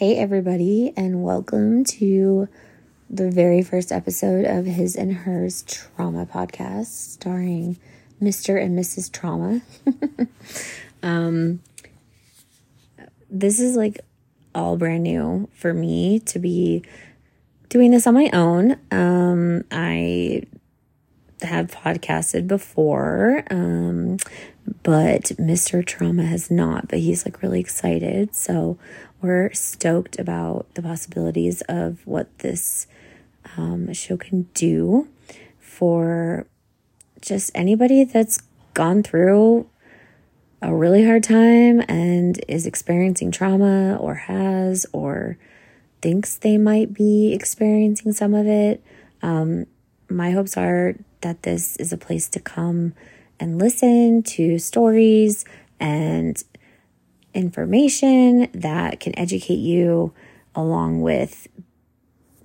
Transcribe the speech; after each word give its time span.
Hey, 0.00 0.16
everybody, 0.16 0.94
and 0.96 1.22
welcome 1.22 1.84
to 1.84 2.48
the 3.10 3.30
very 3.30 3.62
first 3.62 3.92
episode 3.92 4.46
of 4.46 4.64
His 4.64 4.96
and 4.96 5.12
Hers 5.12 5.62
Trauma 5.64 6.24
Podcast, 6.24 6.86
starring 6.86 7.78
Mr. 8.18 8.58
and 8.58 8.78
Mrs. 8.78 9.12
Trauma. 9.12 9.60
um, 11.02 11.60
this 13.28 13.60
is 13.60 13.76
like 13.76 14.00
all 14.54 14.78
brand 14.78 15.02
new 15.02 15.50
for 15.52 15.74
me 15.74 16.18
to 16.20 16.38
be 16.38 16.82
doing 17.68 17.90
this 17.90 18.06
on 18.06 18.14
my 18.14 18.30
own. 18.32 18.78
Um, 18.90 19.64
I 19.70 20.44
have 21.42 21.66
podcasted 21.66 22.48
before, 22.48 23.44
um, 23.50 24.16
but 24.82 25.24
Mr. 25.38 25.84
Trauma 25.84 26.24
has 26.24 26.50
not, 26.50 26.88
but 26.88 27.00
he's 27.00 27.24
like 27.24 27.42
really 27.42 27.60
excited. 27.60 28.34
So 28.34 28.78
we're 29.20 29.52
stoked 29.52 30.18
about 30.18 30.66
the 30.74 30.82
possibilities 30.82 31.62
of 31.68 32.06
what 32.06 32.38
this 32.38 32.86
um, 33.56 33.92
show 33.92 34.16
can 34.16 34.42
do 34.54 35.08
for 35.58 36.46
just 37.20 37.50
anybody 37.54 38.04
that's 38.04 38.42
gone 38.74 39.02
through 39.02 39.68
a 40.62 40.74
really 40.74 41.04
hard 41.04 41.24
time 41.24 41.82
and 41.88 42.42
is 42.48 42.66
experiencing 42.66 43.30
trauma 43.30 43.96
or 43.96 44.14
has 44.14 44.86
or 44.92 45.38
thinks 46.02 46.36
they 46.36 46.58
might 46.58 46.92
be 46.92 47.32
experiencing 47.32 48.12
some 48.12 48.34
of 48.34 48.46
it. 48.46 48.82
Um, 49.22 49.66
my 50.08 50.32
hopes 50.32 50.56
are 50.56 50.96
that 51.20 51.42
this 51.42 51.76
is 51.76 51.92
a 51.92 51.98
place 51.98 52.28
to 52.30 52.40
come 52.40 52.94
and 53.40 53.58
listen 53.58 54.22
to 54.22 54.58
stories 54.58 55.44
and 55.80 56.44
information 57.32 58.48
that 58.52 59.00
can 59.00 59.18
educate 59.18 59.54
you 59.54 60.12
along 60.54 61.00
with 61.00 61.48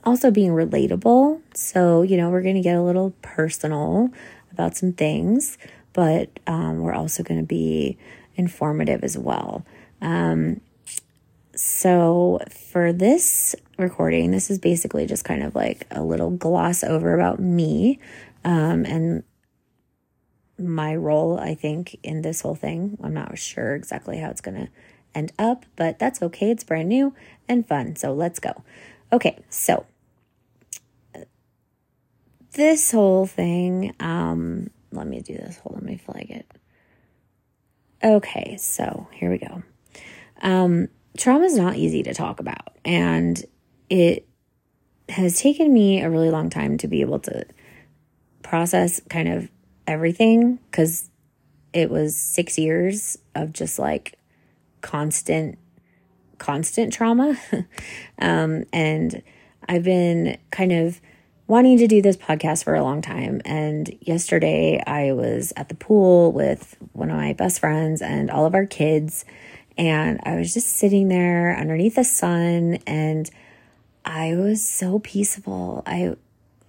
also 0.05 0.31
being 0.31 0.51
relatable. 0.51 1.41
So, 1.53 2.01
you 2.01 2.17
know, 2.17 2.29
we're 2.29 2.41
going 2.41 2.55
to 2.55 2.61
get 2.61 2.77
a 2.77 2.81
little 2.81 3.13
personal 3.21 4.09
about 4.51 4.77
some 4.77 4.93
things, 4.93 5.57
but 5.93 6.29
um, 6.47 6.79
we're 6.79 6.93
also 6.93 7.23
going 7.23 7.41
to 7.41 7.45
be 7.45 7.97
informative 8.35 9.03
as 9.03 9.17
well. 9.17 9.65
Um, 10.01 10.61
so, 11.55 12.39
for 12.49 12.91
this 12.91 13.55
recording, 13.77 14.31
this 14.31 14.49
is 14.49 14.59
basically 14.59 15.05
just 15.05 15.23
kind 15.23 15.41
of 15.41 15.55
like 15.55 15.87
a 15.89 16.03
little 16.03 16.29
gloss 16.29 16.83
over 16.83 17.13
about 17.15 17.39
me 17.39 17.99
um, 18.43 18.85
and 18.85 19.23
my 20.57 20.95
role, 20.95 21.39
I 21.39 21.55
think, 21.55 21.97
in 22.03 22.21
this 22.21 22.41
whole 22.41 22.55
thing. 22.55 22.97
I'm 23.03 23.13
not 23.13 23.37
sure 23.37 23.75
exactly 23.75 24.17
how 24.17 24.29
it's 24.29 24.41
going 24.41 24.57
to 24.57 24.69
end 25.13 25.31
up, 25.37 25.65
but 25.75 25.99
that's 25.99 26.21
okay. 26.21 26.51
It's 26.51 26.63
brand 26.63 26.89
new 26.89 27.13
and 27.47 27.67
fun. 27.67 27.95
So 27.95 28.13
let's 28.13 28.39
go. 28.39 28.63
Okay, 29.11 29.39
so 29.49 29.85
this 32.53 32.91
whole 32.91 33.25
thing, 33.25 33.93
um, 33.99 34.69
let 34.91 35.07
me 35.07 35.21
do 35.21 35.33
this. 35.33 35.57
Hold 35.59 35.75
on, 35.75 35.81
let 35.81 35.91
me 35.91 35.97
flag 35.97 36.31
it. 36.31 36.51
Okay, 38.03 38.57
so 38.57 39.07
here 39.11 39.29
we 39.29 39.37
go. 39.37 39.63
Um, 40.41 40.89
trauma 41.17 41.45
is 41.45 41.57
not 41.57 41.75
easy 41.75 42.03
to 42.03 42.13
talk 42.13 42.39
about, 42.39 42.77
and 42.83 43.43
it 43.89 44.27
has 45.09 45.39
taken 45.39 45.73
me 45.73 46.01
a 46.01 46.09
really 46.09 46.29
long 46.29 46.49
time 46.49 46.77
to 46.79 46.87
be 46.87 47.01
able 47.01 47.19
to 47.19 47.45
process 48.41 49.01
kind 49.09 49.27
of 49.27 49.49
everything 49.87 50.59
because 50.69 51.09
it 51.73 51.89
was 51.89 52.15
six 52.15 52.57
years 52.57 53.17
of 53.35 53.53
just 53.53 53.77
like 53.77 54.17
constant, 54.81 55.57
constant 56.37 56.93
trauma. 56.93 57.37
um, 58.19 58.65
and 58.71 59.21
I've 59.67 59.83
been 59.83 60.37
kind 60.51 60.71
of 60.71 61.01
wanting 61.47 61.77
to 61.77 61.87
do 61.87 62.01
this 62.01 62.17
podcast 62.17 62.63
for 62.63 62.75
a 62.75 62.83
long 62.83 63.01
time. 63.01 63.41
And 63.45 63.95
yesterday 64.01 64.81
I 64.85 65.11
was 65.11 65.53
at 65.55 65.69
the 65.69 65.75
pool 65.75 66.31
with 66.31 66.75
one 66.93 67.09
of 67.09 67.17
my 67.17 67.33
best 67.33 67.59
friends 67.59 68.01
and 68.01 68.31
all 68.31 68.45
of 68.45 68.55
our 68.55 68.65
kids. 68.65 69.25
And 69.77 70.19
I 70.23 70.37
was 70.37 70.53
just 70.53 70.75
sitting 70.77 71.09
there 71.09 71.55
underneath 71.57 71.95
the 71.95 72.03
sun 72.03 72.79
and 72.87 73.29
I 74.05 74.35
was 74.35 74.67
so 74.67 74.99
peaceful. 74.99 75.83
I 75.85 76.15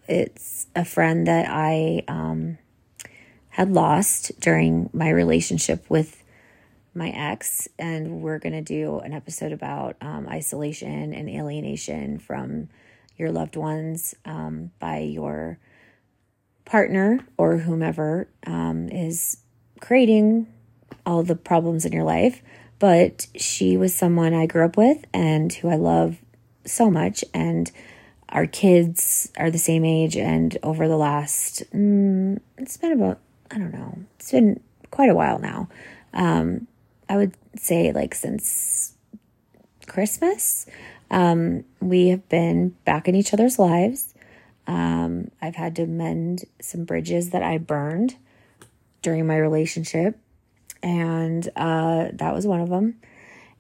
it's 0.09 0.67
a 0.75 0.85
friend 0.85 1.27
that 1.27 1.47
I 1.49 2.03
um, 2.09 2.59
had 3.57 3.73
lost 3.73 4.39
during 4.39 4.91
my 4.93 5.09
relationship 5.09 5.89
with 5.89 6.23
my 6.93 7.09
ex, 7.09 7.67
and 7.79 8.21
we're 8.21 8.39
going 8.39 8.53
to 8.53 8.61
do 8.61 8.99
an 8.99 9.15
episode 9.15 9.51
about 9.51 9.97
um, 10.03 10.29
isolation 10.29 11.15
and 11.15 11.27
alienation 11.31 12.19
from 12.19 12.69
your 13.17 13.33
loved 13.33 13.57
ones 13.57 14.15
um, 14.27 14.73
by 14.79 14.99
your 14.99 15.59
partner 16.67 17.21
or 17.39 17.57
whomever 17.57 18.29
um, 18.47 18.91
is 18.91 19.39
creating 19.81 20.47
all 21.07 21.23
the 21.23 21.35
problems 21.35 21.87
in 21.87 21.93
your 21.93 22.05
life. 22.05 22.43
But 22.79 23.27
she 23.37 23.79
was 23.79 23.95
someone 23.95 24.35
I 24.35 24.45
grew 24.45 24.67
up 24.67 24.77
with 24.77 25.03
and 25.15 25.51
who 25.51 25.71
I 25.71 25.77
love 25.77 26.19
so 26.67 26.91
much. 26.91 27.25
And 27.33 27.73
our 28.29 28.47
kids 28.47 29.33
are 29.39 29.51
the 29.51 29.57
same 29.57 29.87
age. 29.87 30.15
And 30.15 30.59
over 30.63 30.87
the 30.89 30.99
last, 30.99 31.63
mm, 31.73 32.39
it's 32.59 32.77
been 32.77 32.93
about, 32.93 33.21
I 33.51 33.59
don't 33.59 33.73
know, 33.73 33.99
it's 34.19 34.33
been 34.33 34.61
quite 34.91 35.11
a 35.11 35.15
while 35.15 35.39
now. 35.39 35.69
Um, 36.13 36.67
I 37.09 37.17
would 37.17 37.35
say 37.57 37.93
like 37.93 38.15
since 38.15 38.95
Christmas, 39.87 40.67
um, 41.11 41.65
we 41.81 42.09
have 42.09 42.29
been 42.29 42.71
back 42.85 43.09
in 43.09 43.15
each 43.15 43.33
other's 43.33 43.59
lives. 43.59 44.15
Um, 44.67 45.31
I've 45.41 45.55
had 45.55 45.77
to 45.77 45.87
mend 45.87 46.45
some 46.61 46.85
bridges 46.85 47.31
that 47.31 47.43
I 47.43 47.59
burned 47.59 48.17
during 49.03 49.27
my 49.27 49.37
relationship, 49.37 50.19
and 50.83 51.49
uh, 51.55 52.09
that 52.15 52.35
was 52.35 52.47
one 52.47 52.61
of 52.61 52.69
them. 52.69 52.97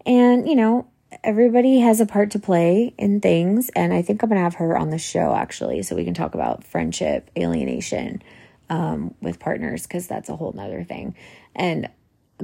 And, 0.04 0.48
you 0.48 0.56
know, 0.56 0.88
everybody 1.22 1.78
has 1.78 2.00
a 2.00 2.06
part 2.06 2.32
to 2.32 2.40
play 2.40 2.92
in 2.98 3.20
things, 3.20 3.70
and 3.76 3.92
I 3.94 4.02
think 4.02 4.22
I'm 4.22 4.30
to 4.30 4.36
have 4.36 4.56
her 4.56 4.76
on 4.76 4.90
the 4.90 4.98
show 4.98 5.34
actually, 5.34 5.82
so 5.82 5.94
we 5.94 6.04
can 6.04 6.14
talk 6.14 6.34
about 6.34 6.64
friendship, 6.64 7.30
alienation 7.38 8.22
um, 8.70 9.14
with 9.20 9.38
partners, 9.38 9.82
because 9.82 10.06
that's 10.06 10.28
a 10.28 10.36
whole 10.36 10.52
nother 10.52 10.84
thing. 10.84 11.14
And 11.54 11.88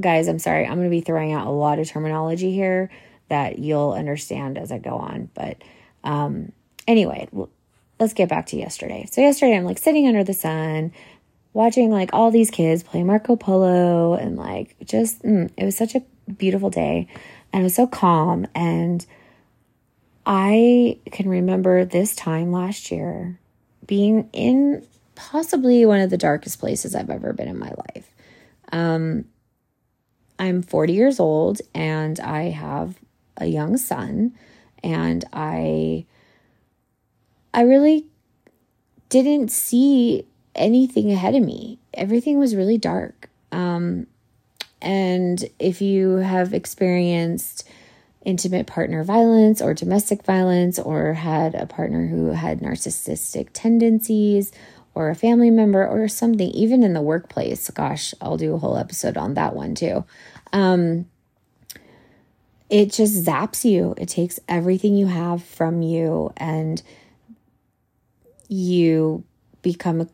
guys, 0.00 0.28
I'm 0.28 0.38
sorry, 0.38 0.64
I'm 0.64 0.76
going 0.76 0.86
to 0.86 0.90
be 0.90 1.00
throwing 1.00 1.32
out 1.32 1.46
a 1.46 1.50
lot 1.50 1.78
of 1.78 1.88
terminology 1.88 2.52
here 2.52 2.90
that 3.28 3.58
you'll 3.58 3.92
understand 3.92 4.58
as 4.58 4.72
I 4.72 4.78
go 4.78 4.96
on. 4.96 5.30
But 5.34 5.62
um, 6.04 6.52
anyway, 6.86 7.28
let's 7.98 8.14
get 8.14 8.28
back 8.28 8.46
to 8.46 8.56
yesterday. 8.56 9.06
So, 9.10 9.20
yesterday, 9.20 9.56
I'm 9.56 9.64
like 9.64 9.78
sitting 9.78 10.06
under 10.06 10.24
the 10.24 10.34
sun, 10.34 10.92
watching 11.52 11.90
like 11.90 12.10
all 12.12 12.30
these 12.30 12.50
kids 12.50 12.82
play 12.82 13.02
Marco 13.02 13.36
Polo, 13.36 14.14
and 14.14 14.36
like 14.36 14.76
just, 14.84 15.22
mm, 15.22 15.50
it 15.56 15.64
was 15.64 15.76
such 15.76 15.94
a 15.94 16.02
beautiful 16.32 16.70
day. 16.70 17.08
And 17.52 17.60
it 17.60 17.64
was 17.64 17.74
so 17.74 17.86
calm. 17.86 18.46
And 18.54 19.04
I 20.24 20.98
can 21.10 21.28
remember 21.28 21.84
this 21.84 22.14
time 22.14 22.52
last 22.52 22.90
year 22.90 23.38
being 23.86 24.28
in 24.32 24.86
possibly 25.14 25.84
one 25.86 26.00
of 26.00 26.10
the 26.10 26.16
darkest 26.16 26.58
places 26.58 26.94
I've 26.94 27.10
ever 27.10 27.32
been 27.32 27.48
in 27.48 27.58
my 27.58 27.72
life. 27.94 28.14
Um, 28.72 29.26
I'm 30.38 30.62
40 30.62 30.92
years 30.92 31.20
old 31.20 31.60
and 31.74 32.18
I 32.20 32.44
have 32.44 32.96
a 33.36 33.46
young 33.46 33.76
son 33.76 34.34
and 34.82 35.24
I 35.32 36.06
I 37.54 37.62
really 37.62 38.06
didn't 39.08 39.50
see 39.50 40.26
anything 40.54 41.12
ahead 41.12 41.34
of 41.34 41.42
me. 41.42 41.78
Everything 41.92 42.38
was 42.38 42.56
really 42.56 42.78
dark. 42.78 43.28
Um, 43.52 44.06
and 44.80 45.44
if 45.58 45.82
you 45.82 46.16
have 46.16 46.54
experienced 46.54 47.68
intimate 48.24 48.66
partner 48.66 49.04
violence 49.04 49.60
or 49.60 49.74
domestic 49.74 50.24
violence 50.24 50.78
or 50.78 51.12
had 51.12 51.54
a 51.54 51.66
partner 51.66 52.06
who 52.06 52.30
had 52.30 52.60
narcissistic 52.60 53.48
tendencies 53.52 54.52
or 54.94 55.10
a 55.10 55.14
family 55.14 55.50
member 55.50 55.86
or 55.86 56.08
something, 56.08 56.50
even 56.50 56.82
in 56.82 56.92
the 56.92 57.02
workplace. 57.02 57.70
Gosh, 57.70 58.14
I'll 58.20 58.36
do 58.36 58.54
a 58.54 58.58
whole 58.58 58.76
episode 58.76 59.16
on 59.16 59.34
that 59.34 59.54
one 59.54 59.74
too. 59.74 60.04
Um, 60.52 61.06
it 62.68 62.92
just 62.92 63.24
zaps 63.24 63.64
you. 63.64 63.94
It 63.98 64.08
takes 64.08 64.40
everything 64.48 64.96
you 64.96 65.06
have 65.06 65.42
from 65.44 65.82
you 65.82 66.32
and 66.36 66.82
you 68.48 69.24
become 69.62 70.00
a 70.00 70.08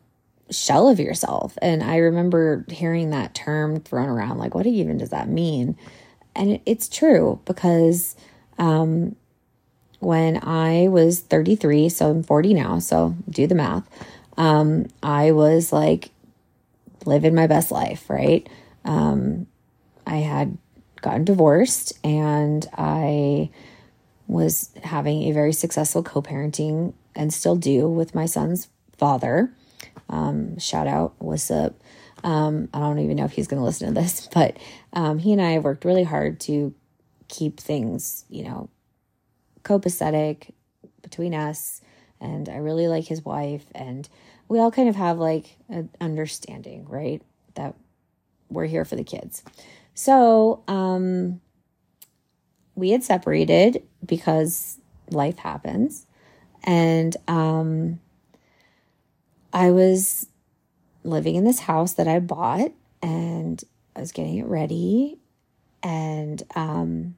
shell 0.51 0.87
of 0.87 0.99
yourself. 0.99 1.57
And 1.61 1.83
I 1.83 1.97
remember 1.97 2.65
hearing 2.69 3.11
that 3.11 3.33
term 3.33 3.79
thrown 3.79 4.09
around 4.09 4.37
like, 4.37 4.55
what 4.55 4.65
even 4.65 4.97
does 4.97 5.09
that 5.09 5.29
mean? 5.29 5.77
And 6.35 6.51
it, 6.51 6.61
it's 6.65 6.89
true 6.89 7.39
because 7.45 8.15
um, 8.57 9.15
when 9.99 10.39
I 10.43 10.87
was 10.89 11.19
33, 11.19 11.89
so 11.89 12.09
I'm 12.09 12.23
40 12.23 12.53
now, 12.53 12.79
so 12.79 13.15
do 13.29 13.47
the 13.47 13.55
math 13.55 13.87
um, 14.39 14.87
I 15.03 15.33
was 15.33 15.71
like 15.71 16.09
living 17.05 17.35
my 17.35 17.45
best 17.45 17.71
life, 17.71 18.09
right? 18.09 18.47
Um, 18.85 19.45
I 20.07 20.17
had 20.17 20.57
gotten 21.01 21.25
divorced 21.25 21.93
and 22.03 22.65
I 22.75 23.51
was 24.27 24.69
having 24.83 25.23
a 25.23 25.33
very 25.33 25.53
successful 25.53 26.01
co 26.01 26.21
parenting 26.21 26.93
and 27.15 27.33
still 27.33 27.57
do 27.57 27.87
with 27.87 28.15
my 28.15 28.25
son's 28.25 28.69
father. 28.97 29.51
Um, 30.07 30.57
shout 30.57 30.87
out, 30.87 31.13
what's 31.19 31.51
up? 31.51 31.75
Um, 32.23 32.69
I 32.73 32.79
don't 32.79 32.99
even 32.99 33.17
know 33.17 33.25
if 33.25 33.33
he's 33.33 33.47
going 33.47 33.59
to 33.59 33.65
listen 33.65 33.93
to 33.93 34.01
this, 34.01 34.27
but 34.33 34.55
um, 34.93 35.19
he 35.19 35.33
and 35.33 35.41
I 35.41 35.51
have 35.51 35.65
worked 35.65 35.83
really 35.83 36.03
hard 36.03 36.39
to 36.41 36.73
keep 37.27 37.59
things, 37.59 38.23
you 38.29 38.43
know, 38.43 38.69
copacetic 39.63 40.51
between 41.01 41.35
us. 41.35 41.81
And 42.21 42.49
I 42.49 42.57
really 42.57 42.87
like 42.87 43.05
his 43.05 43.23
wife. 43.23 43.65
And 43.73 44.07
we 44.49 44.59
all 44.59 44.71
kind 44.71 44.89
of 44.89 44.95
have 44.95 45.17
like 45.17 45.55
an 45.69 45.89
understanding, 46.01 46.85
right? 46.89 47.21
That 47.55 47.75
we're 48.49 48.65
here 48.65 48.83
for 48.83 48.95
the 48.95 49.03
kids. 49.03 49.43
So, 49.93 50.63
um, 50.67 51.39
we 52.75 52.91
had 52.91 53.03
separated 53.03 53.83
because 54.05 54.79
life 55.11 55.37
happens. 55.37 56.05
And 56.63 57.15
um, 57.27 57.99
I 59.53 59.71
was 59.71 60.27
living 61.03 61.35
in 61.35 61.43
this 61.43 61.59
house 61.59 61.93
that 61.93 62.07
I 62.07 62.19
bought 62.19 62.71
and 63.01 63.63
I 63.95 63.99
was 63.99 64.11
getting 64.11 64.37
it 64.37 64.45
ready. 64.45 65.19
And 65.83 66.41
um, 66.55 67.15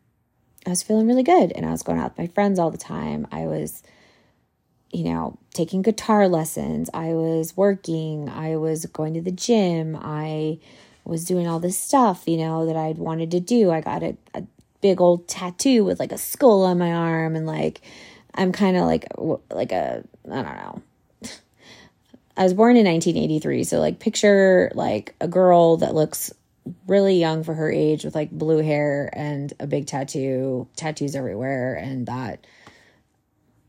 I 0.65 0.71
was 0.71 0.83
feeling 0.83 1.07
really 1.07 1.23
good. 1.23 1.51
And 1.51 1.65
I 1.65 1.71
was 1.71 1.83
going 1.83 1.99
out 1.99 2.11
with 2.11 2.17
my 2.17 2.33
friends 2.33 2.59
all 2.59 2.71
the 2.71 2.77
time. 2.77 3.27
I 3.31 3.45
was, 3.45 3.83
you 4.91 5.05
know, 5.05 5.37
taking 5.53 5.81
guitar 5.81 6.27
lessons. 6.27 6.89
I 6.93 7.13
was 7.13 7.55
working. 7.55 8.29
I 8.29 8.57
was 8.57 8.85
going 8.87 9.13
to 9.13 9.21
the 9.21 9.31
gym. 9.31 9.97
I 9.99 10.59
was 11.03 11.25
doing 11.25 11.47
all 11.47 11.59
this 11.59 11.79
stuff, 11.79 12.23
you 12.27 12.37
know, 12.37 12.65
that 12.65 12.75
I'd 12.75 12.97
wanted 12.97 13.31
to 13.31 13.39
do. 13.39 13.71
I 13.71 13.81
got 13.81 14.03
a, 14.03 14.15
a 14.33 14.43
big 14.81 14.99
old 14.99 15.27
tattoo 15.27 15.83
with 15.83 15.99
like 15.99 16.11
a 16.11 16.17
skull 16.17 16.63
on 16.63 16.77
my 16.77 16.91
arm 16.91 17.35
and 17.35 17.45
like 17.45 17.81
I'm 18.33 18.51
kind 18.51 18.77
of 18.77 18.85
like 18.85 19.05
like 19.49 19.71
a 19.71 20.03
I 20.29 20.41
don't 20.41 20.45
know. 20.45 20.81
I 22.37 22.43
was 22.43 22.53
born 22.53 22.77
in 22.77 22.85
1983, 22.85 23.63
so 23.63 23.79
like 23.79 23.99
picture 23.99 24.71
like 24.75 25.15
a 25.21 25.27
girl 25.27 25.77
that 25.77 25.95
looks 25.95 26.33
really 26.87 27.19
young 27.19 27.43
for 27.43 27.53
her 27.55 27.71
age 27.71 28.03
with 28.03 28.13
like 28.13 28.29
blue 28.31 28.61
hair 28.61 29.09
and 29.13 29.51
a 29.59 29.67
big 29.67 29.87
tattoo, 29.87 30.67
tattoos 30.75 31.15
everywhere 31.15 31.75
and 31.75 32.05
that 32.05 32.45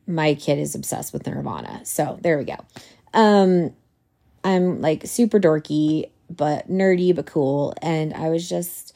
my 0.07 0.35
kid 0.35 0.59
is 0.59 0.75
obsessed 0.75 1.13
with 1.13 1.27
Nirvana. 1.27 1.85
So, 1.85 2.19
there 2.23 2.39
we 2.39 2.45
go. 2.45 2.57
Um 3.15 3.75
I'm 4.45 4.81
like 4.81 5.07
super 5.07 5.39
dorky, 5.39 6.11
but 6.29 6.69
nerdy 6.69 7.15
but 7.15 7.27
cool 7.27 7.75
and 7.81 8.13
I 8.15 8.31
was 8.31 8.49
just 8.49 8.95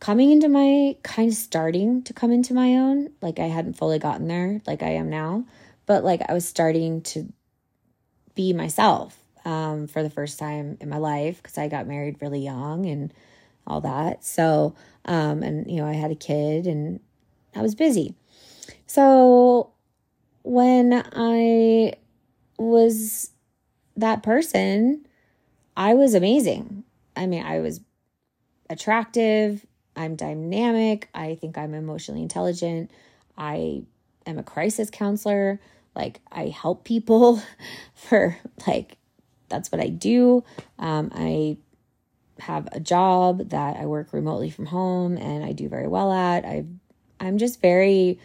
coming 0.00 0.30
into 0.30 0.48
my 0.48 0.96
kind 1.02 1.30
of 1.30 1.36
starting 1.36 2.02
to 2.02 2.12
come 2.12 2.32
into 2.32 2.54
my 2.54 2.76
own. 2.76 3.10
Like 3.20 3.38
I 3.38 3.46
hadn't 3.46 3.74
fully 3.74 3.98
gotten 3.98 4.28
there 4.28 4.60
like 4.66 4.82
I 4.82 4.90
am 4.90 5.10
now, 5.10 5.44
but 5.86 6.04
like 6.04 6.22
I 6.28 6.32
was 6.32 6.46
starting 6.46 7.02
to 7.02 7.30
be 8.34 8.52
myself 8.52 9.22
um, 9.44 9.86
for 9.86 10.02
the 10.02 10.10
first 10.10 10.38
time 10.38 10.78
in 10.80 10.88
my 10.88 10.98
life 10.98 11.42
because 11.42 11.58
I 11.58 11.68
got 11.68 11.86
married 11.86 12.16
really 12.20 12.40
young 12.40 12.86
and 12.86 13.12
all 13.66 13.82
that. 13.82 14.24
So, 14.24 14.74
um, 15.04 15.42
and 15.42 15.70
you 15.70 15.76
know, 15.76 15.86
I 15.86 15.92
had 15.92 16.10
a 16.10 16.16
kid 16.16 16.66
and 16.66 17.00
I 17.54 17.62
was 17.62 17.74
busy. 17.74 18.14
So 18.86 19.72
when 20.50 21.00
I 21.14 21.92
was 22.58 23.30
that 23.96 24.24
person, 24.24 25.06
I 25.76 25.94
was 25.94 26.14
amazing. 26.14 26.82
I 27.14 27.26
mean, 27.26 27.44
I 27.46 27.60
was 27.60 27.80
attractive, 28.68 29.64
I'm 29.94 30.16
dynamic. 30.16 31.08
I 31.14 31.36
think 31.36 31.56
I'm 31.56 31.72
emotionally 31.72 32.22
intelligent. 32.22 32.90
I 33.38 33.84
am 34.26 34.38
a 34.38 34.42
crisis 34.42 34.90
counselor. 34.90 35.60
Like, 35.94 36.20
I 36.32 36.48
help 36.48 36.82
people 36.82 37.40
for, 37.94 38.36
like, 38.66 38.96
that's 39.48 39.70
what 39.70 39.80
I 39.80 39.86
do. 39.86 40.42
Um, 40.80 41.12
I 41.14 41.58
have 42.40 42.68
a 42.72 42.80
job 42.80 43.50
that 43.50 43.76
I 43.76 43.86
work 43.86 44.12
remotely 44.12 44.50
from 44.50 44.66
home 44.66 45.16
and 45.16 45.44
I 45.44 45.52
do 45.52 45.68
very 45.68 45.86
well 45.86 46.12
at. 46.12 46.44
I, 46.44 46.64
I'm 47.20 47.38
just 47.38 47.62
very, 47.62 48.18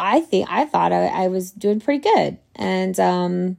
I 0.00 0.20
think, 0.20 0.48
I 0.50 0.64
thought 0.64 0.92
I, 0.92 1.06
I 1.06 1.28
was 1.28 1.52
doing 1.52 1.80
pretty 1.80 2.00
good. 2.00 2.38
And, 2.56 2.98
um, 2.98 3.56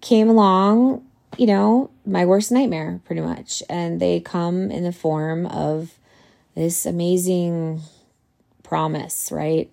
came 0.00 0.28
along 0.28 1.02
you 1.38 1.46
know, 1.46 1.90
my 2.06 2.24
worst 2.24 2.52
nightmare 2.52 3.00
pretty 3.04 3.22
much. 3.22 3.62
And 3.68 4.00
they 4.00 4.20
come 4.20 4.70
in 4.70 4.84
the 4.84 4.92
form 4.92 5.46
of 5.46 5.92
this 6.54 6.86
amazing 6.86 7.80
promise, 8.62 9.30
right? 9.32 9.70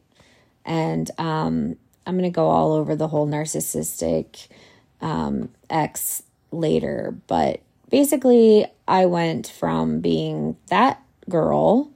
And 0.65 1.09
um, 1.17 1.77
I'm 2.05 2.17
going 2.17 2.29
to 2.29 2.35
go 2.35 2.47
all 2.47 2.73
over 2.73 2.95
the 2.95 3.07
whole 3.07 3.27
narcissistic 3.27 4.47
um, 5.01 5.49
ex 5.69 6.23
later. 6.51 7.15
But 7.27 7.61
basically, 7.89 8.65
I 8.87 9.05
went 9.05 9.47
from 9.47 9.99
being 9.99 10.57
that 10.67 11.01
girl 11.29 11.91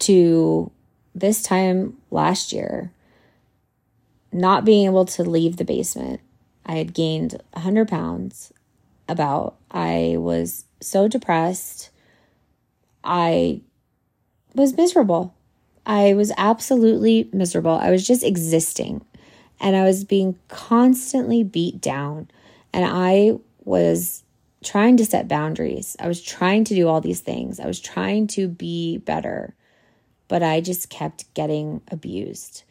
to 0.00 0.70
this 1.14 1.42
time 1.42 1.96
last 2.14 2.52
year 2.52 2.92
not 4.32 4.64
being 4.64 4.86
able 4.86 5.04
to 5.04 5.22
leave 5.22 5.56
the 5.56 5.64
basement. 5.64 6.20
I 6.66 6.72
had 6.74 6.92
gained 6.92 7.40
100 7.52 7.88
pounds 7.88 8.52
about. 9.08 9.54
I 9.70 10.16
was 10.18 10.64
so 10.80 11.06
depressed. 11.06 11.90
I 13.04 13.60
was 14.54 14.76
miserable. 14.76 15.34
I 15.86 16.14
was 16.14 16.32
absolutely 16.36 17.28
miserable. 17.32 17.72
I 17.74 17.90
was 17.90 18.06
just 18.06 18.24
existing 18.24 19.04
and 19.60 19.76
I 19.76 19.84
was 19.84 20.04
being 20.04 20.36
constantly 20.48 21.44
beat 21.44 21.80
down. 21.80 22.28
And 22.72 22.84
I 22.84 23.38
was 23.64 24.24
trying 24.64 24.96
to 24.96 25.04
set 25.04 25.28
boundaries. 25.28 25.96
I 26.00 26.08
was 26.08 26.20
trying 26.20 26.64
to 26.64 26.74
do 26.74 26.88
all 26.88 27.00
these 27.00 27.20
things. 27.20 27.60
I 27.60 27.66
was 27.66 27.78
trying 27.78 28.26
to 28.28 28.48
be 28.48 28.98
better, 28.98 29.54
but 30.28 30.42
I 30.42 30.60
just 30.60 30.90
kept 30.90 31.32
getting 31.34 31.82
abused. 31.90 32.64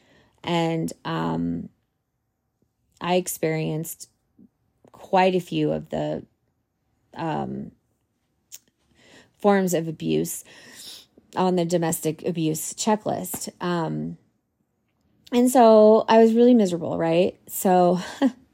And 0.44 0.92
um, 1.06 1.70
I 3.00 3.16
experienced 3.16 4.10
quite 4.92 5.36
a 5.36 5.40
few 5.40 5.72
of 5.72 5.90
the 5.90 6.26
um, 7.16 7.72
forms 9.40 9.74
of 9.74 9.88
abuse 9.88 10.44
on 11.36 11.56
the 11.56 11.66
domestic 11.66 12.26
abuse 12.26 12.74
checklist. 12.74 13.50
Um, 13.62 14.18
and 15.32 15.50
so 15.50 16.06
I 16.08 16.20
was 16.20 16.34
really 16.34 16.54
miserable, 16.54 16.98
right? 16.98 17.38
So 17.48 18.00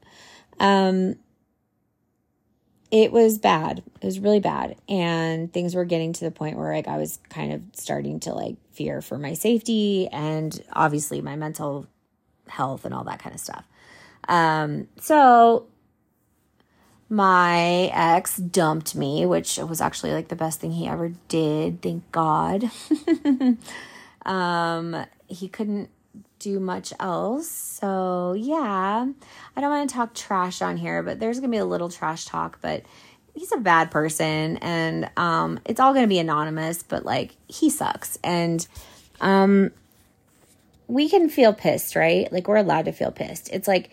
um, 0.60 1.16
it 2.90 3.12
was 3.12 3.38
bad. 3.38 3.82
It 4.00 4.04
was 4.04 4.18
really 4.18 4.40
bad. 4.40 4.76
And 4.88 5.52
things 5.52 5.74
were 5.74 5.84
getting 5.84 6.12
to 6.14 6.24
the 6.24 6.30
point 6.30 6.56
where 6.56 6.74
like 6.74 6.88
I 6.88 6.96
was 6.96 7.18
kind 7.28 7.52
of 7.52 7.62
starting 7.74 8.20
to 8.20 8.34
like 8.34 8.56
fear 8.72 9.00
for 9.00 9.18
my 9.18 9.34
safety 9.34 10.08
and 10.08 10.62
obviously 10.72 11.20
my 11.20 11.36
mental 11.36 11.86
health 12.48 12.84
and 12.84 12.92
all 12.92 13.04
that 13.04 13.20
kind 13.20 13.34
of 13.34 13.40
stuff. 13.40 13.64
Um, 14.28 14.88
so 15.00 15.66
my 17.08 17.90
ex 17.92 18.36
dumped 18.36 18.94
me, 18.94 19.26
which 19.26 19.58
was 19.58 19.80
actually 19.80 20.12
like 20.12 20.28
the 20.28 20.36
best 20.36 20.60
thing 20.60 20.72
he 20.72 20.86
ever 20.88 21.12
did. 21.28 21.82
Thank 21.82 22.10
God. 22.12 22.70
um, 24.26 25.04
he 25.28 25.48
couldn't 25.48 25.90
do 26.40 26.58
much 26.58 26.92
else. 26.98 27.48
So, 27.48 28.34
yeah, 28.36 29.06
I 29.56 29.60
don't 29.60 29.70
want 29.70 29.88
to 29.88 29.94
talk 29.94 30.14
trash 30.14 30.60
on 30.60 30.76
here, 30.76 31.02
but 31.02 31.20
there's 31.20 31.38
going 31.38 31.50
to 31.50 31.54
be 31.54 31.60
a 31.60 31.64
little 31.64 31.88
trash 31.88 32.24
talk, 32.24 32.58
but 32.60 32.82
he's 33.34 33.52
a 33.52 33.58
bad 33.58 33.90
person 33.90 34.56
and 34.58 35.08
um 35.16 35.60
it's 35.64 35.78
all 35.78 35.92
going 35.92 36.04
to 36.04 36.08
be 36.08 36.18
anonymous, 36.18 36.82
but 36.82 37.04
like 37.04 37.36
he 37.46 37.70
sucks. 37.70 38.18
And 38.24 38.66
um 39.20 39.70
we 40.88 41.08
can 41.08 41.28
feel 41.28 41.52
pissed, 41.52 41.94
right? 41.94 42.30
Like 42.32 42.48
we're 42.48 42.56
allowed 42.56 42.86
to 42.86 42.92
feel 42.92 43.12
pissed. 43.12 43.48
It's 43.52 43.68
like 43.68 43.90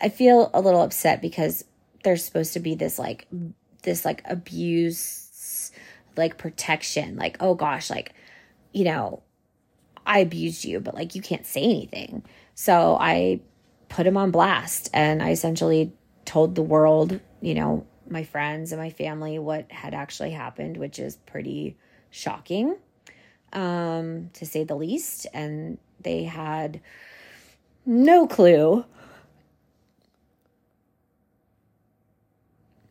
I 0.00 0.08
feel 0.08 0.50
a 0.52 0.60
little 0.60 0.82
upset 0.82 1.22
because 1.22 1.64
there's 2.02 2.24
supposed 2.24 2.54
to 2.54 2.60
be 2.60 2.74
this 2.74 2.98
like 2.98 3.26
this 3.82 4.04
like 4.04 4.22
abuse 4.24 5.70
like 6.16 6.36
protection 6.36 7.16
like 7.16 7.36
oh 7.40 7.54
gosh 7.54 7.88
like 7.88 8.12
you 8.72 8.84
know 8.84 9.22
i 10.06 10.18
abused 10.20 10.64
you 10.64 10.80
but 10.80 10.94
like 10.94 11.14
you 11.14 11.22
can't 11.22 11.46
say 11.46 11.62
anything. 11.62 12.22
So 12.54 12.96
i 13.00 13.40
put 13.88 14.06
him 14.06 14.16
on 14.16 14.30
blast 14.30 14.88
and 14.94 15.22
i 15.22 15.30
essentially 15.30 15.92
told 16.24 16.54
the 16.54 16.62
world 16.62 17.20
you 17.40 17.54
know 17.54 17.86
my 18.08 18.24
friends 18.24 18.72
and 18.72 18.80
my 18.80 18.90
family 18.90 19.38
what 19.38 19.70
had 19.70 19.94
actually 19.94 20.30
happened 20.30 20.76
which 20.76 20.98
is 20.98 21.16
pretty 21.26 21.76
shocking 22.10 22.76
um 23.52 24.30
to 24.34 24.46
say 24.46 24.64
the 24.64 24.74
least. 24.74 25.26
And 25.32 25.78
they 26.00 26.24
had 26.24 26.80
no 27.84 28.26
clue. 28.26 28.84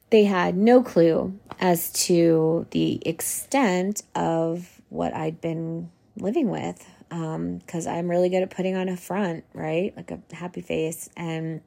They 0.09 0.25
had 0.25 0.57
no 0.57 0.83
clue 0.83 1.39
as 1.59 1.91
to 2.05 2.67
the 2.71 3.01
extent 3.07 4.03
of 4.13 4.81
what 4.89 5.13
I'd 5.13 5.39
been 5.39 5.89
living 6.17 6.49
with 6.49 6.85
because 7.11 7.87
um, 7.87 7.93
I'm 7.93 8.09
really 8.09 8.29
good 8.29 8.41
at 8.41 8.49
putting 8.49 8.77
on 8.77 8.87
a 8.87 8.95
front, 8.95 9.43
right? 9.53 9.93
Like 9.97 10.11
a 10.11 10.21
happy 10.33 10.61
face. 10.61 11.09
And 11.17 11.59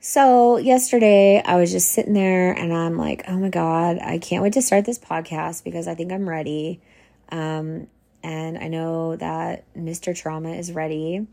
so 0.00 0.56
yesterday 0.56 1.42
I 1.44 1.56
was 1.56 1.70
just 1.70 1.92
sitting 1.92 2.14
there 2.14 2.52
and 2.52 2.72
I'm 2.72 2.96
like, 2.96 3.24
oh 3.28 3.36
my 3.36 3.50
God, 3.50 3.98
I 3.98 4.16
can't 4.16 4.42
wait 4.42 4.54
to 4.54 4.62
start 4.62 4.86
this 4.86 4.98
podcast 4.98 5.62
because 5.62 5.86
I 5.86 5.94
think 5.94 6.10
I'm 6.10 6.26
ready. 6.26 6.80
Um, 7.28 7.86
and 8.22 8.56
I 8.56 8.68
know 8.68 9.16
that 9.16 9.64
Mr. 9.74 10.16
Trauma 10.16 10.52
is 10.52 10.72
ready. 10.72 11.26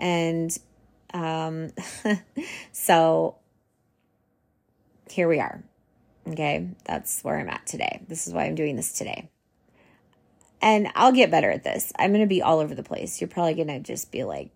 And 0.00 0.58
um, 1.14 1.70
so 2.72 3.36
here 5.08 5.28
we 5.28 5.38
are. 5.38 5.62
Okay, 6.26 6.70
that's 6.84 7.22
where 7.22 7.38
I'm 7.38 7.48
at 7.48 7.68
today. 7.68 8.02
This 8.08 8.26
is 8.26 8.34
why 8.34 8.46
I'm 8.46 8.56
doing 8.56 8.74
this 8.74 8.92
today. 8.92 9.30
And 10.62 10.88
I'll 10.94 11.12
get 11.12 11.30
better 11.30 11.50
at 11.50 11.64
this. 11.64 11.92
I'm 11.98 12.10
going 12.10 12.22
to 12.22 12.28
be 12.28 12.42
all 12.42 12.58
over 12.58 12.74
the 12.74 12.82
place. 12.82 13.20
You're 13.20 13.28
probably 13.28 13.54
going 13.54 13.68
to 13.68 13.80
just 13.80 14.12
be 14.12 14.24
like, 14.24 14.50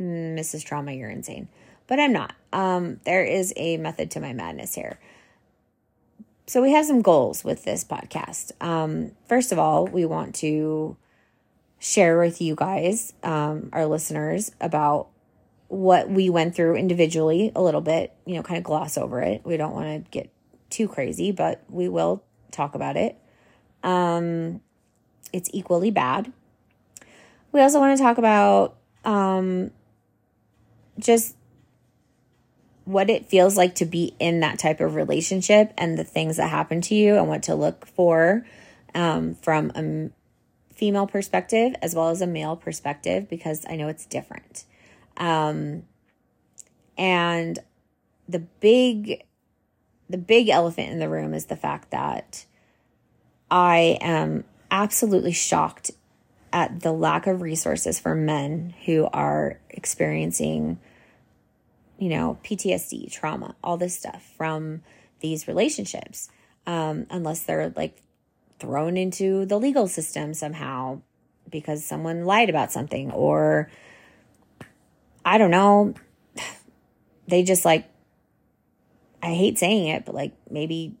Mrs. 0.00 0.56
Mm, 0.56 0.64
Trauma, 0.64 0.92
you're 0.92 1.10
insane. 1.10 1.48
But 1.86 2.00
I'm 2.00 2.12
not. 2.12 2.34
Um, 2.52 3.00
there 3.04 3.24
is 3.24 3.52
a 3.56 3.76
method 3.76 4.10
to 4.12 4.20
my 4.20 4.32
madness 4.32 4.74
here. 4.74 4.98
So 6.46 6.60
we 6.60 6.72
have 6.72 6.86
some 6.86 7.02
goals 7.02 7.44
with 7.44 7.64
this 7.64 7.84
podcast. 7.84 8.50
Um, 8.60 9.12
first 9.28 9.52
of 9.52 9.58
all, 9.58 9.86
we 9.86 10.04
want 10.04 10.34
to 10.36 10.96
share 11.78 12.18
with 12.18 12.40
you 12.40 12.54
guys, 12.54 13.12
um, 13.22 13.68
our 13.72 13.86
listeners, 13.86 14.52
about 14.60 15.08
what 15.68 16.10
we 16.10 16.28
went 16.30 16.54
through 16.54 16.76
individually 16.76 17.50
a 17.56 17.62
little 17.62 17.80
bit, 17.80 18.12
you 18.26 18.34
know, 18.34 18.42
kind 18.42 18.58
of 18.58 18.64
gloss 18.64 18.98
over 18.98 19.20
it. 19.20 19.42
We 19.44 19.56
don't 19.56 19.74
want 19.74 20.04
to 20.04 20.10
get 20.10 20.30
too 20.68 20.88
crazy, 20.88 21.32
but 21.32 21.62
we 21.68 21.88
will 21.88 22.22
talk 22.50 22.74
about 22.74 22.96
it. 22.96 23.18
Um, 23.82 24.60
it's 25.32 25.50
equally 25.52 25.90
bad. 25.90 26.32
We 27.52 27.60
also 27.60 27.78
want 27.78 27.96
to 27.96 28.02
talk 28.02 28.18
about 28.18 28.76
um, 29.04 29.70
just 30.98 31.36
what 32.84 33.10
it 33.10 33.26
feels 33.26 33.56
like 33.56 33.74
to 33.76 33.84
be 33.84 34.14
in 34.18 34.40
that 34.40 34.58
type 34.58 34.80
of 34.80 34.94
relationship 34.94 35.72
and 35.78 35.98
the 35.98 36.04
things 36.04 36.36
that 36.36 36.48
happen 36.48 36.80
to 36.80 36.94
you 36.94 37.16
and 37.16 37.28
what 37.28 37.42
to 37.44 37.54
look 37.54 37.86
for 37.86 38.44
um, 38.94 39.34
from 39.36 39.70
a 39.76 40.10
female 40.74 41.06
perspective 41.06 41.74
as 41.80 41.94
well 41.94 42.08
as 42.08 42.20
a 42.20 42.26
male 42.26 42.56
perspective 42.56 43.28
because 43.28 43.64
I 43.68 43.76
know 43.76 43.88
it's 43.88 44.06
different. 44.06 44.64
Um, 45.16 45.84
and 46.98 47.58
the 48.28 48.40
big 48.40 49.24
the 50.08 50.18
big 50.18 50.48
elephant 50.48 50.90
in 50.90 50.98
the 50.98 51.08
room 51.08 51.32
is 51.32 51.46
the 51.46 51.56
fact 51.56 51.90
that 51.90 52.44
I 53.50 53.98
am 54.00 54.44
absolutely 54.72 55.32
shocked 55.32 55.90
at 56.52 56.80
the 56.80 56.92
lack 56.92 57.26
of 57.26 57.42
resources 57.42 58.00
for 58.00 58.14
men 58.14 58.74
who 58.86 59.08
are 59.12 59.60
experiencing, 59.70 60.80
you 61.98 62.08
know, 62.08 62.38
PTSD, 62.42 63.12
trauma, 63.12 63.54
all 63.62 63.76
this 63.76 63.96
stuff 63.96 64.32
from 64.36 64.82
these 65.20 65.46
relationships, 65.46 66.30
um, 66.66 67.06
unless 67.10 67.42
they're 67.42 67.72
like 67.76 68.02
thrown 68.58 68.96
into 68.96 69.44
the 69.46 69.58
legal 69.58 69.86
system 69.86 70.34
somehow 70.34 71.00
because 71.50 71.84
someone 71.84 72.24
lied 72.24 72.48
about 72.48 72.72
something 72.72 73.10
or 73.12 73.70
I 75.24 75.38
don't 75.38 75.50
know, 75.50 75.94
they 77.28 77.42
just 77.42 77.64
like 77.64 77.88
I 79.22 79.34
hate 79.34 79.58
saying 79.58 79.88
it, 79.88 80.04
but 80.04 80.14
like 80.14 80.32
maybe 80.50 80.96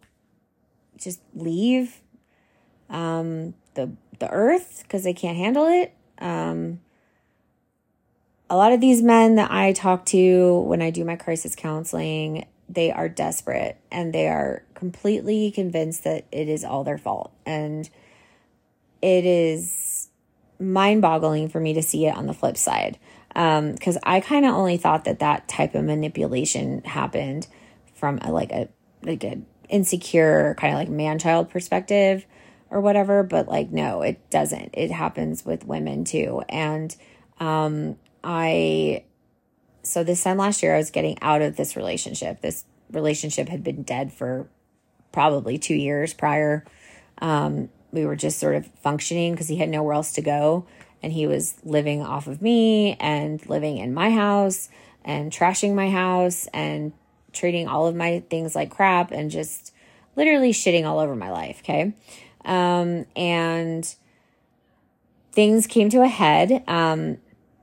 just 0.96 1.20
leave 1.34 2.00
um, 2.88 3.54
the 3.74 3.90
the 4.18 4.30
earth 4.30 4.80
because 4.82 5.04
they 5.04 5.14
can't 5.14 5.36
handle 5.36 5.66
it. 5.66 5.94
Um, 6.18 6.80
a 8.48 8.56
lot 8.56 8.72
of 8.72 8.80
these 8.80 9.02
men 9.02 9.36
that 9.36 9.50
I 9.50 9.72
talk 9.72 10.04
to 10.06 10.60
when 10.60 10.82
I 10.82 10.90
do 10.90 11.04
my 11.04 11.16
crisis 11.16 11.56
counseling, 11.56 12.46
they 12.68 12.92
are 12.92 13.08
desperate 13.08 13.78
and 13.90 14.12
they 14.12 14.28
are 14.28 14.62
completely 14.74 15.50
convinced 15.50 16.04
that 16.04 16.26
it 16.30 16.48
is 16.48 16.64
all 16.64 16.84
their 16.84 16.98
fault. 16.98 17.32
And 17.46 17.88
it 19.00 19.24
is 19.24 20.08
mind 20.60 21.02
boggling 21.02 21.48
for 21.48 21.60
me 21.60 21.74
to 21.74 21.82
see 21.82 22.06
it 22.06 22.14
on 22.14 22.26
the 22.26 22.34
flip 22.34 22.56
side. 22.56 22.98
Because 23.28 23.96
um, 23.96 24.02
I 24.02 24.20
kind 24.20 24.44
of 24.44 24.54
only 24.54 24.76
thought 24.76 25.04
that 25.06 25.20
that 25.20 25.48
type 25.48 25.74
of 25.74 25.84
manipulation 25.84 26.82
happened 26.84 27.46
from 27.94 28.18
a, 28.18 28.30
like 28.30 28.52
a 28.52 28.68
like 29.02 29.24
a 29.24 29.40
insecure 29.70 30.54
kind 30.58 30.74
of 30.74 30.78
like 30.78 30.90
man 30.90 31.18
child 31.18 31.48
perspective 31.48 32.26
or 32.72 32.80
whatever 32.80 33.22
but 33.22 33.46
like 33.46 33.70
no 33.70 34.02
it 34.02 34.18
doesn't 34.30 34.70
it 34.72 34.90
happens 34.90 35.44
with 35.44 35.64
women 35.66 36.04
too 36.04 36.42
and 36.48 36.96
um 37.38 37.96
i 38.24 39.04
so 39.82 40.02
this 40.02 40.24
time 40.24 40.38
last 40.38 40.62
year 40.62 40.74
i 40.74 40.78
was 40.78 40.90
getting 40.90 41.16
out 41.20 41.42
of 41.42 41.56
this 41.56 41.76
relationship 41.76 42.40
this 42.40 42.64
relationship 42.90 43.48
had 43.48 43.62
been 43.62 43.82
dead 43.82 44.12
for 44.12 44.48
probably 45.12 45.58
two 45.58 45.74
years 45.74 46.14
prior 46.14 46.64
um 47.18 47.68
we 47.92 48.06
were 48.06 48.16
just 48.16 48.38
sort 48.38 48.54
of 48.54 48.66
functioning 48.82 49.32
because 49.32 49.48
he 49.48 49.56
had 49.56 49.68
nowhere 49.68 49.94
else 49.94 50.12
to 50.12 50.22
go 50.22 50.66
and 51.02 51.12
he 51.12 51.26
was 51.26 51.56
living 51.64 52.02
off 52.02 52.26
of 52.26 52.40
me 52.40 52.96
and 52.98 53.46
living 53.48 53.76
in 53.76 53.92
my 53.92 54.10
house 54.10 54.70
and 55.04 55.30
trashing 55.30 55.74
my 55.74 55.90
house 55.90 56.48
and 56.54 56.92
treating 57.32 57.66
all 57.68 57.86
of 57.86 57.94
my 57.94 58.22
things 58.30 58.54
like 58.54 58.70
crap 58.70 59.10
and 59.10 59.30
just 59.30 59.74
literally 60.16 60.52
shitting 60.52 60.84
all 60.84 60.98
over 60.98 61.16
my 61.16 61.30
life. 61.30 61.60
Okay. 61.62 61.94
Um, 62.44 63.06
and 63.16 63.94
things 65.32 65.66
came 65.66 65.88
to 65.90 66.02
a 66.02 66.08
head. 66.08 66.62
Um, 66.66 67.18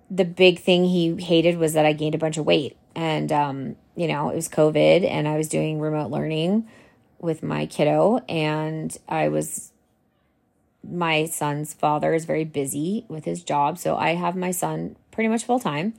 the 0.09 0.25
big 0.25 0.59
thing 0.59 0.85
he 0.85 1.15
hated 1.15 1.57
was 1.57 1.73
that 1.73 1.85
I 1.85 1.93
gained 1.93 2.15
a 2.15 2.19
bunch 2.19 2.37
of 2.37 2.45
weight. 2.45 2.75
And, 2.95 3.31
um, 3.31 3.75
you 3.95 4.07
know, 4.07 4.29
it 4.29 4.35
was 4.35 4.49
COVID 4.49 5.07
and 5.07 5.27
I 5.27 5.37
was 5.37 5.47
doing 5.47 5.79
remote 5.79 6.11
learning 6.11 6.67
with 7.19 7.43
my 7.43 7.65
kiddo. 7.65 8.17
And 8.27 8.97
I 9.07 9.29
was, 9.29 9.71
my 10.83 11.25
son's 11.25 11.73
father 11.73 12.13
is 12.13 12.25
very 12.25 12.45
busy 12.45 13.05
with 13.07 13.25
his 13.25 13.43
job. 13.43 13.77
So 13.77 13.95
I 13.95 14.15
have 14.15 14.35
my 14.35 14.51
son 14.51 14.95
pretty 15.11 15.27
much 15.27 15.43
full 15.43 15.59
time. 15.59 15.93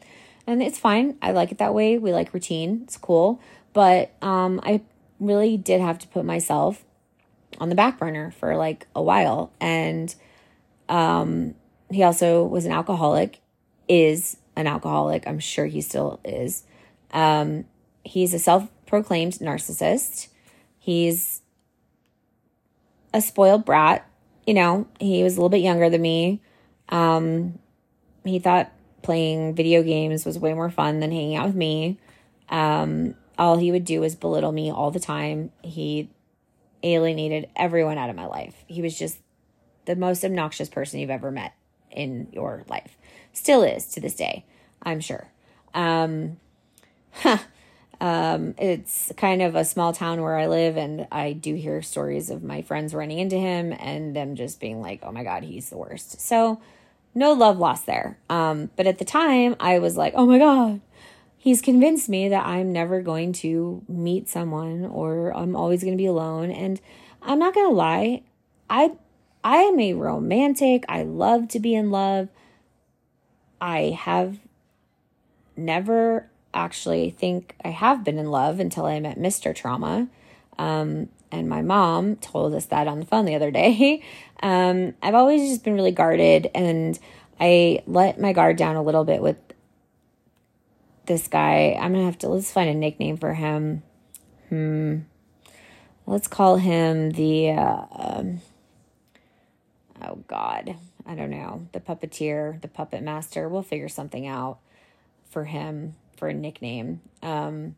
And 0.47 0.63
it's 0.63 0.79
fine. 0.79 1.17
I 1.23 1.31
like 1.31 1.53
it 1.53 1.59
that 1.59 1.75
way. 1.75 1.99
We 1.99 2.13
like 2.13 2.35
routine. 2.35 2.81
It's 2.85 2.97
cool. 2.97 3.41
But 3.73 4.11
um, 4.21 4.61
I 4.65 4.81
really 5.21 5.57
did 5.57 5.81
have 5.81 5.99
to 6.01 6.09
put 6.09 6.25
myself 6.25 6.85
on 7.61 7.69
the 7.69 7.75
back 7.75 7.99
burner 7.99 8.33
for 8.33 8.57
like 8.57 8.89
a 8.97 9.03
while. 9.03 9.53
And 9.61 10.13
um, 10.89 11.55
he 11.91 12.03
also 12.03 12.43
was 12.45 12.65
an 12.65 12.73
alcoholic, 12.73 13.41
is 13.89 14.39
an 14.57 14.67
alcoholic. 14.67 15.27
I'm 15.27 15.39
sure 15.39 15.67
he 15.67 15.83
still 15.83 16.19
is. 16.25 16.65
Um, 17.13 17.67
he's 18.03 18.35
a 18.35 18.39
self 18.39 18.69
proclaimed 18.87 19.35
narcissist. 19.35 20.29
He's 20.79 21.43
a 23.13 23.21
spoiled 23.21 23.65
brat. 23.65 24.07
You 24.47 24.55
know, 24.55 24.89
he 24.99 25.23
was 25.23 25.35
a 25.35 25.37
little 25.37 25.51
bit 25.51 25.59
younger 25.59 25.91
than 25.91 26.03
me. 26.03 26.41
Um, 26.89 27.59
he 28.25 28.39
thought 28.39 28.73
playing 29.03 29.55
video 29.55 29.83
games 29.83 30.25
was 30.25 30.39
way 30.39 30.55
more 30.55 30.71
fun 30.71 31.01
than 31.01 31.13
hanging 31.13 31.37
out 31.37 31.47
with 31.47 31.55
me. 31.55 31.99
Um, 32.49 33.15
all 33.39 33.59
he 33.59 33.71
would 33.71 33.85
do 33.85 34.01
was 34.01 34.15
belittle 34.17 34.53
me 34.53 34.71
all 34.71 34.91
the 34.91 35.01
time. 35.01 35.53
He 35.63 36.11
alienated 36.83 37.49
everyone 37.57 37.99
out 37.99 38.11
of 38.11 38.17
my 38.17 38.27
life. 38.27 38.55
He 38.67 38.83
was 38.83 38.99
just 38.99 39.19
the 39.85 39.97
most 39.97 40.25
obnoxious 40.25 40.69
person 40.69 41.01
you've 41.01 41.11
ever 41.11 41.31
met 41.31 41.55
in 41.91 42.29
your 42.33 42.65
life. 42.69 42.97
Still 43.33 43.63
is 43.63 43.87
to 43.87 44.01
this 44.01 44.15
day, 44.15 44.45
I'm 44.83 45.01
sure. 45.01 45.29
Um, 45.75 46.39
huh. 47.13 47.39
Um, 48.01 48.55
it's 48.57 49.13
kind 49.19 49.43
of 49.43 49.55
a 49.55 49.65
small 49.65 49.93
town 49.93 50.23
where 50.23 50.39
I 50.39 50.47
live, 50.47 50.79
and 50.79 51.07
I 51.13 51.33
do 51.35 51.55
hear 51.55 51.83
stories 51.83 52.31
of 52.31 52.43
my 52.43 52.63
friends 52.63 52.95
running 52.95 53.19
into 53.19 53.37
him 53.37 53.75
and 53.79 54.17
them 54.17 54.37
just 54.37 54.59
being 54.59 54.81
like, 54.81 55.01
oh 55.03 55.13
my 55.13 55.23
God, 55.23 55.43
he's 55.43 55.69
the 55.69 55.77
worst. 55.77 56.19
So, 56.19 56.63
no 57.15 57.33
love 57.33 57.59
lost 57.59 57.85
there. 57.85 58.19
Um, 58.31 58.71
but 58.77 58.87
at 58.87 58.99
the 58.99 59.05
time, 59.05 59.55
I 59.61 59.81
was 59.81 59.99
like, 59.99 60.15
oh 60.17 60.25
my 60.25 60.39
God, 60.39 60.81
he's 61.41 61.63
convinced 61.63 62.09
me 62.09 62.29
that 62.29 62.47
I'm 62.47 62.71
never 62.71 63.01
going 63.01 63.33
to 63.33 63.83
meet 63.89 64.29
someone 64.29 64.85
or 64.85 65.35
I'm 65.35 65.57
always 65.57 65.83
going 65.83 65.95
to 65.95 66.01
be 66.01 66.07
alone. 66.07 66.51
And 66.51 66.79
I'm 67.23 67.39
not 67.39 67.55
going 67.55 67.69
to 67.69 67.75
lie 67.75 68.23
I 68.69 68.93
I 69.43 69.57
am 69.57 69.81
a 69.81 69.95
romantic. 69.95 70.85
I 70.89 71.03
love 71.03 71.49
to 71.49 71.59
be 71.59 71.75
in 71.75 71.91
love. 71.91 72.29
I 73.61 73.97
have 73.99 74.39
never 75.57 76.29
actually 76.53 77.11
think 77.11 77.57
I 77.65 77.69
have 77.69 78.05
been 78.05 78.19
in 78.19 78.31
love 78.31 78.61
until 78.61 78.85
I 78.85 79.01
met 79.01 79.19
Mr. 79.19 79.55
Trauma. 79.55 80.09
Um, 80.59 81.09
and 81.33 81.49
my 81.49 81.63
mom 81.63 82.17
told 82.17 82.55
us 82.55 82.67
that 82.67 82.87
on 82.87 83.01
the 83.01 83.07
phone 83.07 83.25
the 83.25 83.35
other 83.35 83.51
day. 83.51 84.03
Um, 84.43 84.95
I've 85.03 85.15
always 85.15 85.51
just 85.51 85.65
been 85.65 85.75
really 85.75 85.91
guarded 85.91 86.51
and 86.55 86.99
I 87.39 87.83
let 87.87 88.19
my 88.19 88.33
guard 88.33 88.57
down 88.57 88.75
a 88.75 88.83
little 88.83 89.05
bit 89.05 89.21
with 89.21 89.37
this 91.11 91.27
guy. 91.27 91.77
I'm 91.79 91.93
gonna 91.93 92.05
have 92.05 92.19
to 92.19 92.29
let's 92.29 92.53
find 92.53 92.71
a 92.71 92.75
nickname 92.75 93.17
for 93.17 93.35
him. 93.35 93.83
Hmm. 94.49 94.99
Let's 96.07 96.29
call 96.29 96.57
him 96.57 97.11
the. 97.11 97.51
Uh, 97.51 97.85
um, 97.91 98.41
oh 100.01 100.17
God, 100.29 100.77
I 101.05 101.15
don't 101.17 101.31
know, 101.31 101.67
the 101.73 101.81
puppeteer, 101.81 102.61
the 102.63 102.69
puppet 102.69 103.03
master. 103.03 103.49
We'll 103.49 103.63
figure 103.63 103.89
something 103.89 104.27
out 104.27 104.59
for 105.29 105.45
him 105.45 105.97
for 106.17 106.29
a 106.29 106.35
nickname. 106.35 107.01
Um, 107.23 107.75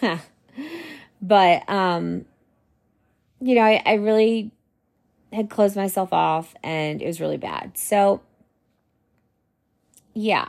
but, 1.22 1.68
um, 1.68 2.26
you 3.40 3.56
know, 3.56 3.62
I, 3.62 3.82
I 3.84 3.94
really 3.94 4.52
had 5.32 5.50
closed 5.50 5.74
myself 5.74 6.12
off 6.12 6.54
and 6.62 7.02
it 7.02 7.06
was 7.06 7.20
really 7.20 7.38
bad. 7.38 7.76
So, 7.76 8.20
yeah. 10.14 10.48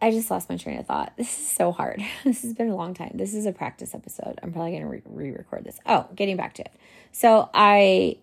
I 0.00 0.10
just 0.10 0.30
lost 0.30 0.48
my 0.50 0.56
train 0.56 0.78
of 0.78 0.86
thought. 0.86 1.12
This 1.16 1.28
is 1.38 1.46
so 1.48 1.72
hard. 1.72 2.02
This 2.24 2.42
has 2.42 2.52
been 2.52 2.68
a 2.68 2.76
long 2.76 2.94
time. 2.94 3.12
This 3.14 3.34
is 3.34 3.46
a 3.46 3.52
practice 3.52 3.94
episode. 3.94 4.38
I'm 4.42 4.52
probably 4.52 4.72
going 4.72 4.82
to 4.82 5.02
re 5.08 5.30
record 5.30 5.64
this. 5.64 5.78
Oh, 5.86 6.06
getting 6.14 6.36
back 6.36 6.54
to 6.54 6.62
it. 6.62 6.72
So 7.12 7.48
I, 7.54 8.18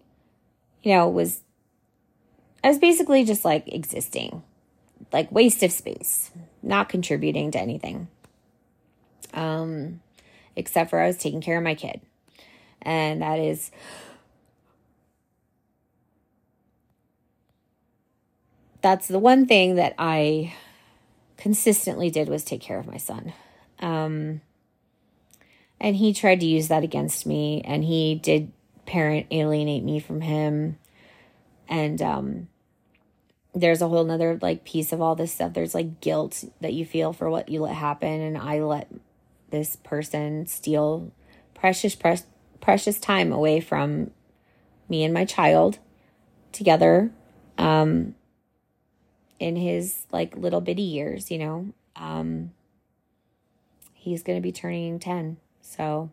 you 0.83 0.93
know, 0.93 1.09
was, 1.09 1.41
I 2.63 2.69
was 2.69 2.77
basically 2.77 3.23
just 3.25 3.43
like 3.43 3.67
existing, 3.67 4.43
like 5.11 5.31
waste 5.31 5.63
of 5.63 5.71
space, 5.71 6.31
not 6.61 6.89
contributing 6.89 7.51
to 7.51 7.59
anything. 7.59 8.07
Um, 9.33 10.01
except 10.55 10.91
for 10.91 10.99
I 10.99 11.07
was 11.07 11.17
taking 11.17 11.41
care 11.41 11.57
of 11.57 11.63
my 11.63 11.75
kid. 11.75 12.01
And 12.81 13.21
that 13.21 13.39
is 13.39 13.71
that's 18.83 19.07
the 19.07 19.17
one 19.17 19.45
thing 19.47 19.75
that 19.75 19.95
I 19.97 20.53
consistently 21.43 22.09
did 22.09 22.29
was 22.29 22.45
take 22.45 22.61
care 22.61 22.79
of 22.79 22.87
my 22.87 22.95
son. 22.95 23.33
Um, 23.79 24.39
and 25.77 25.93
he 25.93 26.13
tried 26.13 26.39
to 26.39 26.45
use 26.45 26.69
that 26.69 26.85
against 26.85 27.25
me, 27.25 27.61
and 27.65 27.83
he 27.83 28.15
did 28.15 28.53
parent 28.85 29.27
alienate 29.29 29.83
me 29.83 29.99
from 29.99 30.21
him. 30.21 30.77
And 31.67 32.01
um, 32.01 32.47
there's 33.53 33.81
a 33.81 33.89
whole 33.89 34.05
nother 34.05 34.39
like 34.41 34.63
piece 34.63 34.93
of 34.93 35.01
all 35.01 35.15
this 35.15 35.33
stuff. 35.33 35.51
There's 35.51 35.75
like 35.75 35.99
guilt 35.99 36.45
that 36.61 36.71
you 36.71 36.85
feel 36.85 37.11
for 37.11 37.29
what 37.29 37.49
you 37.49 37.59
let 37.61 37.75
happen, 37.75 38.21
and 38.21 38.37
I 38.37 38.61
let 38.61 38.89
this 39.49 39.75
person 39.75 40.47
steal 40.47 41.11
precious, 41.53 41.93
pre- 41.93 42.19
precious 42.61 43.01
time 43.01 43.33
away 43.33 43.59
from 43.59 44.11
me 44.87 45.03
and 45.03 45.13
my 45.13 45.25
child 45.25 45.79
together. 46.53 47.11
Um, 47.57 48.15
in 49.43 49.57
his 49.57 50.05
like 50.11 50.35
little 50.37 50.61
bitty 50.61 50.83
years, 50.83 51.29
you 51.29 51.37
know. 51.37 51.67
Um 51.95 52.51
he's 53.93 54.23
going 54.23 54.37
to 54.37 54.41
be 54.41 54.51
turning 54.51 54.99
10. 54.99 55.37
So 55.61 56.09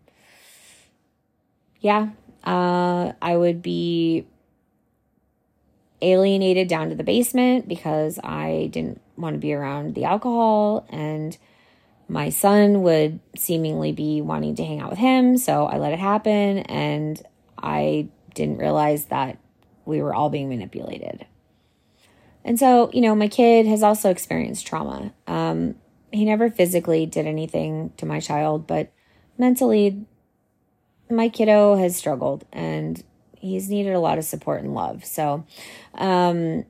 yeah, 1.81 2.11
uh 2.45 3.13
I 3.23 3.37
would 3.37 3.63
be 3.63 4.27
alienated 6.03 6.67
down 6.67 6.89
to 6.89 6.95
the 6.95 7.05
basement 7.05 7.69
because 7.69 8.19
I 8.25 8.69
didn't 8.73 9.01
want 9.17 9.35
to 9.35 9.39
be 9.39 9.53
around 9.53 9.95
the 9.95 10.05
alcohol 10.05 10.87
and 10.89 11.37
my 12.09 12.31
son 12.31 12.83
would 12.83 13.21
seemingly 13.37 13.93
be 13.93 14.21
wanting 14.21 14.57
to 14.57 14.65
hang 14.65 14.81
out 14.81 14.91
with 14.91 14.99
him, 14.99 15.39
so 15.39 15.67
I 15.67 15.79
let 15.79 15.93
it 15.93 16.01
happen 16.01 16.59
and 16.59 17.23
I 17.57 18.09
didn't 18.35 18.59
realize 18.59 19.05
that 19.07 19.39
we 19.85 20.03
were 20.03 20.13
all 20.13 20.29
being 20.29 20.49
manipulated. 20.49 21.27
And 22.45 22.59
so, 22.59 22.91
you 22.93 23.01
know, 23.01 23.15
my 23.15 23.29
kid 23.29 23.67
has 23.67 23.83
also 23.83 24.11
experienced 24.11 24.67
trauma. 24.67 25.13
Um, 25.27 25.75
he 26.13 26.25
never 26.25 26.51
physically 26.51 27.07
did 27.07 27.27
anything 27.27 27.93
to 27.99 28.07
my 28.07 28.21
child, 28.21 28.67
but 28.67 28.91
mentally, 29.39 30.05
my 31.11 31.29
kiddo 31.29 31.77
has 31.77 31.97
struggled 31.97 32.45
and 32.53 33.03
he's 33.37 33.69
needed 33.69 33.95
a 33.95 34.01
lot 34.01 34.19
of 34.19 34.25
support 34.25 34.63
and 34.63 34.75
love. 34.75 35.05
So, 35.05 35.45
um, 35.95 36.65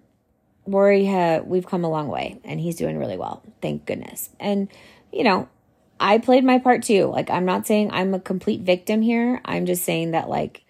ha- 0.67 1.43
we've 1.45 1.67
come 1.67 1.85
a 1.85 1.91
long 1.91 2.09
way 2.09 2.41
and 2.45 2.61
he's 2.61 2.77
doing 2.77 2.99
really 2.99 3.17
well. 3.17 3.43
Thank 3.63 3.87
goodness. 3.87 4.31
And, 4.39 4.69
you 5.13 5.25
know, 5.25 5.49
I 5.99 6.19
played 6.19 6.45
my 6.45 6.59
part 6.59 6.83
too. 6.83 7.07
Like, 7.07 7.31
I'm 7.31 7.45
not 7.45 7.67
saying 7.67 7.91
I'm 7.93 8.15
a 8.15 8.21
complete 8.21 8.63
victim 8.63 9.03
here. 9.03 9.41
I'm 9.45 9.67
just 9.67 9.85
saying 9.85 10.13
that, 10.13 10.29
like, 10.29 10.65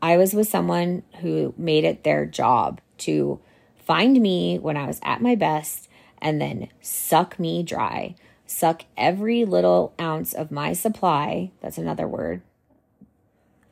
I 0.00 0.16
was 0.16 0.34
with 0.34 0.48
someone 0.48 1.02
who 1.20 1.54
made 1.56 1.84
it 1.84 2.04
their 2.04 2.26
job 2.26 2.80
to 2.98 3.40
find 3.88 4.20
me 4.20 4.58
when 4.58 4.76
I 4.76 4.86
was 4.86 5.00
at 5.02 5.22
my 5.22 5.34
best 5.34 5.88
and 6.20 6.40
then 6.40 6.68
suck 6.82 7.38
me 7.40 7.62
dry, 7.62 8.14
suck 8.44 8.82
every 8.98 9.46
little 9.46 9.94
ounce 9.98 10.34
of 10.34 10.52
my 10.52 10.74
supply. 10.74 11.50
That's 11.62 11.78
another 11.78 12.06
word. 12.06 12.42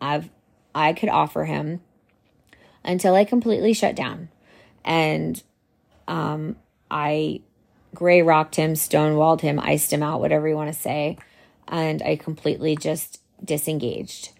I've 0.01 0.31
I 0.75 0.95
could 0.95 1.11
offer 1.11 1.45
him 1.45 1.83
until 2.83 3.15
I 3.15 3.25
completely 3.25 3.75
shut 3.75 3.95
down. 3.95 4.31
And 4.87 5.43
um 6.09 6.57
I 6.91 7.43
gray 7.95 8.23
rocked 8.23 8.57
him, 8.57 8.73
stonewalled 8.73 9.43
him, 9.43 9.61
iced 9.61 9.93
him 9.93 10.03
out, 10.03 10.21
whatever 10.21 10.49
you 10.49 10.57
want 10.57 10.73
to 10.73 10.81
say. 10.81 11.19
And 11.69 12.03
I 12.03 12.17
completely 12.17 12.75
just 12.75 13.21
disengaged. 13.45 14.31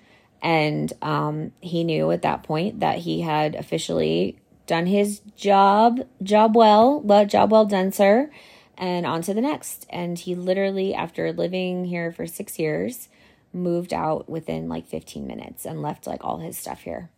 And 0.43 0.93
um, 1.03 1.53
he 1.61 1.83
knew 1.83 2.11
at 2.13 2.23
that 2.23 2.45
point 2.45 2.81
that 2.81 2.99
he 2.99 3.23
had 3.23 3.55
officially 3.55 4.39
done 4.67 4.87
his 4.87 5.21
job, 5.37 6.07
job 6.23 6.57
well, 6.57 7.03
job 7.27 7.51
well 7.51 7.65
done, 7.65 7.93
sir, 7.93 8.31
and 8.77 9.07
on 9.07 9.23
to 9.23 9.35
the 9.35 9.41
next. 9.41 9.87
And 9.91 10.19
he 10.19 10.35
literally, 10.35 10.95
after 10.95 11.33
living 11.33 11.85
here 11.85 12.13
for 12.13 12.27
six 12.27 12.59
years, 12.59 13.09
moved 13.53 13.93
out 13.93 14.29
within 14.29 14.69
like 14.69 14.87
15 14.87 15.27
minutes 15.27 15.65
and 15.65 15.83
left 15.83 16.07
like 16.07 16.25
all 16.25 16.39
his 16.39 16.59
stuff 16.59 16.83
here. 16.83 17.11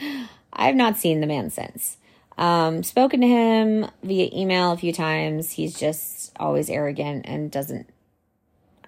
I've 0.52 0.74
not 0.74 0.96
seen 0.96 1.20
the 1.20 1.26
man 1.26 1.50
since. 1.50 1.98
Um, 2.38 2.82
spoken 2.82 3.20
to 3.20 3.26
him 3.26 3.90
via 4.02 4.28
email 4.32 4.72
a 4.72 4.76
few 4.76 4.92
times. 4.92 5.52
He's 5.52 5.78
just 5.78 6.32
always 6.38 6.68
arrogant 6.68 7.24
and 7.26 7.50
doesn't 7.50 7.88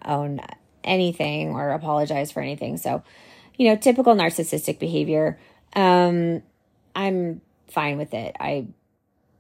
own 0.04 0.40
anything 0.84 1.50
or 1.50 1.70
apologize 1.70 2.30
for 2.30 2.40
anything. 2.40 2.76
So, 2.76 3.02
you 3.56 3.68
know, 3.68 3.76
typical 3.76 4.14
narcissistic 4.14 4.78
behavior. 4.78 5.38
Um, 5.74 6.42
I'm 6.94 7.40
fine 7.70 7.98
with 7.98 8.14
it. 8.14 8.36
I 8.40 8.66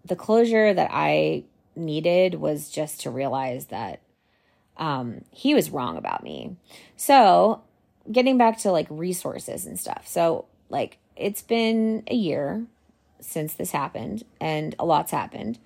the 0.04 0.16
closure 0.16 0.72
that 0.72 0.90
I 0.92 1.44
needed 1.76 2.34
was 2.36 2.70
just 2.70 3.00
to 3.02 3.10
realize 3.10 3.66
that 3.66 4.00
um, 4.76 5.22
he 5.30 5.54
was 5.54 5.70
wrong 5.70 5.96
about 5.96 6.22
me. 6.22 6.56
So, 6.96 7.62
getting 8.10 8.38
back 8.38 8.58
to 8.60 8.72
like 8.72 8.86
resources 8.90 9.66
and 9.66 9.78
stuff. 9.78 10.06
So, 10.06 10.46
like, 10.70 10.98
it's 11.16 11.42
been 11.42 12.04
a 12.06 12.14
year 12.14 12.64
since 13.20 13.54
this 13.54 13.72
happened, 13.72 14.24
and 14.40 14.74
a 14.78 14.84
lot's 14.84 15.10
happened. 15.10 15.58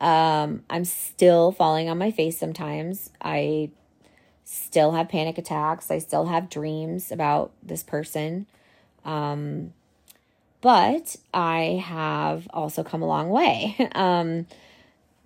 Um, 0.00 0.64
I'm 0.68 0.84
still 0.84 1.52
falling 1.52 1.88
on 1.88 1.98
my 1.98 2.10
face 2.10 2.38
sometimes. 2.38 3.10
I 3.20 3.70
still 4.44 4.92
have 4.92 5.08
panic 5.08 5.38
attacks. 5.38 5.90
I 5.90 5.98
still 5.98 6.26
have 6.26 6.50
dreams 6.50 7.12
about 7.12 7.52
this 7.62 7.82
person. 7.82 8.46
Um, 9.04 9.72
but 10.60 11.16
I 11.32 11.82
have 11.84 12.48
also 12.50 12.82
come 12.82 13.02
a 13.02 13.06
long 13.06 13.30
way. 13.30 13.76
Um, 13.94 14.46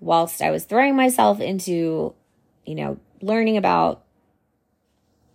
whilst 0.00 0.42
I 0.42 0.50
was 0.50 0.64
throwing 0.64 0.96
myself 0.96 1.40
into, 1.40 2.14
you 2.66 2.74
know, 2.74 2.98
learning 3.20 3.56
about 3.56 4.02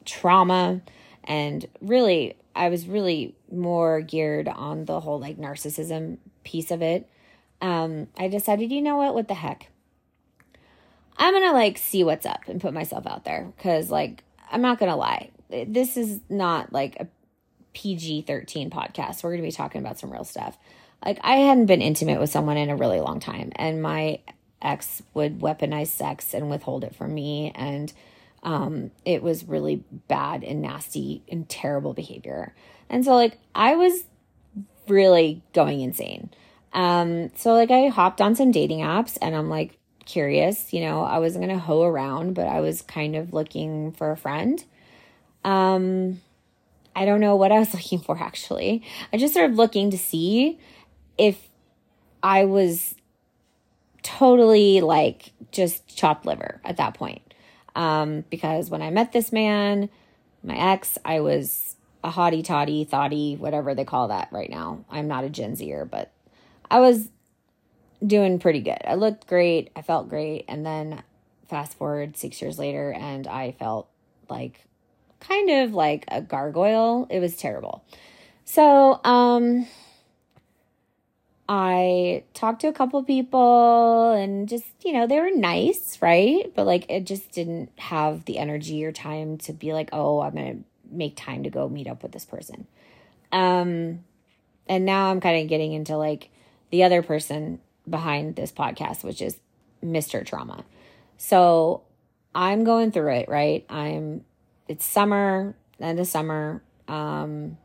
trauma 0.05 0.81
and 1.23 1.65
really, 1.81 2.35
I 2.55 2.69
was 2.69 2.87
really 2.87 3.35
more 3.51 4.01
geared 4.01 4.47
on 4.47 4.85
the 4.85 4.99
whole 4.99 5.19
like 5.19 5.37
narcissism 5.37 6.17
piece 6.43 6.71
of 6.71 6.81
it. 6.81 7.07
Um, 7.61 8.07
I 8.17 8.27
decided, 8.27 8.71
you 8.71 8.81
know 8.81 8.97
what, 8.97 9.13
what 9.13 9.27
the 9.27 9.35
heck? 9.35 9.69
I'm 11.17 11.33
gonna 11.33 11.53
like 11.53 11.77
see 11.77 12.03
what's 12.03 12.25
up 12.25 12.47
and 12.47 12.61
put 12.61 12.73
myself 12.73 13.07
out 13.07 13.23
there 13.25 13.51
because, 13.55 13.89
like, 13.89 14.23
I'm 14.51 14.61
not 14.61 14.79
gonna 14.79 14.95
lie, 14.95 15.31
this 15.49 15.97
is 15.97 16.19
not 16.29 16.71
like 16.73 16.97
a 16.99 17.07
PG 17.77 18.23
13 18.23 18.71
podcast. 18.71 19.23
We're 19.23 19.29
going 19.29 19.43
to 19.43 19.47
be 19.47 19.51
talking 19.51 19.81
about 19.81 19.99
some 19.99 20.11
real 20.11 20.23
stuff. 20.23 20.57
Like, 21.05 21.19
I 21.21 21.35
hadn't 21.35 21.67
been 21.67 21.83
intimate 21.83 22.19
with 22.19 22.31
someone 22.31 22.57
in 22.57 22.71
a 22.71 22.75
really 22.75 22.99
long 22.99 23.19
time, 23.19 23.51
and 23.55 23.83
my 23.83 24.19
ex 24.63 25.03
would 25.13 25.41
weaponize 25.41 25.89
sex 25.89 26.33
and 26.33 26.49
withhold 26.49 26.83
it 26.83 26.95
from 26.95 27.13
me. 27.13 27.51
And 27.53 27.93
um, 28.41 28.89
it 29.05 29.21
was 29.21 29.43
really 29.43 29.83
bad 30.07 30.43
and 30.43 30.59
nasty 30.59 31.21
and 31.31 31.47
terrible 31.47 31.93
behavior. 31.93 32.55
And 32.89 33.05
so, 33.05 33.13
like, 33.13 33.37
I 33.53 33.75
was 33.75 34.05
really 34.87 35.43
going 35.53 35.81
insane. 35.81 36.31
Um, 36.73 37.29
so, 37.35 37.53
like, 37.53 37.69
I 37.69 37.89
hopped 37.89 38.21
on 38.21 38.35
some 38.35 38.49
dating 38.49 38.79
apps 38.79 39.19
and 39.21 39.35
I'm 39.35 39.49
like 39.49 39.77
curious, 40.05 40.73
you 40.73 40.81
know, 40.81 41.03
I 41.03 41.19
wasn't 41.19 41.45
going 41.45 41.55
to 41.55 41.63
hoe 41.63 41.83
around, 41.83 42.33
but 42.33 42.47
I 42.47 42.59
was 42.59 42.81
kind 42.81 43.15
of 43.15 43.33
looking 43.33 43.91
for 43.91 44.09
a 44.09 44.17
friend. 44.17 44.63
Um, 45.43 46.21
I 46.97 47.05
don't 47.05 47.21
know 47.21 47.35
what 47.35 47.51
I 47.51 47.59
was 47.59 47.73
looking 47.73 47.99
for 47.99 48.17
actually. 48.17 48.83
I 49.13 49.17
just 49.17 49.33
started 49.33 49.55
looking 49.55 49.91
to 49.91 49.97
see 49.97 50.59
if 51.17 51.47
I 52.23 52.45
was 52.45 52.95
totally 54.01 54.81
like 54.81 55.31
just 55.51 55.95
chopped 55.95 56.25
liver 56.25 56.59
at 56.65 56.77
that 56.77 56.95
point. 56.95 57.21
Um, 57.75 58.25
because 58.31 58.71
when 58.71 58.81
I 58.81 58.89
met 58.89 59.11
this 59.11 59.31
man, 59.31 59.89
my 60.43 60.57
ex, 60.57 60.97
I 61.05 61.19
was 61.19 61.75
a 62.03 62.09
hottie 62.09 62.43
toddy, 62.43 62.83
thoughty, 62.83 63.35
whatever 63.35 63.75
they 63.75 63.85
call 63.85 64.07
that 64.07 64.29
right 64.31 64.49
now. 64.49 64.83
I'm 64.89 65.07
not 65.07 65.23
a 65.23 65.29
Gen 65.29 65.55
Zer, 65.55 65.85
but 65.85 66.11
I 66.71 66.79
was 66.79 67.09
doing 68.05 68.39
pretty 68.39 68.61
good. 68.61 68.81
I 68.83 68.95
looked 68.95 69.27
great. 69.27 69.69
I 69.75 69.83
felt 69.83 70.09
great. 70.09 70.45
And 70.47 70.65
then 70.65 71.03
fast 71.47 71.77
forward 71.77 72.17
six 72.17 72.41
years 72.41 72.57
later, 72.57 72.91
and 72.91 73.27
I 73.27 73.51
felt 73.51 73.87
like 74.29 74.67
kind 75.19 75.49
of 75.49 75.73
like 75.73 76.05
a 76.07 76.21
gargoyle. 76.21 77.07
It 77.09 77.19
was 77.19 77.35
terrible. 77.35 77.83
So, 78.45 78.99
um, 79.03 79.67
I 81.49 82.23
talked 82.33 82.61
to 82.61 82.67
a 82.67 82.73
couple 82.73 83.01
people 83.03 84.11
and 84.11 84.49
just, 84.49 84.65
you 84.83 84.91
know, 84.91 85.07
they 85.07 85.19
were 85.19 85.31
nice, 85.31 85.97
right? 86.01 86.51
But 86.53 86.65
like 86.65 86.89
it 86.89 87.05
just 87.05 87.31
didn't 87.31 87.71
have 87.77 88.25
the 88.25 88.37
energy 88.37 88.83
or 88.83 88.91
time 88.91 89.37
to 89.39 89.53
be 89.53 89.71
like, 89.71 89.89
oh, 89.93 90.21
I'm 90.21 90.33
going 90.33 90.57
to 90.57 90.95
make 90.95 91.15
time 91.15 91.43
to 91.43 91.49
go 91.49 91.69
meet 91.69 91.87
up 91.87 92.03
with 92.03 92.11
this 92.11 92.25
person. 92.25 92.67
Um, 93.31 94.03
and 94.67 94.85
now 94.85 95.09
I'm 95.09 95.21
kind 95.21 95.41
of 95.41 95.47
getting 95.47 95.71
into 95.71 95.95
like 95.95 96.29
the 96.69 96.83
other 96.83 97.01
person 97.01 97.59
behind 97.89 98.35
this 98.35 98.51
podcast, 98.51 99.03
which 99.03 99.21
is 99.21 99.37
Mr. 99.83 100.25
Trauma. 100.25 100.65
So 101.17 101.83
I'm 102.35 102.65
going 102.65 102.91
through 102.91 103.13
it, 103.13 103.29
right? 103.29 103.65
I'm, 103.69 104.25
it's 104.67 104.85
summer, 104.85 105.55
end 105.79 105.99
of 105.99 106.07
summer. 106.07 106.61
Um, 106.87 107.57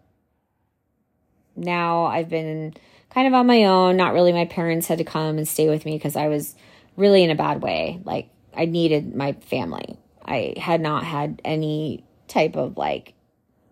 now 1.56 2.04
I've 2.04 2.28
been 2.28 2.74
kind 3.10 3.26
of 3.26 3.34
on 3.34 3.46
my 3.46 3.64
own. 3.64 3.96
Not 3.96 4.14
really. 4.14 4.32
My 4.32 4.46
parents 4.46 4.86
had 4.86 4.98
to 4.98 5.04
come 5.04 5.38
and 5.38 5.46
stay 5.46 5.68
with 5.68 5.84
me 5.84 5.96
because 5.96 6.16
I 6.16 6.28
was 6.28 6.54
really 6.96 7.22
in 7.22 7.30
a 7.30 7.34
bad 7.34 7.62
way. 7.62 8.00
Like, 8.04 8.28
I 8.54 8.66
needed 8.66 9.14
my 9.14 9.32
family. 9.32 9.98
I 10.24 10.54
had 10.56 10.80
not 10.80 11.04
had 11.04 11.40
any 11.44 12.04
type 12.28 12.56
of 12.56 12.76
like 12.76 13.14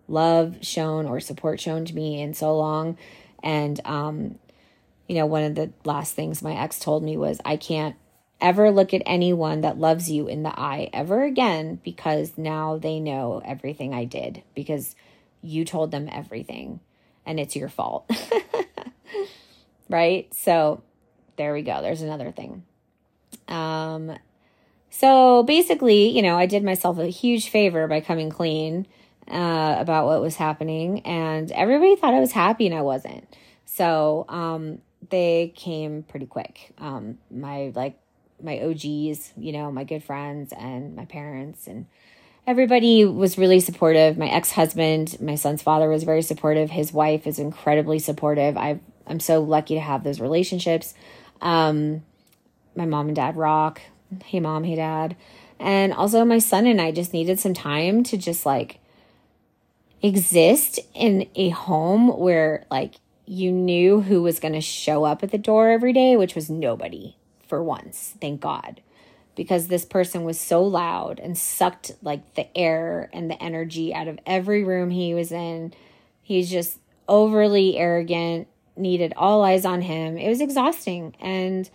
love 0.07 0.57
shown 0.61 1.05
or 1.05 1.19
support 1.19 1.59
shown 1.59 1.85
to 1.85 1.95
me 1.95 2.21
in 2.21 2.33
so 2.33 2.55
long. 2.57 2.97
And, 3.43 3.79
um, 3.85 4.37
you 5.07 5.15
know, 5.15 5.25
one 5.25 5.43
of 5.43 5.55
the 5.55 5.71
last 5.85 6.13
things 6.13 6.41
my 6.41 6.53
ex 6.53 6.79
told 6.79 7.03
me 7.03 7.17
was, 7.17 7.39
I 7.45 7.57
can't 7.57 7.95
ever 8.41 8.71
look 8.71 8.93
at 8.93 9.03
anyone 9.05 9.61
that 9.61 9.77
loves 9.77 10.09
you 10.09 10.27
in 10.27 10.43
the 10.43 10.59
eye 10.59 10.89
ever 10.91 11.23
again 11.23 11.79
because 11.83 12.37
now 12.37 12.77
they 12.77 12.99
know 12.99 13.41
everything 13.45 13.93
I 13.93 14.05
did 14.05 14.43
because 14.55 14.95
you 15.41 15.65
told 15.65 15.91
them 15.91 16.09
everything 16.11 16.79
and 17.25 17.39
it's 17.39 17.55
your 17.55 17.69
fault. 17.69 18.09
right? 19.89 20.33
So 20.33 20.83
there 21.37 21.53
we 21.53 21.61
go. 21.61 21.81
There's 21.81 22.01
another 22.01 22.31
thing. 22.31 22.63
Um, 23.47 24.17
so 24.89 25.43
basically, 25.43 26.09
you 26.09 26.21
know, 26.21 26.37
I 26.37 26.45
did 26.45 26.63
myself 26.63 26.97
a 26.97 27.07
huge 27.07 27.49
favor 27.49 27.87
by 27.87 28.01
coming 28.01 28.29
clean 28.29 28.87
uh, 29.29 29.75
about 29.79 30.05
what 30.05 30.21
was 30.21 30.35
happening, 30.35 30.99
and 31.01 31.51
everybody 31.51 31.95
thought 31.95 32.13
I 32.13 32.19
was 32.19 32.33
happy, 32.33 32.65
and 32.65 32.75
I 32.75 32.81
wasn't. 32.81 33.25
So 33.65 34.25
um, 34.27 34.79
they 35.09 35.53
came 35.55 36.03
pretty 36.03 36.25
quick. 36.25 36.73
Um, 36.77 37.17
my 37.29 37.71
like 37.73 37.97
my 38.43 38.59
OGs, 38.61 39.33
you 39.37 39.51
know, 39.51 39.71
my 39.71 39.83
good 39.83 40.03
friends, 40.03 40.53
and 40.53 40.95
my 40.95 41.05
parents, 41.05 41.67
and 41.67 41.85
everybody 42.47 43.05
was 43.05 43.37
really 43.37 43.59
supportive. 43.59 44.17
My 44.17 44.29
ex 44.29 44.51
husband, 44.51 45.17
my 45.21 45.35
son's 45.35 45.61
father, 45.61 45.89
was 45.89 46.03
very 46.03 46.21
supportive. 46.21 46.71
His 46.71 46.91
wife 46.91 47.27
is 47.27 47.39
incredibly 47.39 47.99
supportive. 47.99 48.57
I've 48.57 48.79
I'm 49.07 49.19
so 49.19 49.41
lucky 49.41 49.75
to 49.75 49.81
have 49.81 50.03
those 50.03 50.19
relationships. 50.19 50.93
Um, 51.41 52.03
my 52.75 52.85
mom 52.85 53.07
and 53.07 53.15
dad 53.15 53.35
rock. 53.35 53.81
Hey, 54.25 54.39
mom. 54.39 54.63
Hey, 54.63 54.75
dad. 54.75 55.15
And 55.59 55.93
also, 55.93 56.23
my 56.25 56.39
son 56.39 56.65
and 56.65 56.81
I 56.81 56.91
just 56.91 57.13
needed 57.13 57.39
some 57.39 57.53
time 57.53 58.03
to 58.05 58.17
just 58.17 58.45
like 58.45 58.79
exist 60.01 60.79
in 60.95 61.29
a 61.35 61.49
home 61.49 62.07
where 62.07 62.65
like 62.71 62.95
you 63.25 63.51
knew 63.51 64.01
who 64.01 64.23
was 64.23 64.39
going 64.39 64.53
to 64.53 64.61
show 64.61 65.03
up 65.03 65.23
at 65.23 65.31
the 65.31 65.37
door 65.37 65.69
every 65.69 65.93
day, 65.93 66.17
which 66.17 66.35
was 66.35 66.49
nobody 66.49 67.15
for 67.51 67.61
once. 67.61 68.15
Thank 68.21 68.39
God. 68.39 68.79
Because 69.35 69.67
this 69.67 69.83
person 69.83 70.23
was 70.23 70.39
so 70.39 70.63
loud 70.63 71.19
and 71.19 71.37
sucked 71.37 71.91
like 72.01 72.35
the 72.35 72.47
air 72.57 73.09
and 73.11 73.29
the 73.29 73.43
energy 73.43 73.93
out 73.93 74.07
of 74.07 74.17
every 74.25 74.63
room 74.63 74.89
he 74.89 75.13
was 75.13 75.33
in. 75.33 75.73
He's 76.21 76.49
just 76.49 76.79
overly 77.09 77.77
arrogant 77.77 78.47
needed 78.77 79.13
all 79.17 79.43
eyes 79.43 79.65
on 79.65 79.81
him. 79.81 80.17
It 80.17 80.29
was 80.29 80.39
exhausting. 80.39 81.13
And 81.19 81.69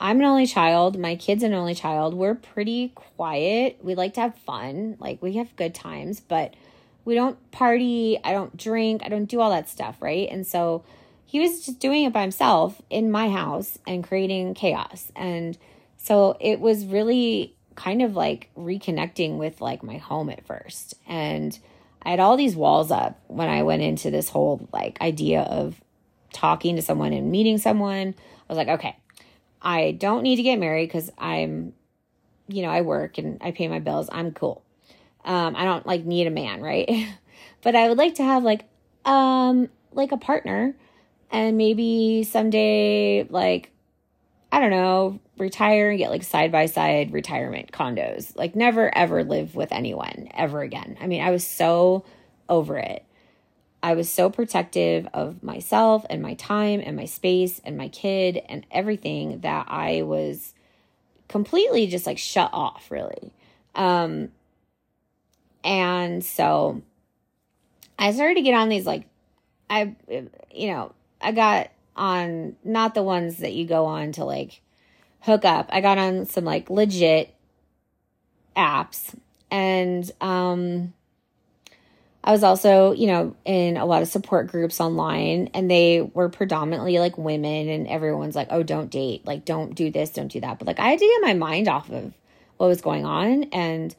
I'm 0.00 0.20
an 0.20 0.24
only 0.24 0.46
child. 0.46 0.98
My 0.98 1.16
kid's 1.16 1.42
an 1.42 1.52
only 1.52 1.74
child. 1.74 2.14
We're 2.14 2.34
pretty 2.34 2.92
quiet. 2.94 3.78
We 3.82 3.94
like 3.94 4.14
to 4.14 4.22
have 4.22 4.34
fun. 4.38 4.96
Like 4.98 5.20
we 5.20 5.34
have 5.34 5.54
good 5.56 5.74
times, 5.74 6.20
but 6.20 6.54
we 7.04 7.14
don't 7.14 7.38
party. 7.50 8.18
I 8.24 8.32
don't 8.32 8.56
drink. 8.56 9.02
I 9.04 9.10
don't 9.10 9.26
do 9.26 9.42
all 9.42 9.50
that 9.50 9.68
stuff, 9.68 10.00
right? 10.00 10.30
And 10.30 10.46
so 10.46 10.82
he 11.24 11.40
was 11.40 11.64
just 11.64 11.78
doing 11.78 12.04
it 12.04 12.12
by 12.12 12.22
himself 12.22 12.80
in 12.90 13.10
my 13.10 13.28
house 13.28 13.78
and 13.86 14.04
creating 14.04 14.54
chaos. 14.54 15.10
And 15.16 15.58
so 15.96 16.36
it 16.40 16.60
was 16.60 16.86
really 16.86 17.56
kind 17.74 18.02
of 18.02 18.14
like 18.14 18.50
reconnecting 18.56 19.38
with 19.38 19.60
like 19.60 19.82
my 19.82 19.96
home 19.96 20.30
at 20.30 20.46
first. 20.46 20.94
And 21.08 21.58
I 22.02 22.10
had 22.10 22.20
all 22.20 22.36
these 22.36 22.54
walls 22.54 22.90
up 22.90 23.18
when 23.26 23.48
I 23.48 23.62
went 23.62 23.82
into 23.82 24.10
this 24.10 24.28
whole 24.28 24.68
like 24.72 25.00
idea 25.00 25.40
of 25.40 25.80
talking 26.32 26.76
to 26.76 26.82
someone 26.82 27.12
and 27.12 27.30
meeting 27.30 27.58
someone, 27.58 28.14
I 28.18 28.52
was 28.52 28.58
like, 28.58 28.68
okay, 28.68 28.96
I 29.62 29.92
don't 29.92 30.22
need 30.22 30.36
to 30.36 30.42
get 30.42 30.58
married 30.58 30.88
because 30.88 31.10
I'm, 31.16 31.72
you 32.48 32.62
know, 32.62 32.68
I 32.68 32.82
work 32.82 33.16
and 33.16 33.38
I 33.40 33.52
pay 33.52 33.68
my 33.68 33.78
bills. 33.78 34.10
I'm 34.12 34.32
cool. 34.32 34.62
Um, 35.24 35.56
I 35.56 35.64
don't 35.64 35.86
like 35.86 36.04
need 36.04 36.26
a 36.26 36.30
man, 36.30 36.60
right? 36.60 37.08
but 37.62 37.74
I 37.74 37.88
would 37.88 37.96
like 37.98 38.16
to 38.16 38.24
have 38.24 38.42
like, 38.42 38.64
um, 39.06 39.70
like 39.92 40.12
a 40.12 40.18
partner 40.18 40.74
and 41.34 41.58
maybe 41.58 42.22
someday, 42.22 43.24
like, 43.28 43.72
I 44.52 44.60
don't 44.60 44.70
know, 44.70 45.18
retire 45.36 45.90
and 45.90 45.98
get 45.98 46.10
like 46.10 46.22
side 46.22 46.52
by 46.52 46.66
side 46.66 47.12
retirement 47.12 47.72
condos. 47.72 48.36
Like, 48.36 48.54
never 48.54 48.96
ever 48.96 49.24
live 49.24 49.56
with 49.56 49.72
anyone 49.72 50.28
ever 50.32 50.60
again. 50.62 50.96
I 51.00 51.08
mean, 51.08 51.20
I 51.20 51.32
was 51.32 51.44
so 51.44 52.04
over 52.48 52.78
it. 52.78 53.04
I 53.82 53.94
was 53.94 54.08
so 54.08 54.30
protective 54.30 55.08
of 55.12 55.42
myself 55.42 56.06
and 56.08 56.22
my 56.22 56.34
time 56.34 56.80
and 56.84 56.94
my 56.96 57.06
space 57.06 57.60
and 57.64 57.76
my 57.76 57.88
kid 57.88 58.40
and 58.48 58.64
everything 58.70 59.40
that 59.40 59.66
I 59.68 60.02
was 60.02 60.54
completely 61.26 61.88
just 61.88 62.06
like 62.06 62.18
shut 62.18 62.50
off, 62.52 62.92
really. 62.92 63.32
Um, 63.74 64.28
and 65.64 66.24
so 66.24 66.80
I 67.98 68.12
started 68.12 68.36
to 68.36 68.42
get 68.42 68.54
on 68.54 68.68
these 68.68 68.86
like, 68.86 69.08
I, 69.68 69.96
you 70.52 70.68
know, 70.68 70.92
I 71.24 71.32
got 71.32 71.70
on 71.96 72.56
not 72.64 72.94
the 72.94 73.02
ones 73.02 73.38
that 73.38 73.52
you 73.52 73.66
go 73.66 73.86
on 73.86 74.12
to 74.12 74.24
like 74.24 74.60
hook 75.20 75.44
up. 75.44 75.70
I 75.72 75.80
got 75.80 75.98
on 75.98 76.26
some 76.26 76.44
like 76.44 76.70
legit 76.70 77.34
apps 78.56 79.14
and, 79.50 80.10
um, 80.20 80.92
I 82.26 82.32
was 82.32 82.42
also, 82.42 82.92
you 82.92 83.06
know, 83.06 83.36
in 83.44 83.76
a 83.76 83.84
lot 83.84 84.00
of 84.00 84.08
support 84.08 84.46
groups 84.46 84.80
online 84.80 85.50
and 85.52 85.70
they 85.70 86.00
were 86.00 86.30
predominantly 86.30 86.98
like 86.98 87.18
women 87.18 87.68
and 87.68 87.86
everyone's 87.86 88.34
like, 88.34 88.48
"Oh, 88.50 88.62
don't 88.62 88.90
date. 88.90 89.26
Like 89.26 89.44
don't 89.44 89.74
do 89.74 89.90
this, 89.90 90.08
don't 90.10 90.32
do 90.32 90.40
that." 90.40 90.58
But 90.58 90.66
like 90.66 90.80
I 90.80 90.88
had 90.88 90.98
to 90.98 91.04
get 91.04 91.26
my 91.26 91.34
mind 91.34 91.68
off 91.68 91.90
of 91.90 92.14
what 92.56 92.68
was 92.68 92.80
going 92.80 93.04
on 93.04 93.44
and 93.52 93.94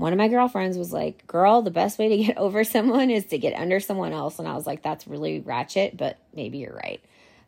one 0.00 0.12
of 0.12 0.18
my 0.18 0.28
girlfriends 0.28 0.76
was 0.76 0.92
like, 0.92 1.26
"Girl, 1.26 1.62
the 1.62 1.70
best 1.70 1.98
way 1.98 2.08
to 2.08 2.24
get 2.24 2.38
over 2.38 2.64
someone 2.64 3.10
is 3.10 3.26
to 3.26 3.38
get 3.38 3.54
under 3.54 3.80
someone 3.80 4.12
else." 4.12 4.38
And 4.38 4.48
I 4.48 4.54
was 4.54 4.66
like, 4.66 4.82
"That's 4.82 5.06
really 5.06 5.40
ratchet, 5.40 5.96
but 5.96 6.18
maybe 6.34 6.58
you're 6.58 6.74
right." 6.74 7.00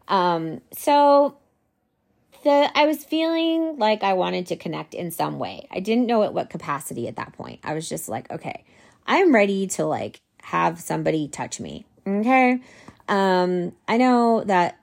Um, 0.08 0.60
so 0.72 1.36
the 2.44 2.70
I 2.74 2.86
was 2.86 3.04
feeling 3.04 3.78
like 3.78 4.02
I 4.02 4.14
wanted 4.14 4.46
to 4.48 4.56
connect 4.56 4.94
in 4.94 5.10
some 5.10 5.38
way. 5.38 5.66
I 5.70 5.80
didn't 5.80 6.06
know 6.06 6.22
at 6.22 6.34
what 6.34 6.50
capacity 6.50 7.08
at 7.08 7.16
that 7.16 7.32
point. 7.32 7.60
I 7.64 7.74
was 7.74 7.88
just 7.88 8.08
like, 8.08 8.30
"Okay, 8.30 8.64
I'm 9.06 9.34
ready 9.34 9.66
to 9.68 9.84
like 9.84 10.20
have 10.42 10.80
somebody 10.80 11.28
touch 11.28 11.60
me. 11.60 11.86
Okay. 12.06 12.60
Um, 13.08 13.72
I 13.88 13.96
know 13.96 14.44
that 14.44 14.78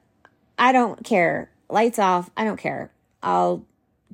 I 0.57 0.71
don't 0.71 1.03
care. 1.03 1.51
Lights 1.69 1.99
off. 1.99 2.29
I 2.35 2.43
don't 2.43 2.57
care. 2.57 2.91
I'll 3.21 3.65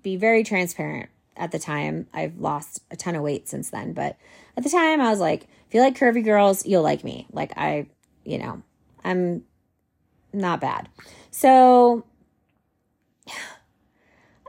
be 0.01 0.17
very 0.17 0.43
transparent 0.43 1.09
at 1.37 1.51
the 1.51 1.59
time. 1.59 2.07
I've 2.13 2.37
lost 2.37 2.81
a 2.91 2.95
ton 2.95 3.15
of 3.15 3.23
weight 3.23 3.47
since 3.47 3.69
then, 3.69 3.93
but 3.93 4.17
at 4.57 4.63
the 4.63 4.69
time 4.69 5.01
I 5.01 5.09
was 5.09 5.19
like, 5.19 5.47
if 5.67 5.73
you 5.73 5.81
like 5.81 5.97
curvy 5.97 6.23
girls, 6.23 6.65
you'll 6.65 6.83
like 6.83 7.03
me. 7.03 7.27
Like 7.31 7.51
I, 7.57 7.87
you 8.23 8.37
know, 8.37 8.61
I'm 9.03 9.43
not 10.33 10.61
bad. 10.61 10.89
So 11.31 12.05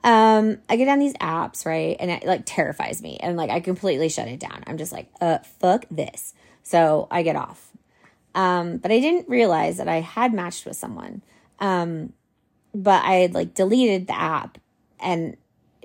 um, 0.05 0.59
I 0.69 0.77
get 0.77 0.89
on 0.89 0.99
these 0.99 1.15
apps, 1.15 1.67
right? 1.67 1.97
And 1.99 2.11
it 2.11 2.25
like 2.25 2.43
terrifies 2.45 3.03
me. 3.03 3.19
And 3.21 3.37
like 3.37 3.51
I 3.51 3.61
completely 3.61 4.09
shut 4.09 4.29
it 4.29 4.41
down. 4.41 4.65
I'm 4.67 4.79
just 4.79 4.93
like, 4.93 5.09
uh, 5.21 5.39
fuck 5.61 5.87
this. 5.91 6.35
So 6.63 7.09
I 7.11 7.23
get 7.23 7.37
off. 7.37 7.71
Um, 8.35 8.77
but 8.77 8.93
I 8.93 9.01
didn't 9.01 9.29
realize 9.29 9.79
that 9.79 9.89
I 9.89 10.01
had 10.01 10.35
matched 10.35 10.67
with 10.67 10.77
someone. 10.77 11.23
Um, 11.59 12.13
but 12.75 13.03
I 13.03 13.15
had 13.15 13.35
like 13.35 13.55
deleted 13.55 14.07
the 14.07 14.17
app 14.17 14.59
and 15.01 15.37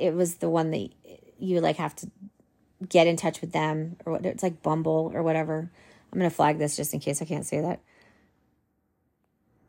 it 0.01 0.13
was 0.13 0.35
the 0.35 0.49
one 0.49 0.71
that 0.71 0.89
you 1.39 1.61
like 1.61 1.77
have 1.77 1.95
to 1.97 2.09
get 2.89 3.07
in 3.07 3.15
touch 3.15 3.41
with 3.41 3.51
them 3.51 3.95
or 4.05 4.13
what 4.13 4.25
it's 4.25 4.43
like 4.43 4.61
Bumble 4.63 5.11
or 5.13 5.23
whatever. 5.23 5.69
I'm 6.11 6.19
gonna 6.19 6.29
flag 6.29 6.57
this 6.57 6.75
just 6.75 6.93
in 6.93 6.99
case 6.99 7.21
I 7.21 7.25
can't 7.25 7.45
say 7.45 7.61
that. 7.61 7.79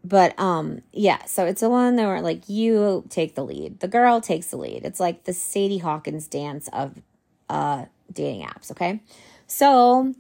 but 0.05 0.39
um 0.39 0.83
yeah 0.93 1.25
so 1.27 1.47
it's 1.47 1.61
the 1.61 1.71
one 1.71 1.97
that 1.97 2.07
were 2.07 2.21
like 2.21 2.49
you 2.49 3.05
take 3.09 3.35
the 3.35 3.45
lead 3.45 3.79
the 3.81 3.89
girl 3.89 4.21
takes 4.21 4.49
the 4.49 4.57
lead 4.57 4.85
it's 4.85 4.99
like 5.01 5.25
the 5.25 5.33
sadie 5.33 5.79
hawkins 5.79 6.27
dance 6.27 6.69
of 6.73 7.01
uh 7.49 7.85
dating 8.13 8.43
apps 8.45 8.71
okay 8.71 9.01
so 9.47 10.13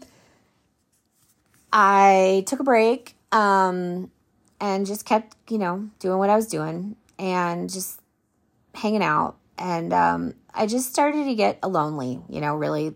i 1.73 2.45
took 2.47 2.61
a 2.61 2.65
break 2.65 3.15
um 3.33 4.11
and 4.61 4.87
just 4.87 5.05
kept 5.05 5.37
you 5.51 5.59
know 5.59 5.89
doing 5.99 6.19
what 6.19 6.31
i 6.31 6.37
was 6.37 6.47
doing 6.47 6.95
and 7.19 7.69
just 7.71 8.01
hanging 8.75 9.03
out 9.03 9.37
and 9.59 9.93
um 9.93 10.35
i 10.55 10.67
just 10.67 10.91
started 10.91 11.25
to 11.25 11.35
get 11.35 11.63
lonely 11.63 12.21
you 12.29 12.41
know 12.41 12.55
really 12.55 12.95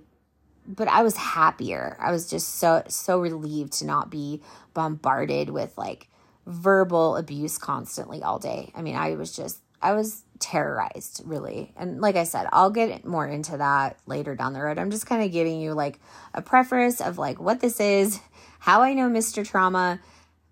but 0.66 0.88
i 0.88 1.02
was 1.02 1.16
happier 1.16 1.96
i 2.00 2.10
was 2.10 2.28
just 2.28 2.56
so 2.56 2.82
so 2.88 3.18
relieved 3.18 3.72
to 3.72 3.86
not 3.86 4.10
be 4.10 4.40
bombarded 4.74 5.50
with 5.50 5.76
like 5.78 6.08
verbal 6.46 7.16
abuse 7.16 7.58
constantly 7.58 8.22
all 8.22 8.38
day. 8.38 8.70
I 8.74 8.82
mean, 8.82 8.94
I 8.96 9.16
was 9.16 9.34
just, 9.34 9.60
I 9.82 9.92
was 9.94 10.22
terrorized 10.38 11.22
really. 11.24 11.72
And 11.76 12.00
like 12.00 12.16
I 12.16 12.24
said, 12.24 12.46
I'll 12.52 12.70
get 12.70 13.04
more 13.04 13.26
into 13.26 13.56
that 13.56 13.98
later 14.06 14.34
down 14.34 14.52
the 14.52 14.60
road. 14.60 14.78
I'm 14.78 14.90
just 14.90 15.06
kind 15.06 15.22
of 15.22 15.32
giving 15.32 15.60
you 15.60 15.72
like 15.72 15.98
a 16.34 16.42
preface 16.42 17.00
of 17.00 17.18
like 17.18 17.40
what 17.40 17.60
this 17.60 17.80
is, 17.80 18.20
how 18.58 18.82
I 18.82 18.94
know 18.94 19.08
Mr. 19.08 19.46
Trauma, 19.46 19.98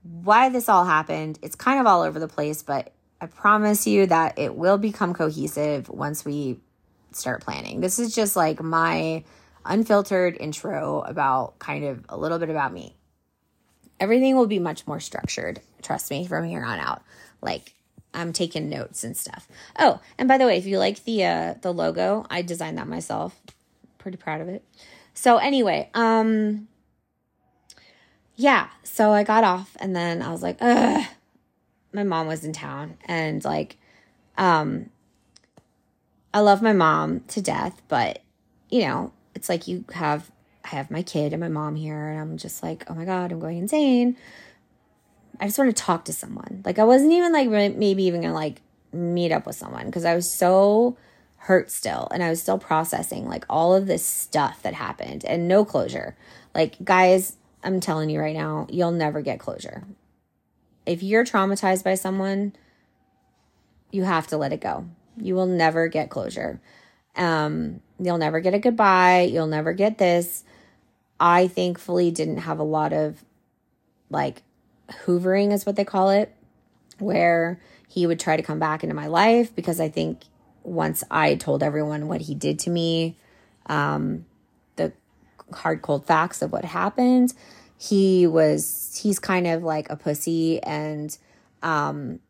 why 0.02 0.48
this 0.48 0.68
all 0.68 0.84
happened. 0.84 1.38
It's 1.42 1.54
kind 1.54 1.80
of 1.80 1.86
all 1.86 2.02
over 2.02 2.18
the 2.18 2.28
place, 2.28 2.62
but 2.62 2.93
I 3.24 3.26
promise 3.26 3.86
you 3.86 4.06
that 4.06 4.38
it 4.38 4.54
will 4.54 4.78
become 4.78 5.14
cohesive 5.14 5.88
once 5.88 6.24
we 6.24 6.60
start 7.12 7.42
planning. 7.42 7.80
This 7.80 7.98
is 7.98 8.14
just 8.14 8.36
like 8.36 8.62
my 8.62 9.24
unfiltered 9.64 10.36
intro 10.38 11.00
about 11.00 11.58
kind 11.58 11.84
of 11.84 12.04
a 12.08 12.16
little 12.16 12.38
bit 12.38 12.50
about 12.50 12.72
me 12.72 12.94
everything 14.00 14.36
will 14.36 14.46
be 14.46 14.58
much 14.58 14.86
more 14.86 15.00
structured. 15.00 15.60
Trust 15.82 16.10
me 16.10 16.26
from 16.26 16.44
here 16.44 16.64
on 16.64 16.78
out. 16.78 17.02
Like 17.40 17.74
I'm 18.12 18.32
taking 18.32 18.68
notes 18.68 19.04
and 19.04 19.16
stuff. 19.16 19.48
Oh, 19.78 20.00
and 20.18 20.28
by 20.28 20.38
the 20.38 20.46
way, 20.46 20.58
if 20.58 20.66
you 20.66 20.78
like 20.78 21.04
the 21.04 21.24
uh 21.24 21.54
the 21.60 21.72
logo, 21.72 22.26
I 22.30 22.42
designed 22.42 22.78
that 22.78 22.88
myself. 22.88 23.38
Pretty 23.98 24.16
proud 24.16 24.40
of 24.40 24.48
it. 24.48 24.64
So 25.14 25.38
anyway, 25.38 25.90
um 25.94 26.68
yeah, 28.36 28.68
so 28.82 29.12
I 29.12 29.22
got 29.22 29.44
off 29.44 29.76
and 29.80 29.94
then 29.94 30.20
I 30.20 30.30
was 30.30 30.42
like, 30.42 30.58
ugh. 30.60 31.06
My 31.94 32.02
mom 32.02 32.26
was 32.26 32.44
in 32.44 32.52
town 32.52 32.98
and 33.06 33.42
like 33.44 33.78
um 34.36 34.90
I 36.34 36.40
love 36.40 36.60
my 36.60 36.72
mom 36.72 37.20
to 37.28 37.40
death, 37.40 37.80
but 37.86 38.20
you 38.68 38.80
know, 38.80 39.12
it's 39.36 39.48
like 39.48 39.68
you 39.68 39.84
have 39.92 40.30
I 40.64 40.68
have 40.68 40.90
my 40.90 41.02
kid 41.02 41.32
and 41.32 41.40
my 41.40 41.48
mom 41.48 41.76
here, 41.76 42.08
and 42.08 42.20
I'm 42.20 42.36
just 42.38 42.62
like, 42.62 42.84
oh 42.90 42.94
my 42.94 43.04
God, 43.04 43.30
I'm 43.30 43.38
going 43.38 43.58
insane. 43.58 44.16
I 45.38 45.46
just 45.46 45.58
want 45.58 45.74
to 45.74 45.82
talk 45.82 46.06
to 46.06 46.12
someone. 46.12 46.62
Like, 46.64 46.78
I 46.78 46.84
wasn't 46.84 47.12
even 47.12 47.32
like 47.32 47.48
maybe 47.48 48.04
even 48.04 48.22
gonna 48.22 48.34
like 48.34 48.62
meet 48.92 49.30
up 49.30 49.46
with 49.46 49.56
someone 49.56 49.86
because 49.86 50.04
I 50.04 50.14
was 50.14 50.32
so 50.32 50.96
hurt 51.36 51.70
still 51.70 52.08
and 52.10 52.22
I 52.22 52.30
was 52.30 52.40
still 52.40 52.58
processing 52.58 53.28
like 53.28 53.44
all 53.50 53.74
of 53.74 53.86
this 53.86 54.04
stuff 54.04 54.62
that 54.62 54.72
happened 54.72 55.24
and 55.24 55.46
no 55.46 55.64
closure. 55.64 56.16
Like, 56.54 56.82
guys, 56.82 57.36
I'm 57.62 57.80
telling 57.80 58.08
you 58.10 58.18
right 58.18 58.34
now, 58.34 58.66
you'll 58.70 58.92
never 58.92 59.20
get 59.20 59.38
closure. 59.38 59.84
If 60.86 61.02
you're 61.02 61.24
traumatized 61.24 61.84
by 61.84 61.94
someone, 61.94 62.54
you 63.90 64.04
have 64.04 64.26
to 64.28 64.36
let 64.36 64.52
it 64.52 64.60
go. 64.60 64.86
You 65.16 65.34
will 65.34 65.46
never 65.46 65.88
get 65.88 66.10
closure. 66.10 66.60
Um, 67.16 67.80
you'll 67.98 68.18
never 68.18 68.40
get 68.40 68.54
a 68.54 68.58
goodbye. 68.58 69.28
You'll 69.30 69.46
never 69.46 69.72
get 69.72 69.98
this. 69.98 70.44
I 71.20 71.48
thankfully 71.48 72.10
didn't 72.10 72.38
have 72.38 72.58
a 72.58 72.64
lot 72.64 72.92
of 72.92 73.24
like 74.10 74.42
hoovering, 75.04 75.52
is 75.52 75.64
what 75.64 75.76
they 75.76 75.84
call 75.84 76.10
it, 76.10 76.34
where 76.98 77.60
he 77.88 78.06
would 78.06 78.20
try 78.20 78.36
to 78.36 78.42
come 78.42 78.58
back 78.58 78.82
into 78.82 78.94
my 78.94 79.06
life 79.06 79.54
because 79.54 79.80
I 79.80 79.88
think 79.88 80.22
once 80.64 81.04
I 81.10 81.36
told 81.36 81.62
everyone 81.62 82.08
what 82.08 82.22
he 82.22 82.34
did 82.34 82.58
to 82.60 82.70
me, 82.70 83.16
um, 83.66 84.24
the 84.76 84.92
hard 85.52 85.82
cold 85.82 86.06
facts 86.06 86.42
of 86.42 86.52
what 86.52 86.64
happened, 86.64 87.32
he 87.78 88.26
was, 88.26 88.98
he's 89.02 89.18
kind 89.18 89.46
of 89.46 89.62
like 89.62 89.90
a 89.90 89.96
pussy 89.96 90.62
and, 90.62 91.16
um, 91.62 92.20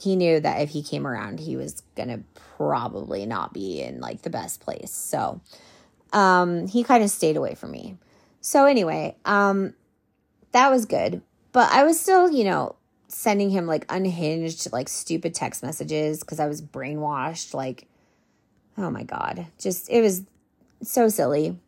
he 0.00 0.16
knew 0.16 0.40
that 0.40 0.62
if 0.62 0.70
he 0.70 0.82
came 0.82 1.06
around, 1.06 1.40
he 1.40 1.56
was 1.56 1.82
gonna 1.94 2.20
probably 2.56 3.26
not 3.26 3.52
be 3.52 3.82
in 3.82 4.00
like 4.00 4.22
the 4.22 4.30
best 4.30 4.60
place. 4.60 4.90
So, 4.92 5.40
um, 6.12 6.66
he 6.66 6.82
kind 6.82 7.04
of 7.04 7.10
stayed 7.10 7.36
away 7.36 7.54
from 7.54 7.70
me. 7.70 7.96
So 8.40 8.64
anyway, 8.64 9.16
um, 9.24 9.74
that 10.52 10.70
was 10.70 10.86
good. 10.86 11.22
But 11.52 11.70
I 11.72 11.84
was 11.84 12.00
still, 12.00 12.30
you 12.30 12.44
know, 12.44 12.76
sending 13.08 13.50
him 13.50 13.66
like 13.66 13.84
unhinged, 13.88 14.72
like 14.72 14.88
stupid 14.88 15.34
text 15.34 15.62
messages 15.62 16.20
because 16.20 16.40
I 16.40 16.46
was 16.46 16.62
brainwashed. 16.62 17.54
Like, 17.54 17.86
oh 18.78 18.90
my 18.90 19.02
God. 19.02 19.46
Just, 19.58 19.90
it 19.90 20.00
was 20.00 20.22
so 20.82 21.08
silly. 21.08 21.58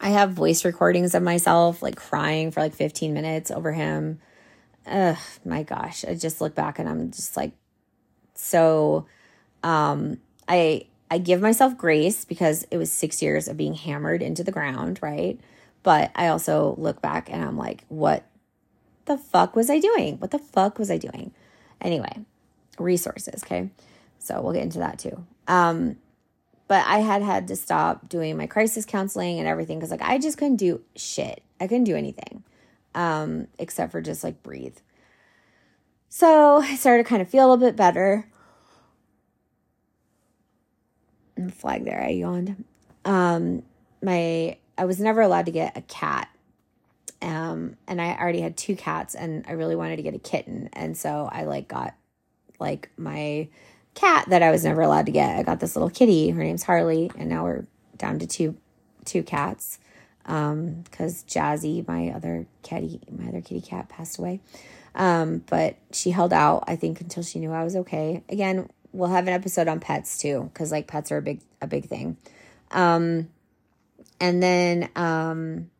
I 0.00 0.10
have 0.10 0.32
voice 0.32 0.64
recordings 0.64 1.14
of 1.14 1.22
myself 1.22 1.82
like 1.82 1.96
crying 1.96 2.50
for 2.50 2.60
like 2.60 2.74
15 2.74 3.12
minutes 3.12 3.50
over 3.50 3.72
him. 3.72 4.20
Ugh, 4.86 5.16
my 5.44 5.62
gosh. 5.62 6.04
I 6.04 6.14
just 6.14 6.40
look 6.40 6.54
back 6.54 6.78
and 6.78 6.88
I'm 6.88 7.10
just 7.10 7.36
like 7.36 7.52
so 8.34 9.06
um 9.62 10.18
I 10.48 10.86
I 11.10 11.18
give 11.18 11.40
myself 11.40 11.76
grace 11.76 12.24
because 12.24 12.66
it 12.70 12.76
was 12.76 12.90
6 12.90 13.22
years 13.22 13.46
of 13.46 13.56
being 13.56 13.74
hammered 13.74 14.22
into 14.22 14.42
the 14.42 14.52
ground, 14.52 14.98
right? 15.02 15.38
But 15.82 16.10
I 16.14 16.28
also 16.28 16.74
look 16.78 17.00
back 17.00 17.30
and 17.30 17.44
I'm 17.44 17.56
like, 17.58 17.84
what 17.88 18.24
the 19.04 19.18
fuck 19.18 19.54
was 19.54 19.70
I 19.70 19.78
doing? 19.78 20.18
What 20.18 20.30
the 20.30 20.38
fuck 20.38 20.78
was 20.78 20.90
I 20.90 20.96
doing? 20.96 21.32
Anyway, 21.80 22.24
resources, 22.78 23.44
okay? 23.44 23.70
So 24.18 24.40
we'll 24.40 24.54
get 24.54 24.62
into 24.62 24.78
that 24.78 24.98
too. 24.98 25.24
Um, 25.46 25.96
but 26.74 26.84
I 26.88 26.98
had 26.98 27.22
had 27.22 27.46
to 27.46 27.54
stop 27.54 28.08
doing 28.08 28.36
my 28.36 28.48
crisis 28.48 28.84
counseling 28.84 29.38
and 29.38 29.46
everything 29.46 29.78
because 29.78 29.92
like 29.92 30.02
I 30.02 30.18
just 30.18 30.38
couldn't 30.38 30.56
do 30.56 30.80
shit. 30.96 31.40
I 31.60 31.68
couldn't 31.68 31.84
do 31.84 31.94
anything 31.94 32.42
um, 32.96 33.46
except 33.60 33.92
for 33.92 34.00
just 34.00 34.24
like 34.24 34.42
breathe. 34.42 34.76
So 36.08 36.56
I 36.56 36.74
started 36.74 37.04
to 37.04 37.08
kind 37.08 37.22
of 37.22 37.28
feel 37.28 37.46
a 37.46 37.48
little 37.48 37.64
bit 37.64 37.76
better. 37.76 38.28
Flag 41.52 41.84
there, 41.84 42.02
I 42.02 42.08
yawned. 42.08 42.64
Um, 43.04 43.62
my 44.02 44.56
I 44.76 44.84
was 44.84 44.98
never 44.98 45.20
allowed 45.20 45.46
to 45.46 45.52
get 45.52 45.76
a 45.76 45.82
cat. 45.82 46.28
Um, 47.22 47.76
and 47.86 48.02
I 48.02 48.16
already 48.16 48.40
had 48.40 48.56
two 48.56 48.74
cats 48.74 49.14
and 49.14 49.44
I 49.46 49.52
really 49.52 49.76
wanted 49.76 49.98
to 49.98 50.02
get 50.02 50.14
a 50.14 50.18
kitten. 50.18 50.70
And 50.72 50.96
so 50.96 51.28
I 51.30 51.44
like 51.44 51.68
got 51.68 51.94
like 52.58 52.90
my 52.96 53.46
cat 53.94 54.26
that 54.28 54.42
I 54.42 54.50
was 54.50 54.64
never 54.64 54.82
allowed 54.82 55.06
to 55.06 55.12
get. 55.12 55.38
I 55.38 55.42
got 55.42 55.60
this 55.60 55.76
little 55.76 55.90
kitty. 55.90 56.30
Her 56.30 56.42
name's 56.42 56.62
Harley, 56.62 57.10
and 57.16 57.28
now 57.28 57.44
we're 57.44 57.66
down 57.96 58.18
to 58.18 58.26
two 58.26 58.56
two 59.04 59.22
cats. 59.22 59.78
Um, 60.26 60.82
because 60.82 61.22
Jazzy, 61.24 61.86
my 61.86 62.08
other 62.10 62.46
kitty, 62.62 63.00
my 63.10 63.28
other 63.28 63.42
kitty 63.42 63.60
cat, 63.60 63.88
passed 63.88 64.18
away. 64.18 64.40
Um, 64.94 65.44
but 65.50 65.76
she 65.92 66.10
held 66.10 66.32
out, 66.32 66.64
I 66.66 66.76
think, 66.76 67.00
until 67.00 67.22
she 67.22 67.38
knew 67.38 67.52
I 67.52 67.64
was 67.64 67.76
okay. 67.76 68.22
Again, 68.28 68.70
we'll 68.92 69.10
have 69.10 69.26
an 69.26 69.34
episode 69.34 69.68
on 69.68 69.80
pets 69.80 70.18
too, 70.18 70.50
because 70.52 70.72
like 70.72 70.86
pets 70.86 71.12
are 71.12 71.18
a 71.18 71.22
big 71.22 71.40
a 71.60 71.66
big 71.66 71.86
thing. 71.86 72.16
Um, 72.70 73.28
and 74.20 74.42
then 74.42 74.88
um, 74.96 75.70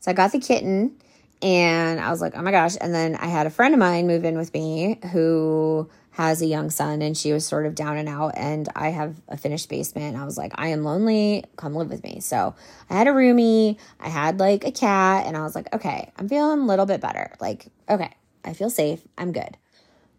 so 0.00 0.10
I 0.10 0.14
got 0.14 0.32
the 0.32 0.40
kitten, 0.40 0.96
and 1.42 2.00
I 2.00 2.10
was 2.10 2.20
like, 2.20 2.32
oh 2.36 2.42
my 2.42 2.50
gosh. 2.50 2.76
And 2.80 2.92
then 2.94 3.14
I 3.16 3.26
had 3.26 3.46
a 3.46 3.50
friend 3.50 3.74
of 3.74 3.80
mine 3.80 4.06
move 4.06 4.24
in 4.24 4.36
with 4.36 4.52
me 4.52 4.98
who 5.12 5.88
has 6.12 6.42
a 6.42 6.46
young 6.46 6.70
son 6.70 7.02
and 7.02 7.16
she 7.16 7.32
was 7.32 7.46
sort 7.46 7.66
of 7.66 7.74
down 7.74 7.96
and 7.96 8.08
out 8.08 8.32
and 8.36 8.68
I 8.74 8.88
have 8.88 9.20
a 9.28 9.36
finished 9.36 9.68
basement. 9.68 10.16
I 10.16 10.24
was 10.24 10.36
like, 10.36 10.52
I 10.56 10.68
am 10.68 10.82
lonely, 10.82 11.44
come 11.56 11.74
live 11.74 11.88
with 11.88 12.02
me. 12.02 12.20
So 12.20 12.54
I 12.88 12.94
had 12.94 13.06
a 13.06 13.10
roomie, 13.10 13.78
I 14.00 14.08
had 14.08 14.40
like 14.40 14.64
a 14.64 14.72
cat 14.72 15.26
and 15.26 15.36
I 15.36 15.42
was 15.42 15.54
like, 15.54 15.72
okay, 15.72 16.10
I'm 16.16 16.28
feeling 16.28 16.60
a 16.60 16.66
little 16.66 16.86
bit 16.86 17.00
better. 17.00 17.32
Like, 17.40 17.66
okay, 17.88 18.10
I 18.44 18.54
feel 18.54 18.70
safe. 18.70 19.00
I'm 19.16 19.32
good. 19.32 19.56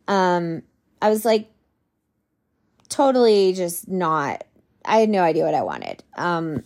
Um 0.08 0.64
I 1.02 1.10
was 1.10 1.26
like 1.26 1.50
totally 2.88 3.54
just 3.54 3.88
not 3.88 4.44
I 4.86 5.00
had 5.00 5.10
no 5.10 5.22
idea 5.22 5.44
what 5.44 5.56
I 5.56 5.64
wanted. 5.64 6.04
Um 6.16 6.64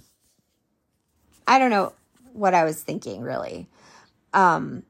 I 1.48 1.58
don't 1.58 1.72
know 1.72 1.94
what 2.34 2.54
I 2.54 2.64
was 2.64 2.82
thinking 2.82 3.22
really. 3.22 3.68
Um 4.34 4.84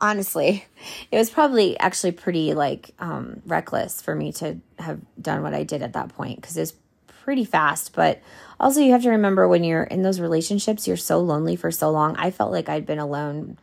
honestly, 0.00 0.64
it 1.10 1.18
was 1.18 1.30
probably 1.30 1.78
actually 1.78 2.12
pretty 2.12 2.54
like 2.54 2.90
um, 2.98 3.42
reckless 3.46 4.00
for 4.02 4.14
me 4.14 4.32
to 4.34 4.58
have 4.78 5.00
done 5.20 5.42
what 5.42 5.54
I 5.54 5.64
did 5.64 5.82
at 5.82 5.92
that 5.94 6.10
point 6.10 6.40
because 6.40 6.56
it 6.56 6.60
was 6.60 6.74
pretty 7.06 7.44
fast. 7.44 7.94
But 7.94 8.20
also, 8.58 8.80
you 8.80 8.92
have 8.92 9.02
to 9.02 9.10
remember 9.10 9.48
when 9.48 9.64
you're 9.64 9.84
in 9.84 10.02
those 10.02 10.20
relationships, 10.20 10.86
you're 10.86 10.96
so 10.96 11.20
lonely 11.20 11.56
for 11.56 11.70
so 11.70 11.90
long. 11.90 12.16
I 12.16 12.30
felt 12.30 12.52
like 12.52 12.68
I'd 12.68 12.86
been 12.86 12.98
alone 12.98 13.58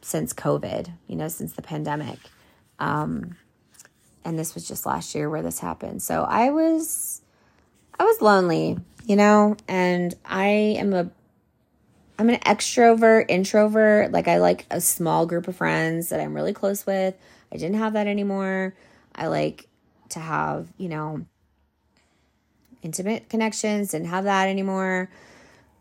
since 0.00 0.32
COVID, 0.32 0.90
you 1.06 1.16
know, 1.16 1.28
since 1.28 1.52
the 1.52 1.62
pandemic. 1.62 2.18
Um, 2.78 3.36
and 4.24 4.38
this 4.38 4.54
was 4.54 4.66
just 4.66 4.86
last 4.86 5.14
year 5.14 5.30
where 5.30 5.42
this 5.42 5.58
happened. 5.58 6.02
So 6.02 6.22
I 6.22 6.50
was, 6.50 7.22
I 7.98 8.04
was 8.04 8.20
lonely, 8.20 8.78
you 9.06 9.16
know, 9.16 9.56
and 9.68 10.14
I 10.24 10.46
am 10.78 10.92
a 10.92 11.10
I'm 12.22 12.30
an 12.30 12.38
extrovert, 12.38 13.24
introvert. 13.28 14.12
Like 14.12 14.28
I 14.28 14.38
like 14.38 14.64
a 14.70 14.80
small 14.80 15.26
group 15.26 15.48
of 15.48 15.56
friends 15.56 16.10
that 16.10 16.20
I'm 16.20 16.34
really 16.34 16.52
close 16.52 16.86
with. 16.86 17.16
I 17.50 17.56
didn't 17.56 17.78
have 17.78 17.94
that 17.94 18.06
anymore. 18.06 18.76
I 19.12 19.26
like 19.26 19.66
to 20.10 20.20
have, 20.20 20.68
you 20.78 20.88
know, 20.88 21.26
intimate 22.80 23.28
connections, 23.28 23.90
didn't 23.90 24.06
have 24.06 24.22
that 24.22 24.46
anymore. 24.46 25.10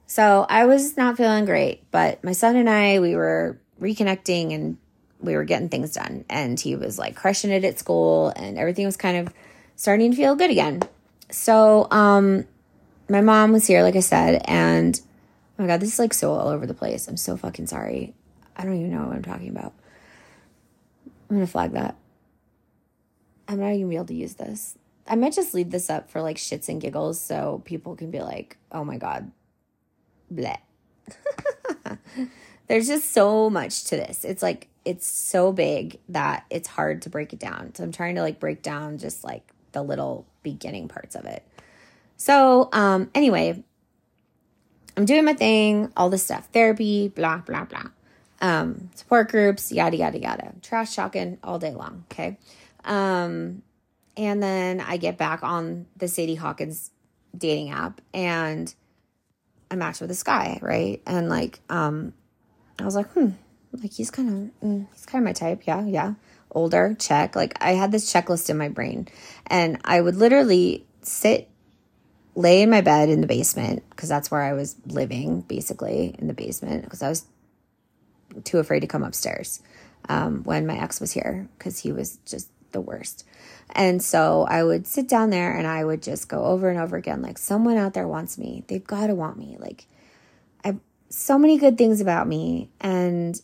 So 0.08 0.48
I 0.50 0.66
was 0.66 0.98
not 0.98 1.16
feeling 1.16 1.46
great, 1.46 1.84
but 1.92 2.24
my 2.24 2.32
son 2.32 2.56
and 2.56 2.68
I, 2.68 2.98
we 2.98 3.16
were 3.16 3.60
reconnecting 3.80 4.52
and 4.52 4.78
we 5.20 5.36
were 5.36 5.44
getting 5.44 5.70
things 5.70 5.94
done. 5.94 6.26
And 6.28 6.60
he 6.60 6.76
was 6.76 6.98
like 6.98 7.16
crushing 7.16 7.52
it 7.52 7.64
at 7.64 7.78
school 7.78 8.34
and 8.36 8.58
everything 8.58 8.88
was 8.88 8.98
kind 8.98 9.18
of 9.18 9.32
starting 9.76 10.10
to 10.10 10.18
feel 10.18 10.36
good 10.36 10.50
again. 10.50 10.82
So, 11.30 11.88
um, 11.92 12.48
my 13.08 13.22
mom 13.22 13.52
was 13.52 13.68
here, 13.68 13.84
like 13.84 13.96
I 13.96 14.00
said, 14.00 14.42
and 14.46 15.00
oh 15.62 15.64
my 15.64 15.68
God, 15.68 15.80
this 15.80 15.94
is 15.94 16.00
like 16.00 16.12
so 16.12 16.34
all 16.34 16.48
over 16.48 16.66
the 16.66 16.74
place. 16.74 17.08
I'm 17.08 17.18
so 17.18 17.38
fucking 17.38 17.68
sorry. 17.68 18.16
I 18.58 18.66
don't 18.66 18.78
even 18.78 18.92
know 18.92 19.06
what 19.06 19.16
I'm 19.16 19.22
talking 19.22 19.50
about. 19.50 19.74
I'm 21.30 21.36
gonna 21.36 21.46
flag 21.46 21.74
that. 21.74 21.96
I'm 23.48 23.60
not 23.60 23.68
even 23.68 23.82
gonna 23.82 23.90
be 23.90 23.96
able 23.98 24.06
to 24.08 24.16
use 24.16 24.34
this. 24.34 24.76
I 25.06 25.14
might 25.14 25.34
just 25.34 25.54
leave 25.54 25.70
this 25.70 25.88
up 25.88 26.10
for 26.10 26.20
like 26.20 26.38
shits 26.38 26.68
and 26.68 26.82
giggles 26.82 27.22
so 27.22 27.62
people 27.64 27.96
can 27.96 28.10
be 28.10 28.22
like, 28.22 28.58
oh 28.72 28.84
my 28.84 28.98
God, 28.98 29.32
bleh. 30.34 30.58
There's 32.68 32.88
just 32.88 33.12
so 33.12 33.48
much 33.52 33.84
to 33.86 33.98
this. 33.98 34.26
It's 34.26 34.42
like, 34.42 34.68
it's 34.84 35.06
so 35.06 35.54
big 35.54 36.00
that 36.10 36.44
it's 36.50 36.70
hard 36.70 37.04
to 37.04 37.10
break 37.12 37.34
it 37.34 37.40
down. 37.40 37.76
So 37.76 37.84
I'm 37.84 37.92
trying 37.92 38.16
to 38.16 38.22
like 38.22 38.40
break 38.40 38.64
down 38.64 38.98
just 38.98 39.24
like 39.24 39.54
the 39.74 39.84
little 39.84 40.26
beginning 40.42 40.88
parts 40.88 41.16
of 41.16 41.26
it. 41.26 41.46
So, 42.18 42.70
um, 42.72 43.12
anyway, 43.14 43.64
I'm 45.02 45.08
doing 45.08 45.26
my 45.26 45.34
thing, 45.34 45.92
all 45.98 46.12
this 46.12 46.24
stuff, 46.24 46.48
therapy, 46.54 47.08
blah, 47.08 47.38
blah, 47.38 47.66
blah. 47.66 47.86
Um, 48.40 48.92
support 48.94 49.32
groups, 49.32 49.72
yada, 49.72 49.98
yada, 49.98 50.20
yada. 50.20 50.54
Trash 50.62 50.96
talking 50.96 51.40
all 51.44 51.58
day 51.58 51.72
long. 51.72 52.06
Okay. 52.12 52.38
Um, 52.86 53.64
and 54.16 54.44
then 54.44 54.80
I 54.80 54.98
get 54.98 55.18
back 55.18 55.42
on 55.42 55.88
the 55.98 56.08
Sadie 56.08 56.36
Hawkins 56.36 56.92
dating 57.36 57.72
app 57.72 58.00
and 58.14 58.72
I 59.72 59.76
match 59.76 60.02
with 60.02 60.10
this 60.10 60.22
guy, 60.22 60.60
right? 60.62 61.02
And 61.08 61.30
like, 61.30 61.62
um, 61.68 62.14
I 62.78 62.86
was 62.86 62.94
like, 62.94 63.08
hmm, 63.14 63.30
like 63.74 63.92
he's 63.92 64.12
kind 64.12 64.30
of, 64.30 64.68
mm, 64.70 64.88
he's 64.94 65.08
kind 65.08 65.24
of 65.24 65.26
my 65.26 65.34
type. 65.34 65.64
Yeah, 65.66 65.84
yeah. 65.84 66.14
Older, 66.52 66.96
check. 67.00 67.36
Like 67.36 67.58
I 67.60 67.72
had 67.72 67.92
this 67.92 68.14
checklist 68.14 68.52
in 68.52 68.58
my 68.60 68.70
brain 68.70 69.08
and 69.48 69.80
I 69.84 70.00
would 70.00 70.16
literally 70.16 70.86
sit, 71.02 71.50
lay 72.36 72.62
in 72.62 72.70
my 72.70 72.82
bed 72.82 73.10
in 73.10 73.22
the 73.22 73.28
basement 73.28 73.84
because 73.90 74.10
that's 74.10 74.32
where 74.32 74.42
I 74.42 74.54
was 74.54 74.76
living, 74.86 75.42
basically 75.42 76.16
in 76.18 76.28
the 76.28 76.34
basement 76.34 76.84
because 76.84 77.02
I 77.02 77.10
was 77.10 77.26
too 78.44 78.60
afraid 78.60 78.80
to 78.82 78.88
come 78.88 79.04
upstairs 79.04 79.62
um, 80.10 80.44
when 80.44 80.66
my 80.66 80.78
ex 80.78 81.00
was 81.00 81.12
here 81.12 81.48
because 81.58 81.80
he 81.80 81.92
was 81.92 82.18
just 82.26 82.50
the 82.72 82.82
worst. 82.82 83.26
And 83.74 84.02
so 84.02 84.46
I 84.50 84.64
would 84.64 84.88
sit 84.88 85.08
down 85.08 85.30
there 85.30 85.56
and 85.56 85.68
I 85.68 85.84
would 85.84 86.02
just 86.02 86.28
go 86.28 86.46
over 86.46 86.70
and 86.70 86.80
over 86.80 86.98
again 86.98 87.22
like 87.22 87.38
someone 87.38 87.78
out 87.78 87.94
there 87.94 88.08
wants 88.08 88.38
me. 88.38 88.64
They've 88.68 88.86
got 88.86 89.08
to 89.08 89.16
want 89.16 89.38
me. 89.38 89.58
Like 89.60 89.86
I 90.64 90.70
have 90.70 90.80
so 91.10 91.38
many 91.38 91.58
good 91.58 91.78
things 91.78 92.02
about 92.02 92.28
me 92.28 92.70
and 92.80 93.42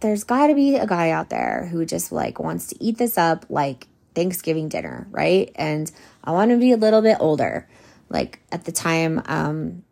there's 0.00 0.24
got 0.24 0.48
to 0.48 0.54
be 0.54 0.76
a 0.76 0.86
guy 0.86 1.10
out 1.10 1.30
there 1.30 1.68
who 1.70 1.84
just 1.84 2.12
like 2.12 2.38
wants 2.38 2.66
to 2.68 2.82
eat 2.82 2.98
this 2.98 3.16
up 3.16 3.46
like 3.48 3.86
Thanksgiving 4.14 4.68
dinner, 4.68 5.06
right? 5.10 5.50
And 5.54 5.90
I 6.24 6.32
want 6.32 6.50
to 6.50 6.58
be 6.58 6.72
a 6.72 6.76
little 6.76 7.02
bit 7.02 7.16
older. 7.20 7.68
Like 8.12 8.40
at 8.52 8.64
the 8.64 8.72
time 8.72 9.22
um 9.24 9.82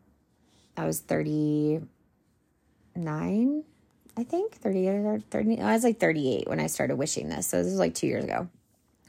I 0.76 0.84
was 0.84 1.00
39 1.00 3.64
I 4.16 4.24
think 4.24 4.56
30 4.56 4.88
or 4.88 5.20
30 5.30 5.60
I 5.60 5.72
was 5.72 5.84
like 5.84 5.98
38 5.98 6.46
when 6.46 6.60
I 6.60 6.66
started 6.66 6.96
wishing 6.96 7.30
this. 7.30 7.46
So 7.46 7.56
this 7.56 7.66
was 7.66 7.78
like 7.78 7.94
2 7.94 8.06
years 8.06 8.24
ago. 8.24 8.48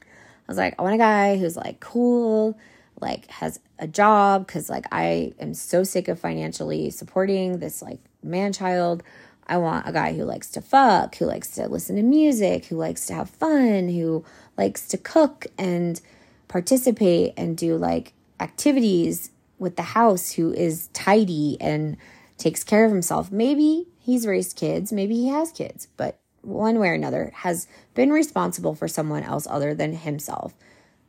I 0.00 0.04
was 0.48 0.56
like, 0.56 0.74
I 0.78 0.82
want 0.82 0.94
a 0.94 0.98
guy 0.98 1.36
who's 1.36 1.56
like 1.56 1.80
cool, 1.80 2.58
like 3.00 3.30
has 3.30 3.60
a 3.78 3.86
job 3.86 4.48
cuz 4.48 4.70
like 4.70 4.86
I 4.90 5.34
am 5.38 5.52
so 5.52 5.84
sick 5.84 6.08
of 6.08 6.18
financially 6.18 6.88
supporting 6.90 7.58
this 7.58 7.82
like 7.82 8.00
man 8.22 8.54
child. 8.54 9.02
I 9.46 9.58
want 9.58 9.86
a 9.86 9.92
guy 9.92 10.14
who 10.14 10.24
likes 10.24 10.50
to 10.52 10.62
fuck, 10.62 11.16
who 11.16 11.26
likes 11.26 11.50
to 11.56 11.68
listen 11.68 11.96
to 11.96 12.02
music, 12.02 12.64
who 12.66 12.76
likes 12.76 13.04
to 13.06 13.14
have 13.14 13.28
fun, 13.28 13.88
who 13.88 14.24
likes 14.56 14.88
to 14.88 14.96
cook 14.96 15.48
and 15.58 16.00
participate 16.48 17.34
and 17.36 17.58
do 17.58 17.76
like 17.76 18.14
activities 18.42 19.30
with 19.58 19.76
the 19.76 19.82
house, 19.82 20.32
who 20.32 20.52
is 20.52 20.88
tidy 20.92 21.56
and 21.60 21.96
takes 22.36 22.64
care 22.64 22.84
of 22.84 22.90
himself. 22.90 23.30
Maybe 23.30 23.86
he's 23.98 24.26
raised 24.26 24.56
kids, 24.56 24.92
maybe 24.92 25.14
he 25.14 25.28
has 25.28 25.52
kids, 25.52 25.88
but 25.96 26.18
one 26.42 26.78
way 26.80 26.88
or 26.88 26.94
another 26.94 27.30
has 27.36 27.68
been 27.94 28.10
responsible 28.10 28.74
for 28.74 28.88
someone 28.88 29.22
else 29.22 29.46
other 29.48 29.74
than 29.74 29.94
himself, 29.94 30.54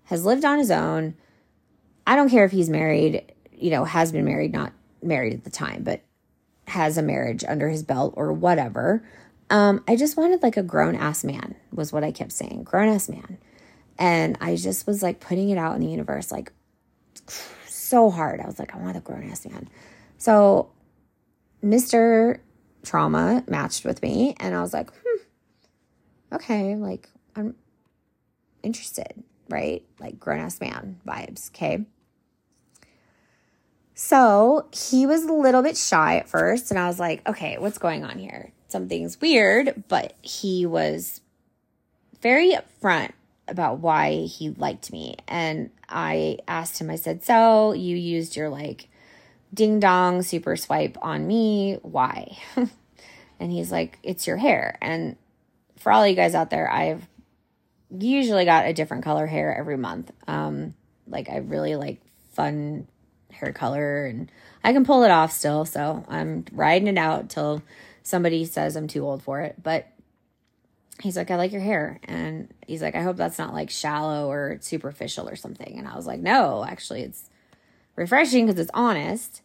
has 0.05 0.25
lived 0.25 0.45
on 0.45 0.59
his 0.59 0.71
own. 0.71 1.15
I 2.05 2.15
don't 2.15 2.29
care 2.29 2.45
if 2.45 2.51
he's 2.51 2.69
married, 2.69 3.33
you 3.51 3.71
know, 3.71 3.85
has 3.85 4.11
been 4.11 4.25
married, 4.25 4.53
not 4.53 4.73
married 5.01 5.33
at 5.33 5.43
the 5.43 5.49
time, 5.49 5.83
but 5.83 6.01
has 6.67 6.97
a 6.97 7.01
marriage 7.01 7.43
under 7.47 7.69
his 7.69 7.83
belt 7.83 8.13
or 8.15 8.31
whatever. 8.31 9.03
Um, 9.49 9.83
I 9.87 9.95
just 9.95 10.17
wanted 10.17 10.43
like 10.43 10.57
a 10.57 10.63
grown 10.63 10.95
ass 10.95 11.23
man, 11.23 11.55
was 11.71 11.91
what 11.91 12.03
I 12.03 12.11
kept 12.11 12.31
saying, 12.31 12.63
grown 12.63 12.89
ass 12.89 13.09
man. 13.09 13.37
And 13.97 14.37
I 14.39 14.55
just 14.55 14.87
was 14.87 15.03
like 15.03 15.19
putting 15.19 15.49
it 15.49 15.57
out 15.57 15.75
in 15.75 15.81
the 15.81 15.87
universe, 15.87 16.31
like 16.31 16.51
so 17.67 18.09
hard. 18.09 18.39
I 18.39 18.45
was 18.45 18.59
like, 18.59 18.75
I 18.75 18.79
want 18.79 18.97
a 18.97 18.99
grown 18.99 19.29
ass 19.29 19.45
man. 19.45 19.69
So 20.17 20.71
Mr. 21.63 22.39
Trauma 22.83 23.43
matched 23.47 23.85
with 23.85 24.01
me, 24.01 24.35
and 24.39 24.55
I 24.55 24.61
was 24.61 24.73
like, 24.73 24.89
hmm, 24.91 26.35
okay, 26.35 26.75
like 26.75 27.09
I'm 27.35 27.55
interested, 28.61 29.23
right? 29.49 29.83
Like 29.99 30.19
grown 30.19 30.39
ass 30.39 30.59
man 30.59 30.99
vibes, 31.05 31.49
okay? 31.51 31.85
So 33.95 34.67
he 34.71 35.05
was 35.05 35.23
a 35.23 35.33
little 35.33 35.61
bit 35.61 35.77
shy 35.77 36.17
at 36.17 36.27
first, 36.27 36.71
and 36.71 36.79
I 36.79 36.87
was 36.87 36.99
like, 36.99 37.27
okay, 37.27 37.57
what's 37.59 37.77
going 37.77 38.03
on 38.03 38.17
here? 38.17 38.51
Something's 38.67 39.21
weird, 39.21 39.83
but 39.87 40.13
he 40.21 40.65
was 40.65 41.21
very 42.21 42.53
upfront 42.53 43.11
about 43.47 43.79
why 43.79 44.25
he 44.25 44.49
liked 44.49 44.91
me. 44.91 45.17
And 45.27 45.69
I 45.89 46.39
asked 46.47 46.79
him, 46.79 46.89
I 46.89 46.95
said, 46.95 47.23
so 47.23 47.73
you 47.73 47.95
used 47.95 48.35
your 48.35 48.49
like 48.49 48.89
ding 49.53 49.79
dong 49.79 50.21
super 50.21 50.55
swipe 50.55 50.97
on 51.01 51.27
me. 51.27 51.77
Why? 51.81 52.37
and 53.39 53.51
he's 53.51 53.71
like, 53.71 53.99
it's 54.03 54.27
your 54.27 54.37
hair. 54.37 54.77
And 54.81 55.17
for 55.77 55.91
all 55.91 56.07
you 56.07 56.15
guys 56.15 56.35
out 56.35 56.49
there, 56.49 56.71
I've 56.71 57.07
usually 57.89 58.45
got 58.45 58.65
a 58.65 58.73
different 58.73 59.03
color 59.03 59.27
hair 59.27 59.55
every 59.55 59.77
month. 59.77 60.11
Um, 60.27 60.73
like 61.07 61.29
I 61.29 61.37
really 61.37 61.75
like 61.75 62.01
fun 62.31 62.87
hair 63.31 63.51
color 63.51 64.05
and 64.05 64.31
I 64.63 64.73
can 64.73 64.85
pull 64.85 65.03
it 65.03 65.11
off 65.11 65.31
still. 65.31 65.65
So 65.65 66.05
I'm 66.07 66.45
riding 66.51 66.87
it 66.87 66.97
out 66.97 67.29
till 67.29 67.61
somebody 68.01 68.45
says 68.45 68.75
I'm 68.75 68.87
too 68.87 69.05
old 69.05 69.21
for 69.23 69.41
it. 69.41 69.61
But 69.61 69.87
he's 71.01 71.17
like, 71.17 71.31
I 71.31 71.35
like 71.35 71.51
your 71.51 71.61
hair. 71.61 71.99
And 72.03 72.53
he's 72.65 72.81
like, 72.81 72.95
I 72.95 73.01
hope 73.01 73.17
that's 73.17 73.39
not 73.39 73.53
like 73.53 73.69
shallow 73.69 74.29
or 74.29 74.57
superficial 74.61 75.27
or 75.27 75.35
something. 75.35 75.77
And 75.77 75.87
I 75.87 75.95
was 75.95 76.05
like, 76.05 76.19
no, 76.19 76.63
actually, 76.63 77.01
it's 77.01 77.29
refreshing 77.95 78.45
because 78.45 78.59
it's 78.59 78.71
honest. 78.73 79.41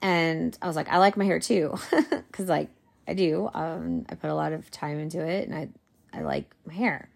And 0.00 0.56
I 0.60 0.66
was 0.66 0.76
like, 0.76 0.88
I 0.88 0.98
like 0.98 1.16
my 1.16 1.24
hair 1.24 1.38
too. 1.38 1.76
Cause 2.32 2.48
like 2.48 2.70
I 3.06 3.14
do. 3.14 3.48
Um, 3.52 4.06
I 4.08 4.14
put 4.14 4.30
a 4.30 4.34
lot 4.34 4.52
of 4.52 4.70
time 4.70 4.98
into 4.98 5.20
it 5.20 5.48
and 5.48 5.56
I, 5.56 5.68
I 6.12 6.22
like 6.22 6.52
my 6.66 6.74
hair. 6.74 7.08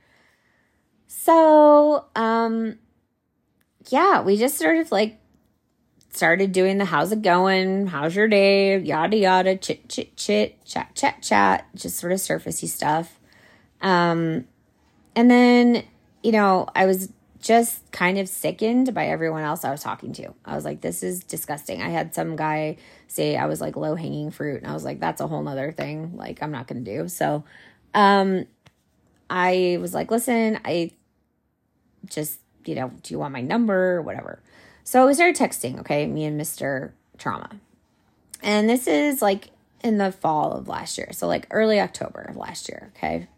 So, 1.09 2.05
um, 2.15 2.79
yeah, 3.89 4.23
we 4.23 4.37
just 4.37 4.59
sort 4.59 4.79
of 4.79 4.91
like 4.91 5.19
started 6.13 6.53
doing 6.53 6.79
the 6.79 6.85
how's 6.85 7.13
it 7.13 7.23
going? 7.23 7.87
How's 7.87 8.17
your 8.17 8.29
day? 8.29 8.79
Yada 8.79 9.17
yada, 9.17 9.57
chit 9.57 9.89
chit 9.89 10.17
chit, 10.17 10.65
chat 10.65 10.95
chat 10.95 11.23
chat, 11.23 11.67
just 11.75 11.99
sort 11.99 12.13
of 12.13 12.19
surfacey 12.19 12.69
stuff. 12.69 13.21
Um, 13.81 14.47
and 15.15 15.31
then, 15.31 15.85
you 16.23 16.33
know, 16.33 16.67
I 16.75 16.87
was 16.87 17.13
just 17.41 17.91
kind 17.93 18.19
of 18.19 18.29
sickened 18.29 18.93
by 18.93 19.07
everyone 19.07 19.43
else 19.43 19.65
I 19.65 19.71
was 19.71 19.81
talking 19.81 20.13
to. 20.15 20.35
I 20.45 20.55
was 20.55 20.65
like, 20.65 20.81
this 20.81 21.03
is 21.03 21.23
disgusting. 21.23 21.81
I 21.81 21.91
had 21.91 22.15
some 22.15 22.35
guy 22.35 22.77
say 23.09 23.37
I 23.37 23.47
was 23.47 23.61
like 23.61 23.77
low 23.77 23.95
hanging 23.95 24.31
fruit, 24.31 24.63
and 24.63 24.71
I 24.71 24.75
was 24.75 24.85
like, 24.85 25.01
that's 25.01 25.21
a 25.21 25.27
whole 25.27 25.43
nother 25.43 25.71
thing. 25.73 26.17
Like, 26.17 26.43
I'm 26.43 26.51
not 26.51 26.67
going 26.67 26.85
to 26.85 26.99
do. 26.99 27.09
So, 27.09 27.45
um, 27.95 28.47
I 29.31 29.79
was 29.81 29.95
like, 29.95 30.11
listen, 30.11 30.61
I 30.65 30.93
just, 32.07 32.41
you 32.65 32.75
know, 32.75 32.91
do 33.03 33.15
you 33.15 33.19
want 33.19 33.33
my 33.33 33.41
number 33.41 33.97
or 33.97 34.03
whatever? 34.03 34.43
So 34.85 35.07
we 35.07 35.15
started 35.15 35.37
texting, 35.37 35.81
okay, 35.81 36.07
me 36.07 36.25
and 36.25 36.41
Mr. 36.41 36.93
Trauma. 37.19 37.51
And 38.43 38.69
this 38.69 38.87
is 38.87 39.23
like 39.23 39.51
in 39.83 39.99
the 39.99 40.13
fall 40.13 40.53
of 40.53 40.69
last 40.69 40.99
year. 40.99 41.09
So, 41.13 41.27
like 41.27 41.47
early 41.51 41.81
October 41.81 42.21
of 42.23 42.37
last 42.37 42.69
year, 42.69 42.93
okay? 42.97 43.29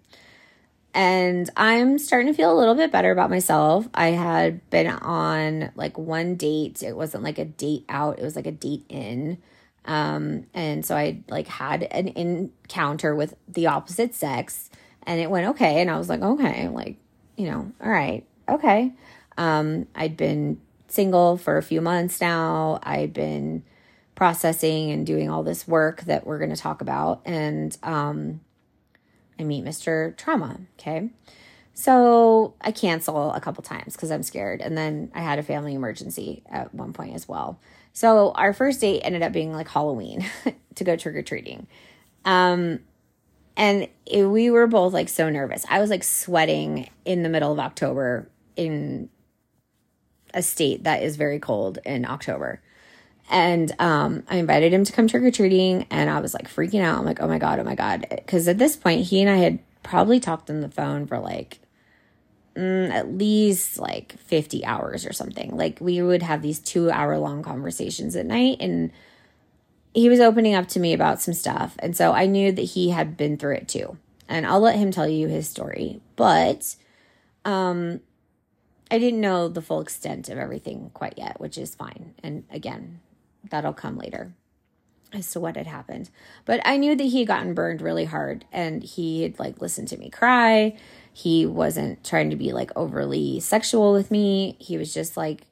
And 0.95 1.49
I'm 1.57 1.99
starting 1.99 2.29
to 2.29 2.37
feel 2.37 2.53
a 2.53 2.59
little 2.59 2.75
bit 2.75 2.91
better 2.91 3.11
about 3.11 3.31
myself. 3.31 3.89
I 3.95 4.09
had 4.09 4.69
been 4.71 4.89
on 4.89 5.71
like 5.75 5.99
one 5.99 6.37
date. 6.37 6.83
It 6.83 6.97
wasn't 6.97 7.23
like 7.23 7.39
a 7.39 7.45
date 7.45 7.85
out, 7.89 8.19
it 8.19 8.25
was 8.25 8.37
like 8.37 8.47
a 8.47 8.53
date 8.53 8.85
in. 8.89 9.39
Um, 9.85 10.47
and 10.53 10.85
so 10.85 10.97
I 10.97 11.23
like 11.29 11.47
had 11.47 11.85
an 11.85 12.09
encounter 12.09 13.15
with 13.15 13.35
the 13.49 13.69
opposite 13.69 14.15
sex 14.15 14.71
and 15.05 15.21
it 15.21 15.31
went 15.31 15.49
okay. 15.49 15.81
And 15.81 15.91
I 15.91 15.97
was 15.97 16.09
like, 16.09 16.21
okay, 16.21 16.69
like, 16.69 16.97
you 17.37 17.51
know, 17.51 17.73
all 17.83 17.91
right, 17.91 18.27
okay. 18.49 18.93
Um, 19.39 19.87
I'd 19.95 20.17
been 20.17 20.61
single 20.89 21.37
for 21.37 21.57
a 21.57 21.63
few 21.63 21.81
months 21.81 22.21
now. 22.21 22.81
I'd 22.83 23.15
been 23.15 23.63
processing 24.15 24.91
and 24.91 25.07
doing 25.07 25.31
all 25.31 25.43
this 25.43 25.67
work 25.69 26.03
that 26.03 26.27
we're 26.27 26.39
going 26.39 26.51
to 26.51 26.57
talk 26.57 26.81
about. 26.81 27.23
And 27.25 27.77
um, 27.83 28.41
I 29.39 29.45
meet 29.45 29.65
Mr. 29.65 30.17
Trauma. 30.17 30.61
Okay. 30.79 31.11
So 31.75 32.55
I 32.61 32.73
cancel 32.73 33.33
a 33.33 33.41
couple 33.41 33.63
times 33.63 33.95
because 33.95 34.11
I'm 34.11 34.25
scared. 34.25 34.61
And 34.61 34.77
then 34.77 35.13
I 35.15 35.21
had 35.21 35.39
a 35.39 35.45
family 35.45 35.75
emergency 35.75 36.43
at 36.51 36.75
one 36.75 36.93
point 36.93 37.15
as 37.15 37.29
well. 37.29 37.61
So 37.93 38.33
our 38.33 38.53
first 38.53 38.81
date 38.81 39.03
ended 39.03 39.23
up 39.23 39.33
being 39.33 39.53
like 39.53 39.69
Halloween 39.69 40.29
to 40.75 40.85
go 40.85 40.97
trick 40.97 41.15
or 41.15 41.23
treating. 41.23 41.69
Um, 42.25 42.81
and 43.57 43.89
it, 44.07 44.25
we 44.25 44.51
were 44.51 44.67
both 44.67 44.93
like 44.93 45.09
so 45.09 45.31
nervous. 45.31 45.65
I 45.69 45.81
was 45.81 45.91
like 45.91 46.05
sweating 46.05 46.91
in 47.05 47.23
the 47.23 47.29
middle 47.29 47.53
of 47.53 47.59
October 47.59 48.29
in 48.57 49.09
a 50.35 50.43
state 50.43 50.85
that 50.85 51.03
is 51.03 51.17
very 51.17 51.39
cold 51.39 51.79
in 51.85 52.05
October. 52.05 52.61
And 53.31 53.75
um, 53.79 54.23
I 54.29 54.37
invited 54.37 54.73
him 54.73 54.85
to 54.85 54.93
come 54.93 55.07
trick 55.07 55.23
or 55.23 55.31
treating, 55.31 55.87
and 55.91 56.09
I 56.09 56.21
was 56.21 56.33
like 56.33 56.49
freaking 56.49 56.83
out. 56.83 56.99
I'm 56.99 57.05
like, 57.05 57.21
oh 57.21 57.29
my 57.29 57.39
God, 57.39 57.59
oh 57.59 57.65
my 57.65 57.75
God. 57.75 58.07
Because 58.11 58.49
at 58.49 58.59
this 58.59 58.77
point, 58.77 59.07
he 59.07 59.21
and 59.21 59.31
I 59.31 59.37
had 59.37 59.59
probably 59.83 60.19
talked 60.19 60.51
on 60.51 60.61
the 60.61 60.71
phone 60.71 61.07
for 61.07 61.19
like 61.19 61.59
mm, 62.57 62.91
at 62.91 63.17
least 63.17 63.79
like 63.79 64.19
50 64.19 64.65
hours 64.65 65.07
or 65.07 65.13
something. 65.13 65.57
Like 65.57 65.79
we 65.81 66.03
would 66.03 66.23
have 66.23 66.43
these 66.43 66.59
two 66.59 66.91
hour 66.91 67.19
long 67.19 67.43
conversations 67.43 68.17
at 68.17 68.27
night, 68.27 68.59
and 68.61 68.91
he 69.95 70.09
was 70.09 70.21
opening 70.21 70.55
up 70.55 70.69
to 70.69 70.81
me 70.81 70.93
about 70.93 71.21
some 71.21 71.35
stuff. 71.35 71.77
And 71.79 71.97
so 71.97 72.13
I 72.13 72.27
knew 72.27 72.53
that 72.53 72.63
he 72.63 72.91
had 72.91 73.17
been 73.17 73.37
through 73.37 73.57
it 73.57 73.69
too. 73.69 73.97
And 74.29 74.47
I'll 74.47 74.61
let 74.61 74.77
him 74.77 74.91
tell 74.91 75.09
you 75.09 75.29
his 75.29 75.49
story. 75.49 76.01
But 76.15 76.77
um, 77.45 78.01
I 78.91 78.99
didn't 78.99 79.21
know 79.21 79.49
the 79.49 79.63
full 79.63 79.81
extent 79.81 80.29
of 80.29 80.39
everything 80.39 80.91
quite 80.93 81.15
yet, 81.17 81.41
which 81.41 81.57
is 81.57 81.75
fine. 81.75 82.15
And 82.23 82.45
again, 82.51 83.01
that'll 83.49 83.73
come 83.73 83.97
later 83.97 84.33
as 85.13 85.31
to 85.31 85.41
what 85.41 85.57
had 85.57 85.67
happened. 85.67 86.11
But 86.45 86.61
I 86.65 86.77
knew 86.77 86.95
that 86.95 87.05
he 87.05 87.21
had 87.21 87.29
gotten 87.29 87.55
burned 87.55 87.81
really 87.81 88.05
hard 88.05 88.45
and 88.53 88.83
he 88.83 89.23
had 89.23 89.39
like 89.39 89.61
listened 89.61 89.89
to 89.89 89.97
me 89.97 90.11
cry. 90.11 90.77
He 91.13 91.47
wasn't 91.47 92.05
trying 92.05 92.31
to 92.31 92.37
be 92.37 92.53
like 92.53 92.71
overly 92.77 93.41
sexual 93.41 93.93
with 93.93 94.11
me. 94.11 94.57
He 94.61 94.77
was 94.77 94.93
just 94.93 95.17
like 95.17 95.47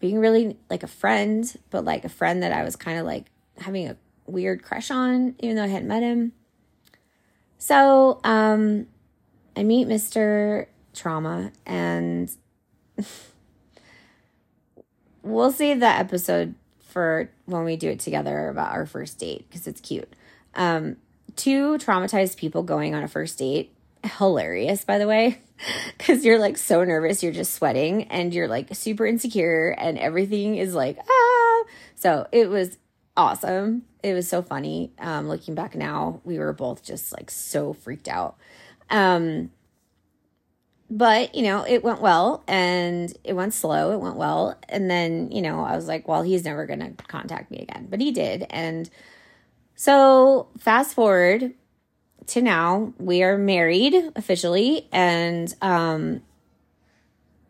being 0.00 0.18
really 0.18 0.56
like 0.68 0.82
a 0.82 0.88
friend, 0.88 1.52
but 1.70 1.84
like 1.84 2.04
a 2.04 2.08
friend 2.08 2.42
that 2.42 2.52
I 2.52 2.64
was 2.64 2.76
kind 2.76 2.98
of 2.98 3.06
like 3.06 3.26
having 3.58 3.88
a 3.88 3.96
weird 4.26 4.62
crush 4.62 4.90
on, 4.90 5.34
even 5.38 5.56
though 5.56 5.64
I 5.64 5.68
hadn't 5.68 5.88
met 5.88 6.02
him. 6.02 6.32
So, 7.58 8.20
um, 8.24 8.86
I 9.56 9.62
meet 9.62 9.86
Mr 9.86 10.66
trauma 10.94 11.52
and 11.66 12.30
we'll 15.22 15.52
save 15.52 15.80
that 15.80 16.00
episode 16.00 16.54
for 16.90 17.30
when 17.46 17.64
we 17.64 17.76
do 17.76 17.88
it 17.90 18.00
together 18.00 18.48
about 18.48 18.72
our 18.72 18.86
first 18.86 19.18
date 19.18 19.46
because 19.48 19.66
it's 19.66 19.80
cute. 19.80 20.12
Um, 20.54 20.96
two 21.36 21.78
traumatized 21.78 22.36
people 22.36 22.62
going 22.62 22.94
on 22.94 23.02
a 23.02 23.08
first 23.08 23.38
date, 23.38 23.72
hilarious, 24.04 24.84
by 24.84 24.98
the 24.98 25.06
way, 25.06 25.40
because 25.98 26.24
you're 26.24 26.38
like 26.38 26.56
so 26.56 26.84
nervous, 26.84 27.22
you're 27.22 27.32
just 27.32 27.54
sweating 27.54 28.04
and 28.04 28.34
you're 28.34 28.48
like 28.48 28.74
super 28.74 29.06
insecure, 29.06 29.70
and 29.70 29.98
everything 29.98 30.56
is 30.56 30.74
like, 30.74 30.98
ah. 30.98 31.64
So 31.94 32.26
it 32.32 32.48
was 32.48 32.78
awesome. 33.16 33.82
It 34.02 34.14
was 34.14 34.26
so 34.28 34.42
funny. 34.42 34.92
Um, 34.98 35.28
looking 35.28 35.54
back 35.54 35.74
now, 35.74 36.20
we 36.24 36.38
were 36.38 36.52
both 36.52 36.82
just 36.82 37.12
like 37.12 37.30
so 37.30 37.72
freaked 37.72 38.08
out. 38.08 38.36
Um, 38.88 39.50
but 40.90 41.34
you 41.34 41.42
know 41.42 41.64
it 41.66 41.84
went 41.84 42.00
well 42.00 42.42
and 42.48 43.16
it 43.22 43.34
went 43.34 43.54
slow 43.54 43.92
it 43.92 44.00
went 44.00 44.16
well 44.16 44.58
and 44.68 44.90
then 44.90 45.30
you 45.30 45.40
know 45.40 45.64
i 45.64 45.76
was 45.76 45.86
like 45.86 46.08
well 46.08 46.22
he's 46.22 46.44
never 46.44 46.66
going 46.66 46.80
to 46.80 46.90
contact 47.04 47.50
me 47.50 47.58
again 47.58 47.86
but 47.88 48.00
he 48.00 48.10
did 48.10 48.44
and 48.50 48.90
so 49.76 50.48
fast 50.58 50.94
forward 50.94 51.54
to 52.26 52.42
now 52.42 52.92
we 52.98 53.22
are 53.22 53.38
married 53.38 53.94
officially 54.16 54.88
and 54.92 55.54
um 55.62 56.20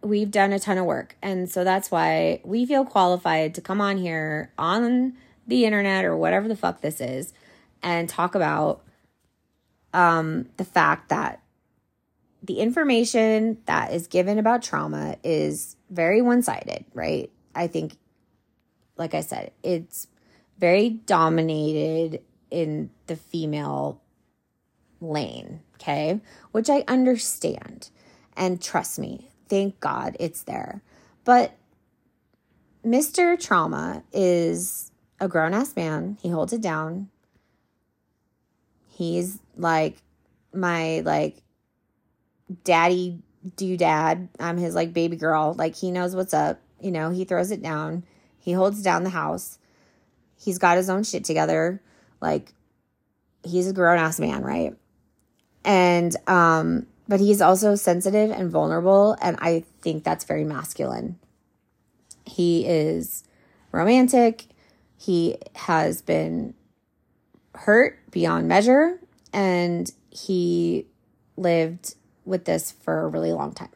we've 0.03 0.31
done 0.31 0.53
a 0.53 0.59
ton 0.59 0.77
of 0.79 0.85
work 0.85 1.17
and 1.23 1.51
so 1.51 1.65
that's 1.65 1.91
why 1.91 2.41
we 2.45 2.67
feel 2.67 2.85
qualified 2.85 3.55
to 3.55 3.61
come 3.61 3.81
on 3.81 3.97
here 3.97 4.53
on 4.59 5.15
the 5.47 5.65
internet 5.65 6.05
or 6.05 6.17
whatever 6.17 6.47
the 6.47 6.57
fuck 6.57 6.83
this 6.83 7.01
is 7.01 7.33
and 7.83 8.09
talk 8.09 8.35
about 8.35 8.83
um 9.95 10.47
the 10.59 10.65
fact 10.65 11.09
that 11.09 11.40
the 12.43 12.59
information 12.61 13.59
that 13.67 13.93
is 13.93 14.07
given 14.07 14.39
about 14.39 14.63
trauma 14.63 15.17
is 15.23 15.77
very 15.91 16.23
one 16.23 16.43
sided, 16.43 16.85
right? 16.95 17.31
I 17.55 17.67
think, 17.67 17.97
like 18.97 19.15
I 19.15 19.21
said, 19.21 19.53
it's 19.63 20.07
very 20.59 20.91
dominated 20.91 22.23
in 22.51 22.91
the 23.07 23.17
female 23.17 24.01
lane, 25.01 25.61
okay? 25.75 26.21
Which 26.53 26.71
I 26.71 26.85
understand. 26.89 27.91
And 28.37 28.63
trust 28.63 28.99
me, 28.99 29.31
thank 29.49 29.81
God 29.81 30.17
it's 30.21 30.43
there. 30.43 30.83
But 31.25 31.55
Mr. 32.85 33.39
Trauma 33.39 34.03
is 34.13 34.91
a 35.19 35.29
grown 35.29 35.53
ass 35.53 35.77
man. 35.77 36.17
He 36.23 36.31
holds 36.31 36.53
it 36.53 36.63
down. 36.63 37.11
He's 38.89 39.39
like 39.57 39.97
my 40.53 41.01
like 41.01 41.43
daddy 42.65 43.23
do 43.57 43.77
dad. 43.77 44.29
I'm 44.39 44.59
his 44.59 44.75
like 44.75 44.93
baby 44.93 45.17
girl. 45.17 45.55
Like 45.57 45.77
he 45.77 45.91
knows 45.91 46.15
what's 46.15 46.35
up. 46.35 46.61
You 46.81 46.91
know, 46.91 47.11
he 47.11 47.25
throws 47.25 47.51
it 47.51 47.63
down. 47.63 48.05
He 48.39 48.53
holds 48.53 48.83
down 48.83 49.05
the 49.05 49.11
house. 49.11 49.59
He's 50.39 50.59
got 50.59 50.77
his 50.77 50.91
own 50.91 51.05
shit 51.05 51.25
together. 51.25 51.83
Like 52.21 52.53
he's 53.43 53.69
a 53.69 53.73
grown 53.73 53.99
ass 53.99 54.21
man, 54.21 54.43
right? 54.43 54.77
And 55.65 56.15
um 56.27 56.87
but 57.09 57.21
he's 57.21 57.41
also 57.41 57.75
sensitive 57.75 58.31
and 58.31 58.51
vulnerable 58.51 59.17
and 59.21 59.37
I 59.41 59.65
think 59.81 60.05
that's 60.05 60.25
very 60.25 60.45
masculine. 60.45 61.19
He 62.25 62.67
is 62.67 63.25
romantic. 63.73 64.47
He 64.97 65.39
has 65.55 66.03
been 66.03 66.55
hurt 67.55 67.99
beyond 68.11 68.49
measure 68.49 69.01
and 69.33 69.91
he 70.11 70.87
lived 71.37 71.95
with 72.25 72.45
this 72.45 72.73
for 72.73 73.01
a 73.01 73.09
really 73.09 73.33
long 73.33 73.53
time. 73.53 73.71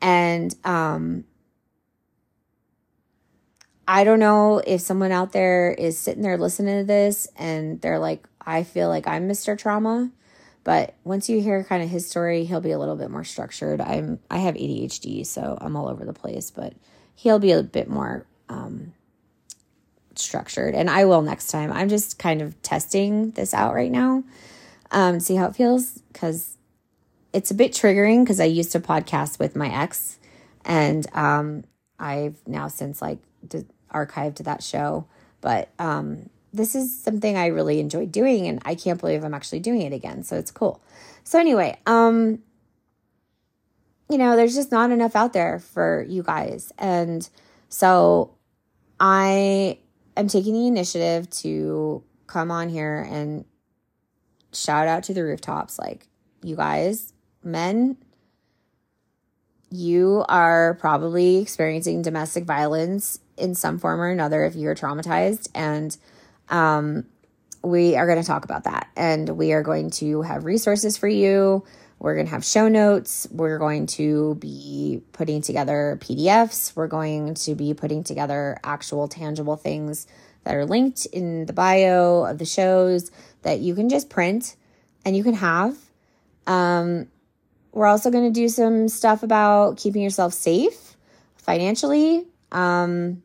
And 0.00 0.54
um, 0.64 1.24
I 3.86 4.04
don't 4.04 4.18
know 4.18 4.62
if 4.66 4.80
someone 4.80 5.12
out 5.12 5.32
there 5.32 5.72
is 5.72 5.98
sitting 5.98 6.22
there 6.22 6.38
listening 6.38 6.80
to 6.80 6.84
this 6.86 7.28
and 7.36 7.80
they're 7.80 7.98
like, 7.98 8.26
I 8.40 8.62
feel 8.62 8.88
like 8.88 9.06
I'm 9.06 9.28
Mr. 9.28 9.58
Trauma. 9.58 10.10
But 10.64 10.94
once 11.04 11.28
you 11.28 11.42
hear 11.42 11.62
kind 11.62 11.82
of 11.82 11.90
his 11.90 12.08
story, 12.08 12.44
he'll 12.44 12.62
be 12.62 12.70
a 12.70 12.78
little 12.78 12.96
bit 12.96 13.10
more 13.10 13.24
structured. 13.24 13.82
I'm 13.82 14.18
I 14.30 14.38
have 14.38 14.54
ADHD, 14.54 15.26
so 15.26 15.58
I'm 15.60 15.76
all 15.76 15.88
over 15.88 16.06
the 16.06 16.14
place, 16.14 16.50
but 16.50 16.72
he'll 17.14 17.38
be 17.38 17.52
a 17.52 17.62
bit 17.62 17.88
more 17.88 18.26
um, 18.48 18.94
structured, 20.14 20.74
and 20.74 20.88
I 20.88 21.04
will 21.04 21.20
next 21.20 21.48
time. 21.48 21.70
I'm 21.70 21.90
just 21.90 22.18
kind 22.18 22.40
of 22.40 22.60
testing 22.62 23.32
this 23.32 23.52
out 23.52 23.74
right 23.74 23.90
now, 23.90 24.24
um, 24.90 25.20
see 25.20 25.34
how 25.34 25.48
it 25.48 25.56
feels 25.56 26.00
because 26.12 26.56
it's 27.34 27.50
a 27.50 27.54
bit 27.54 27.72
triggering 27.72 28.22
because 28.22 28.38
I 28.38 28.44
used 28.44 28.72
to 28.72 28.80
podcast 28.80 29.40
with 29.40 29.56
my 29.56 29.68
ex, 29.68 30.18
and 30.64 31.04
um, 31.12 31.64
I've 31.98 32.36
now 32.46 32.68
since 32.68 33.02
like 33.02 33.18
archived 33.92 34.36
that 34.44 34.62
show. 34.62 35.06
But 35.40 35.68
um, 35.80 36.30
this 36.52 36.76
is 36.76 36.96
something 36.96 37.36
I 37.36 37.46
really 37.48 37.80
enjoy 37.80 38.06
doing, 38.06 38.46
and 38.46 38.62
I 38.64 38.76
can't 38.76 39.00
believe 39.00 39.24
I'm 39.24 39.34
actually 39.34 39.58
doing 39.58 39.82
it 39.82 39.92
again. 39.92 40.22
So 40.22 40.36
it's 40.36 40.52
cool. 40.52 40.80
So 41.24 41.40
anyway, 41.40 41.76
um, 41.86 42.38
you 44.08 44.16
know, 44.16 44.36
there's 44.36 44.54
just 44.54 44.70
not 44.70 44.92
enough 44.92 45.16
out 45.16 45.32
there 45.32 45.58
for 45.58 46.06
you 46.08 46.22
guys, 46.22 46.72
and 46.78 47.28
so 47.68 48.36
I 49.00 49.80
am 50.16 50.28
taking 50.28 50.54
the 50.54 50.68
initiative 50.68 51.28
to 51.30 52.04
come 52.28 52.52
on 52.52 52.68
here 52.68 53.04
and 53.10 53.44
shout 54.52 54.86
out 54.86 55.02
to 55.04 55.14
the 55.14 55.24
rooftops, 55.24 55.80
like 55.80 56.06
you 56.44 56.54
guys 56.54 57.13
men, 57.44 57.96
you 59.70 60.24
are 60.28 60.74
probably 60.74 61.38
experiencing 61.38 62.02
domestic 62.02 62.44
violence 62.44 63.18
in 63.36 63.54
some 63.54 63.78
form 63.78 64.00
or 64.00 64.08
another 64.08 64.44
if 64.44 64.54
you're 64.54 64.74
traumatized. 64.74 65.48
And 65.54 65.96
um, 66.48 67.06
we 67.62 67.96
are 67.96 68.06
going 68.06 68.20
to 68.20 68.26
talk 68.26 68.44
about 68.44 68.64
that. 68.64 68.88
And 68.96 69.30
we 69.30 69.52
are 69.52 69.62
going 69.62 69.90
to 69.92 70.22
have 70.22 70.44
resources 70.44 70.96
for 70.96 71.08
you. 71.08 71.64
We're 71.98 72.14
going 72.14 72.26
to 72.26 72.32
have 72.32 72.44
show 72.44 72.68
notes. 72.68 73.26
We're 73.30 73.58
going 73.58 73.86
to 73.86 74.36
be 74.36 75.02
putting 75.12 75.42
together 75.42 75.98
PDFs. 76.00 76.76
We're 76.76 76.86
going 76.86 77.34
to 77.34 77.54
be 77.54 77.74
putting 77.74 78.04
together 78.04 78.60
actual 78.62 79.08
tangible 79.08 79.56
things 79.56 80.06
that 80.44 80.54
are 80.54 80.66
linked 80.66 81.06
in 81.06 81.46
the 81.46 81.52
bio 81.52 82.24
of 82.24 82.38
the 82.38 82.44
shows 82.44 83.10
that 83.42 83.60
you 83.60 83.74
can 83.74 83.88
just 83.88 84.10
print 84.10 84.56
and 85.04 85.16
you 85.16 85.24
can 85.24 85.34
have. 85.34 85.76
Um, 86.46 87.08
we're 87.74 87.86
also 87.86 88.10
going 88.10 88.24
to 88.24 88.30
do 88.30 88.48
some 88.48 88.88
stuff 88.88 89.22
about 89.22 89.76
keeping 89.76 90.00
yourself 90.00 90.32
safe 90.32 90.96
financially. 91.36 92.24
Um, 92.52 93.22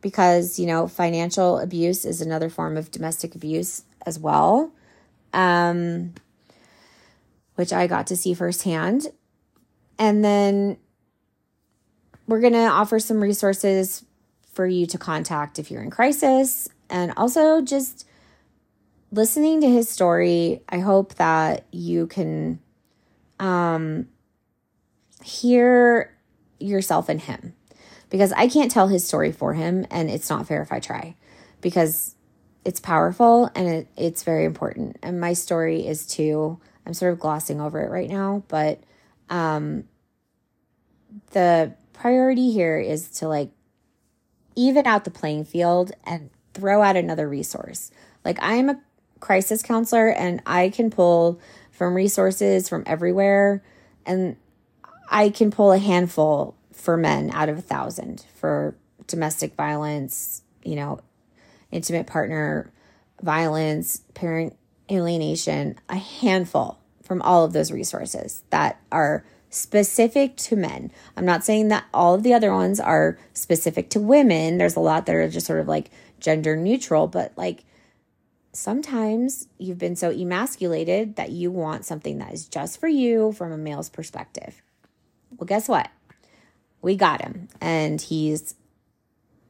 because, 0.00 0.58
you 0.58 0.66
know, 0.66 0.86
financial 0.86 1.58
abuse 1.58 2.04
is 2.04 2.20
another 2.20 2.50
form 2.50 2.76
of 2.76 2.90
domestic 2.90 3.34
abuse 3.34 3.84
as 4.04 4.18
well, 4.18 4.70
um, 5.32 6.12
which 7.54 7.72
I 7.72 7.86
got 7.86 8.08
to 8.08 8.16
see 8.16 8.34
firsthand. 8.34 9.06
And 9.98 10.22
then 10.22 10.76
we're 12.26 12.40
going 12.40 12.52
to 12.52 12.66
offer 12.66 12.98
some 12.98 13.22
resources 13.22 14.04
for 14.52 14.66
you 14.66 14.84
to 14.88 14.98
contact 14.98 15.58
if 15.58 15.70
you're 15.70 15.82
in 15.82 15.90
crisis. 15.90 16.68
And 16.90 17.14
also 17.16 17.62
just 17.62 18.06
listening 19.10 19.62
to 19.62 19.70
his 19.70 19.88
story, 19.88 20.60
I 20.68 20.80
hope 20.80 21.14
that 21.14 21.64
you 21.70 22.08
can 22.08 22.58
um, 23.38 24.08
hear 25.22 26.16
yourself 26.58 27.10
in 27.10 27.18
him 27.18 27.54
because 28.10 28.32
I 28.32 28.48
can't 28.48 28.70
tell 28.70 28.88
his 28.88 29.06
story 29.06 29.32
for 29.32 29.54
him, 29.54 29.86
and 29.90 30.10
it's 30.10 30.30
not 30.30 30.46
fair 30.46 30.62
if 30.62 30.72
I 30.72 30.80
try 30.80 31.16
because 31.60 32.14
it's 32.64 32.80
powerful 32.80 33.50
and 33.54 33.68
it, 33.68 33.88
it's 33.96 34.22
very 34.22 34.44
important. 34.44 34.98
And 35.02 35.20
my 35.20 35.32
story 35.32 35.86
is 35.86 36.06
too, 36.06 36.58
I'm 36.86 36.94
sort 36.94 37.12
of 37.12 37.20
glossing 37.20 37.60
over 37.60 37.82
it 37.82 37.90
right 37.90 38.08
now, 38.08 38.42
but 38.48 38.80
um, 39.30 39.84
the 41.32 41.74
priority 41.92 42.52
here 42.52 42.78
is 42.78 43.08
to 43.18 43.28
like 43.28 43.50
even 44.56 44.86
out 44.86 45.04
the 45.04 45.10
playing 45.10 45.44
field 45.44 45.92
and 46.04 46.30
throw 46.52 46.82
out 46.82 46.96
another 46.96 47.28
resource. 47.28 47.90
Like, 48.24 48.40
I 48.42 48.54
am 48.54 48.70
a 48.70 48.80
crisis 49.20 49.62
counselor 49.62 50.08
and 50.08 50.42
I 50.46 50.68
can 50.68 50.90
pull 50.90 51.40
from 51.74 51.94
resources 51.94 52.68
from 52.68 52.84
everywhere, 52.86 53.62
and 54.06 54.36
I 55.10 55.28
can 55.28 55.50
pull 55.50 55.72
a 55.72 55.78
handful 55.78 56.56
for 56.72 56.96
men 56.96 57.30
out 57.32 57.48
of 57.48 57.58
a 57.58 57.62
thousand 57.62 58.24
for 58.34 58.76
domestic 59.06 59.54
violence, 59.54 60.42
you 60.62 60.76
know, 60.76 61.00
intimate 61.70 62.06
partner 62.06 62.70
violence, 63.22 64.02
parent 64.14 64.56
alienation, 64.90 65.78
a 65.88 65.96
handful 65.96 66.78
from 67.02 67.22
all 67.22 67.44
of 67.44 67.52
those 67.52 67.72
resources 67.72 68.42
that 68.50 68.80
are 68.92 69.24
specific 69.50 70.36
to 70.36 70.56
men. 70.56 70.90
I'm 71.16 71.24
not 71.24 71.44
saying 71.44 71.68
that 71.68 71.84
all 71.94 72.14
of 72.14 72.22
the 72.22 72.34
other 72.34 72.52
ones 72.52 72.80
are 72.80 73.18
specific 73.32 73.88
to 73.90 74.00
women. 74.00 74.58
There's 74.58 74.76
a 74.76 74.80
lot 74.80 75.06
that 75.06 75.14
are 75.14 75.28
just 75.28 75.46
sort 75.46 75.60
of 75.60 75.68
like 75.68 75.90
gender 76.18 76.56
neutral, 76.56 77.06
but 77.06 77.32
like 77.36 77.64
sometimes 78.54 79.48
you've 79.58 79.78
been 79.78 79.96
so 79.96 80.10
emasculated 80.10 81.16
that 81.16 81.30
you 81.30 81.50
want 81.50 81.84
something 81.84 82.18
that 82.18 82.32
is 82.32 82.48
just 82.48 82.80
for 82.80 82.88
you 82.88 83.32
from 83.32 83.52
a 83.52 83.58
male's 83.58 83.88
perspective. 83.88 84.62
Well, 85.36 85.46
guess 85.46 85.68
what? 85.68 85.90
We 86.80 86.96
got 86.96 87.22
him, 87.22 87.48
and 87.60 88.00
he's 88.00 88.54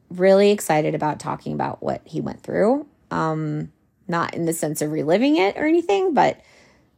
really 0.09 0.51
excited 0.51 0.95
about 0.95 1.19
talking 1.19 1.53
about 1.53 1.83
what 1.83 2.01
he 2.05 2.21
went 2.21 2.41
through. 2.41 2.87
Um, 3.11 3.71
not 4.07 4.33
in 4.33 4.45
the 4.45 4.53
sense 4.53 4.81
of 4.81 4.91
reliving 4.91 5.37
it 5.37 5.57
or 5.57 5.65
anything, 5.65 6.13
but 6.13 6.41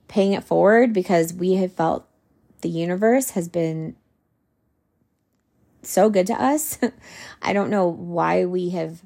paying 0.07 0.33
it 0.33 0.43
forward 0.43 0.93
because 0.93 1.33
we 1.33 1.53
have 1.53 1.73
felt 1.73 2.07
the 2.61 2.69
universe 2.69 3.31
has 3.31 3.47
been 3.49 3.95
so 5.81 6.09
good 6.09 6.27
to 6.27 6.33
us. 6.33 6.77
I 7.41 7.53
don't 7.53 7.69
know 7.69 7.87
why 7.87 8.45
we 8.45 8.69
have 8.69 9.01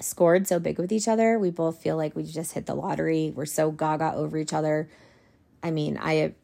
scored 0.00 0.46
so 0.46 0.58
big 0.58 0.78
with 0.78 0.92
each 0.92 1.08
other. 1.08 1.38
We 1.38 1.50
both 1.50 1.82
feel 1.82 1.96
like 1.96 2.14
we 2.14 2.24
just 2.24 2.52
hit 2.52 2.66
the 2.66 2.74
lottery. 2.74 3.32
We're 3.34 3.46
so 3.46 3.70
gaga 3.70 4.14
over 4.14 4.38
each 4.38 4.52
other. 4.52 4.88
I 5.62 5.70
mean, 5.70 5.98
I 6.00 6.34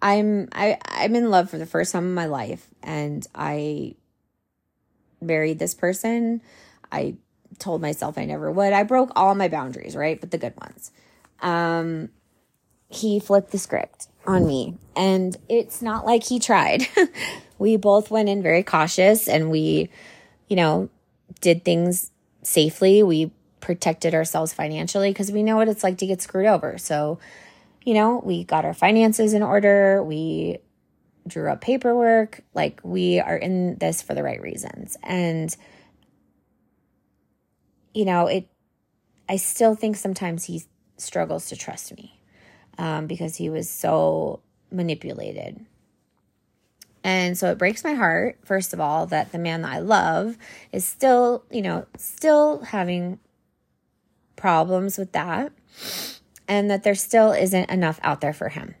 I'm 0.00 0.48
I 0.52 0.78
I'm 0.84 1.14
in 1.14 1.30
love 1.30 1.50
for 1.50 1.58
the 1.58 1.66
first 1.66 1.92
time 1.92 2.04
in 2.04 2.14
my 2.14 2.26
life 2.26 2.66
and 2.82 3.26
I 3.34 3.96
married 5.20 5.58
this 5.58 5.74
person. 5.74 6.42
I 6.90 7.16
told 7.58 7.80
myself 7.82 8.18
I 8.18 8.24
never 8.24 8.50
would. 8.50 8.72
I 8.72 8.82
broke 8.82 9.12
all 9.14 9.34
my 9.34 9.48
boundaries, 9.48 9.96
right? 9.96 10.20
But 10.20 10.30
the 10.30 10.38
good 10.38 10.54
ones. 10.60 10.90
Um 11.40 12.10
he 12.88 13.18
flipped 13.18 13.52
the 13.52 13.58
script 13.58 14.08
on 14.26 14.46
me 14.46 14.76
and 14.94 15.36
it's 15.48 15.82
not 15.82 16.04
like 16.04 16.24
he 16.24 16.38
tried. 16.38 16.86
we 17.58 17.76
both 17.76 18.10
went 18.10 18.28
in 18.28 18.42
very 18.42 18.62
cautious 18.62 19.28
and 19.28 19.50
we 19.50 19.88
you 20.48 20.56
know 20.56 20.88
did 21.40 21.64
things 21.64 22.11
safely. 22.42 23.02
We 23.02 23.32
protected 23.60 24.14
ourselves 24.14 24.52
financially 24.52 25.10
because 25.10 25.30
we 25.32 25.42
know 25.42 25.56
what 25.56 25.68
it's 25.68 25.84
like 25.84 25.98
to 25.98 26.06
get 26.06 26.20
screwed 26.20 26.46
over. 26.46 26.78
So, 26.78 27.18
you 27.84 27.94
know, 27.94 28.20
we 28.24 28.44
got 28.44 28.64
our 28.64 28.74
finances 28.74 29.34
in 29.34 29.42
order. 29.42 30.02
We 30.02 30.58
drew 31.26 31.50
up 31.50 31.60
paperwork. 31.60 32.40
Like, 32.54 32.80
we 32.82 33.20
are 33.20 33.36
in 33.36 33.76
this 33.78 34.02
for 34.02 34.14
the 34.14 34.22
right 34.22 34.40
reasons. 34.42 34.96
And, 35.02 35.54
you 37.94 38.04
know, 38.04 38.26
it, 38.26 38.48
I 39.28 39.36
still 39.36 39.74
think 39.74 39.96
sometimes 39.96 40.44
he 40.44 40.64
struggles 40.96 41.48
to 41.48 41.56
trust 41.56 41.96
me 41.96 42.20
um, 42.78 43.06
because 43.06 43.36
he 43.36 43.50
was 43.50 43.70
so 43.70 44.40
manipulated. 44.70 45.64
And 47.04 47.36
so 47.36 47.50
it 47.50 47.58
breaks 47.58 47.82
my 47.82 47.94
heart, 47.94 48.38
first 48.44 48.72
of 48.72 48.80
all, 48.80 49.06
that 49.06 49.32
the 49.32 49.38
man 49.38 49.62
that 49.62 49.72
I 49.72 49.78
love 49.80 50.38
is 50.70 50.86
still, 50.86 51.44
you 51.50 51.62
know, 51.62 51.86
still 51.96 52.62
having 52.62 53.18
problems 54.36 54.98
with 54.98 55.12
that 55.12 55.52
and 56.48 56.70
that 56.70 56.84
there 56.84 56.94
still 56.94 57.32
isn't 57.32 57.70
enough 57.70 57.98
out 58.02 58.20
there 58.20 58.32
for 58.32 58.48
him. 58.48 58.74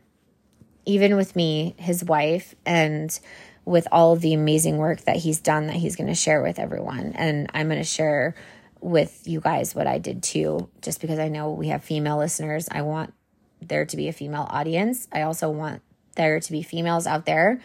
Even 0.84 1.16
with 1.16 1.34
me, 1.36 1.74
his 1.78 2.04
wife, 2.04 2.54
and 2.66 3.18
with 3.64 3.86
all 3.92 4.16
the 4.16 4.34
amazing 4.34 4.76
work 4.76 5.02
that 5.02 5.16
he's 5.16 5.40
done 5.40 5.68
that 5.68 5.76
he's 5.76 5.94
going 5.94 6.08
to 6.08 6.14
share 6.14 6.42
with 6.42 6.58
everyone. 6.58 7.12
And 7.14 7.48
I'm 7.54 7.68
going 7.68 7.78
to 7.78 7.84
share 7.84 8.34
with 8.80 9.22
you 9.26 9.40
guys 9.40 9.74
what 9.74 9.86
I 9.86 9.98
did 9.98 10.22
too, 10.22 10.68
just 10.80 11.00
because 11.00 11.20
I 11.20 11.28
know 11.28 11.52
we 11.52 11.68
have 11.68 11.84
female 11.84 12.18
listeners. 12.18 12.68
I 12.70 12.82
want 12.82 13.14
there 13.60 13.86
to 13.86 13.96
be 13.96 14.08
a 14.08 14.12
female 14.12 14.46
audience. 14.50 15.06
I 15.12 15.22
also 15.22 15.48
want 15.48 15.82
there 16.16 16.40
to 16.40 16.52
be 16.52 16.62
females 16.62 17.06
out 17.06 17.24
there 17.24 17.60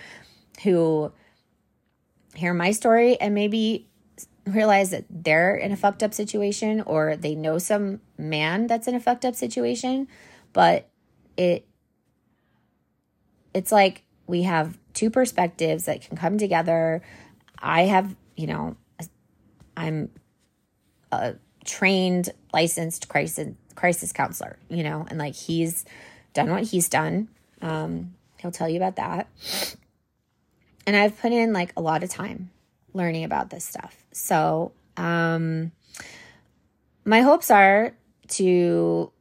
who 0.63 1.11
hear 2.35 2.53
my 2.53 2.71
story 2.71 3.19
and 3.19 3.33
maybe 3.33 3.87
realize 4.45 4.91
that 4.91 5.05
they're 5.09 5.55
in 5.55 5.71
a 5.71 5.75
fucked 5.75 6.03
up 6.03 6.13
situation 6.13 6.81
or 6.81 7.15
they 7.15 7.35
know 7.35 7.57
some 7.57 7.99
man 8.17 8.67
that's 8.67 8.87
in 8.87 8.95
a 8.95 8.99
fucked 8.99 9.25
up 9.25 9.35
situation. 9.35 10.07
But 10.53 10.89
it 11.35 11.67
it's 13.53 13.71
like 13.71 14.03
we 14.27 14.43
have 14.43 14.77
two 14.93 15.09
perspectives 15.09 15.85
that 15.85 16.01
can 16.01 16.17
come 16.17 16.37
together. 16.37 17.01
I 17.59 17.83
have 17.83 18.15
you 18.35 18.47
know 18.47 18.77
i'm 19.75 20.09
a 21.11 21.35
trained 21.65 22.29
licensed 22.53 23.07
crisis 23.07 23.53
crisis 23.75 24.11
counselor 24.11 24.57
you 24.69 24.83
know 24.83 25.05
and 25.09 25.19
like 25.19 25.35
he's 25.35 25.85
done 26.33 26.49
what 26.49 26.63
he's 26.63 26.89
done. 26.89 27.29
Um 27.61 28.13
he'll 28.37 28.51
tell 28.51 28.69
you 28.69 28.77
about 28.77 28.95
that 28.97 29.27
and 30.87 30.95
I've 30.95 31.19
put 31.19 31.33
in 31.33 31.53
like 31.53 31.73
a 31.75 31.81
lot 31.81 32.01
of 32.01 32.09
time 32.09 32.49
learning 32.93 33.25
about 33.25 33.49
this 33.49 33.65
stuff. 33.65 34.03
So, 34.13 34.71
um, 34.95 35.71
my 37.05 37.21
hopes 37.21 37.51
are 37.51 37.93
to 38.29 39.11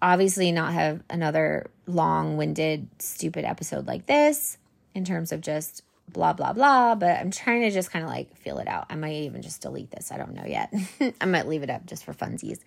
obviously 0.00 0.52
not 0.52 0.72
have 0.72 1.02
another 1.10 1.70
long 1.86 2.36
winded, 2.36 2.88
stupid 3.00 3.44
episode 3.44 3.86
like 3.86 4.06
this 4.06 4.58
in 4.94 5.04
terms 5.04 5.32
of 5.32 5.40
just 5.40 5.82
blah, 6.08 6.32
blah, 6.32 6.52
blah. 6.52 6.94
But 6.94 7.18
I'm 7.18 7.30
trying 7.30 7.62
to 7.62 7.70
just 7.70 7.90
kind 7.90 8.04
of 8.04 8.10
like 8.10 8.34
feel 8.36 8.58
it 8.58 8.68
out. 8.68 8.86
I 8.90 8.94
might 8.94 9.14
even 9.14 9.42
just 9.42 9.60
delete 9.60 9.90
this. 9.90 10.10
I 10.10 10.16
don't 10.16 10.34
know 10.34 10.46
yet. 10.46 10.72
I 11.20 11.24
might 11.26 11.48
leave 11.48 11.62
it 11.62 11.70
up 11.70 11.84
just 11.84 12.04
for 12.04 12.14
funsies. 12.14 12.60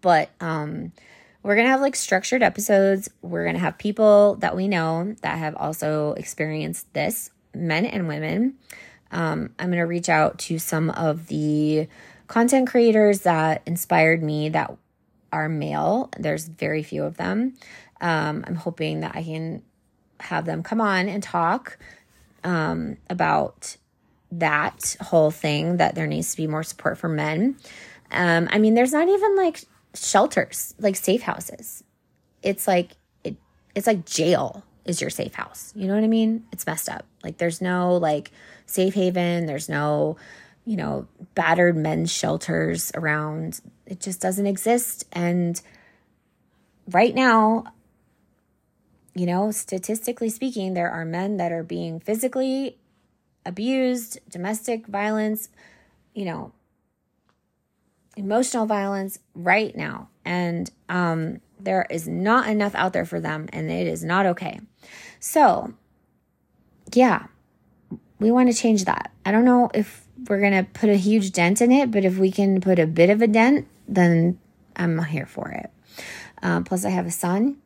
But, 0.00 0.30
um, 0.40 0.92
we're 1.42 1.54
going 1.54 1.66
to 1.66 1.70
have 1.70 1.80
like 1.80 1.96
structured 1.96 2.42
episodes. 2.42 3.08
We're 3.22 3.44
going 3.44 3.54
to 3.54 3.60
have 3.60 3.78
people 3.78 4.36
that 4.36 4.56
we 4.56 4.68
know 4.68 5.14
that 5.22 5.38
have 5.38 5.56
also 5.56 6.12
experienced 6.12 6.92
this, 6.94 7.30
men 7.54 7.86
and 7.86 8.08
women. 8.08 8.54
Um, 9.10 9.54
I'm 9.58 9.68
going 9.68 9.78
to 9.78 9.84
reach 9.84 10.08
out 10.08 10.38
to 10.40 10.58
some 10.58 10.90
of 10.90 11.28
the 11.28 11.88
content 12.26 12.68
creators 12.68 13.20
that 13.20 13.62
inspired 13.66 14.22
me 14.22 14.50
that 14.50 14.76
are 15.32 15.48
male. 15.48 16.10
There's 16.18 16.46
very 16.46 16.82
few 16.82 17.04
of 17.04 17.16
them. 17.16 17.54
Um, 18.00 18.44
I'm 18.46 18.54
hoping 18.54 19.00
that 19.00 19.16
I 19.16 19.22
can 19.22 19.62
have 20.20 20.44
them 20.44 20.62
come 20.62 20.80
on 20.80 21.08
and 21.08 21.22
talk 21.22 21.78
um, 22.44 22.96
about 23.08 23.76
that 24.30 24.96
whole 25.00 25.30
thing 25.30 25.78
that 25.78 25.94
there 25.94 26.06
needs 26.06 26.32
to 26.32 26.36
be 26.36 26.46
more 26.46 26.62
support 26.62 26.98
for 26.98 27.08
men. 27.08 27.56
Um, 28.10 28.48
I 28.50 28.58
mean, 28.58 28.74
there's 28.74 28.92
not 28.92 29.08
even 29.08 29.36
like 29.36 29.62
shelters, 30.04 30.74
like 30.78 30.96
safe 30.96 31.22
houses. 31.22 31.84
It's 32.42 32.66
like 32.68 32.92
it 33.24 33.36
it's 33.74 33.86
like 33.86 34.06
jail 34.06 34.64
is 34.84 35.00
your 35.00 35.10
safe 35.10 35.34
house. 35.34 35.72
You 35.76 35.86
know 35.86 35.94
what 35.94 36.04
I 36.04 36.08
mean? 36.08 36.46
It's 36.52 36.66
messed 36.66 36.88
up. 36.88 37.04
Like 37.22 37.38
there's 37.38 37.60
no 37.60 37.96
like 37.96 38.30
safe 38.66 38.94
haven, 38.94 39.46
there's 39.46 39.68
no 39.68 40.16
you 40.68 40.76
know, 40.76 41.08
battered 41.34 41.78
men's 41.78 42.12
shelters 42.12 42.92
around. 42.94 43.62
It 43.86 44.00
just 44.00 44.20
doesn't 44.20 44.46
exist. 44.46 45.06
And 45.12 45.58
right 46.90 47.14
now, 47.14 47.64
you 49.14 49.24
know, 49.24 49.50
statistically 49.50 50.28
speaking, 50.28 50.74
there 50.74 50.90
are 50.90 51.06
men 51.06 51.38
that 51.38 51.52
are 51.52 51.62
being 51.62 52.00
physically 52.00 52.76
abused, 53.46 54.18
domestic 54.28 54.86
violence, 54.86 55.48
you 56.14 56.26
know, 56.26 56.52
emotional 58.18 58.66
violence 58.66 59.20
right 59.34 59.74
now. 59.76 60.08
And 60.24 60.70
um, 60.88 61.40
there 61.60 61.86
is 61.88 62.08
not 62.08 62.48
enough 62.48 62.74
out 62.74 62.92
there 62.92 63.06
for 63.06 63.20
them, 63.20 63.48
and 63.52 63.70
it 63.70 63.86
is 63.86 64.04
not 64.04 64.26
okay. 64.26 64.60
So, 65.20 65.72
yeah, 66.92 67.26
we 68.18 68.30
want 68.30 68.50
to 68.50 68.56
change 68.56 68.84
that. 68.84 69.12
I 69.24 69.30
don't 69.30 69.44
know 69.44 69.70
if 69.72 70.04
we're 70.28 70.40
going 70.40 70.64
to 70.64 70.70
put 70.70 70.90
a 70.90 70.96
huge 70.96 71.30
dent 71.32 71.60
in 71.60 71.70
it, 71.70 71.90
but 71.90 72.04
if 72.04 72.18
we 72.18 72.30
can 72.30 72.60
put 72.60 72.78
a 72.78 72.86
bit 72.86 73.08
of 73.08 73.22
a 73.22 73.28
dent, 73.28 73.68
then 73.86 74.38
I'm 74.76 75.02
here 75.04 75.26
for 75.26 75.48
it. 75.50 75.70
Um, 76.42 76.64
plus, 76.64 76.84
I 76.84 76.90
have 76.90 77.06
a 77.06 77.10
son, 77.10 77.58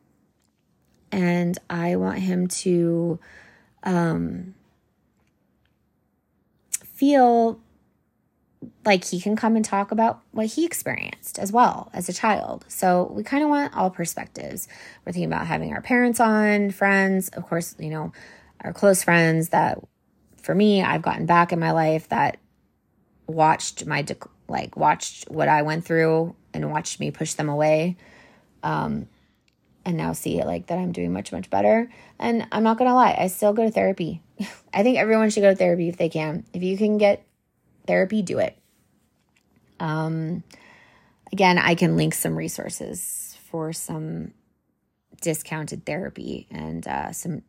and 1.10 1.58
I 1.68 1.96
want 1.96 2.18
him 2.18 2.46
to 2.48 3.18
um, 3.82 4.54
feel 6.84 7.58
like 8.84 9.04
he 9.04 9.20
can 9.20 9.36
come 9.36 9.56
and 9.56 9.64
talk 9.64 9.90
about 9.90 10.20
what 10.30 10.46
he 10.46 10.64
experienced 10.64 11.38
as 11.38 11.52
well 11.52 11.90
as 11.92 12.08
a 12.08 12.12
child. 12.12 12.64
So 12.68 13.10
we 13.12 13.22
kind 13.22 13.42
of 13.42 13.48
want 13.48 13.76
all 13.76 13.90
perspectives. 13.90 14.68
We're 15.04 15.12
thinking 15.12 15.32
about 15.32 15.46
having 15.46 15.72
our 15.72 15.82
parents 15.82 16.20
on, 16.20 16.70
friends, 16.70 17.28
of 17.30 17.46
course, 17.48 17.74
you 17.78 17.90
know, 17.90 18.12
our 18.60 18.72
close 18.72 19.02
friends 19.02 19.50
that 19.50 19.78
for 20.42 20.54
me, 20.54 20.82
I've 20.82 21.02
gotten 21.02 21.26
back 21.26 21.52
in 21.52 21.58
my 21.58 21.72
life 21.72 22.08
that 22.08 22.38
watched 23.26 23.86
my 23.86 24.04
like 24.48 24.76
watched 24.76 25.30
what 25.30 25.48
I 25.48 25.62
went 25.62 25.84
through 25.84 26.34
and 26.52 26.70
watched 26.70 27.00
me 27.00 27.10
push 27.10 27.34
them 27.34 27.48
away. 27.48 27.96
Um, 28.62 29.08
and 29.84 29.96
now 29.96 30.12
see 30.12 30.38
it 30.38 30.46
like 30.46 30.66
that 30.66 30.78
I'm 30.78 30.92
doing 30.92 31.12
much, 31.12 31.32
much 31.32 31.50
better. 31.50 31.90
And 32.18 32.46
I'm 32.52 32.62
not 32.62 32.78
gonna 32.78 32.94
lie, 32.94 33.16
I 33.18 33.26
still 33.28 33.52
go 33.52 33.64
to 33.64 33.70
therapy. 33.70 34.22
I 34.74 34.82
think 34.82 34.98
everyone 34.98 35.30
should 35.30 35.40
go 35.40 35.50
to 35.50 35.56
therapy 35.56 35.88
if 35.88 35.96
they 35.96 36.08
can. 36.08 36.44
If 36.52 36.62
you 36.62 36.76
can 36.76 36.98
get 36.98 37.24
therapy, 37.86 38.22
do 38.22 38.38
it. 38.38 38.56
Um, 39.80 40.44
again, 41.32 41.58
I 41.58 41.74
can 41.74 41.96
link 41.96 42.14
some 42.14 42.36
resources 42.36 43.36
for 43.50 43.72
some 43.72 44.32
discounted 45.20 45.86
therapy 45.86 46.46
and 46.50 46.86
uh, 46.86 47.12
some 47.12 47.42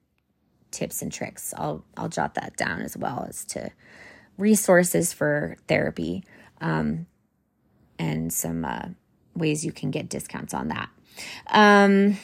tips 0.72 1.02
and 1.02 1.12
tricks. 1.12 1.54
I'll 1.58 1.86
I'll 1.96 2.10
jot 2.10 2.36
that 2.36 2.58
down 2.58 2.82
as 2.82 2.98
well 2.98 3.26
as 3.28 3.46
to 3.46 3.72
resources 4.38 5.14
for 5.14 5.58
therapy 5.68 6.24
um, 6.60 7.06
and 8.00 8.34
some 8.34 8.66
uh, 8.66 8.88
ways 9.36 9.66
you 9.66 9.72
can 9.72 9.92
get 9.92 10.10
discounts 10.10 10.54
on 10.54 10.70
that. 10.70 10.90
Um, 11.48 12.18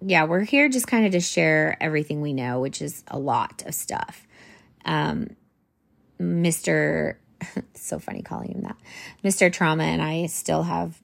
yeah, 0.00 0.24
we're 0.24 0.40
here 0.40 0.68
just 0.68 0.86
kind 0.86 1.04
of 1.04 1.12
to 1.12 1.20
share 1.20 1.76
everything 1.80 2.20
we 2.20 2.32
know, 2.32 2.60
which 2.60 2.80
is 2.80 3.02
a 3.08 3.18
lot 3.18 3.62
of 3.66 3.74
stuff. 3.74 4.26
Um, 4.84 5.36
Mr. 6.20 7.16
so 7.74 7.98
funny 7.98 8.22
calling 8.22 8.52
him 8.52 8.62
that. 8.62 8.76
Mr. 9.24 9.52
Trauma 9.52 9.84
and 9.84 10.02
I 10.02 10.26
still 10.26 10.64
have 10.64 11.00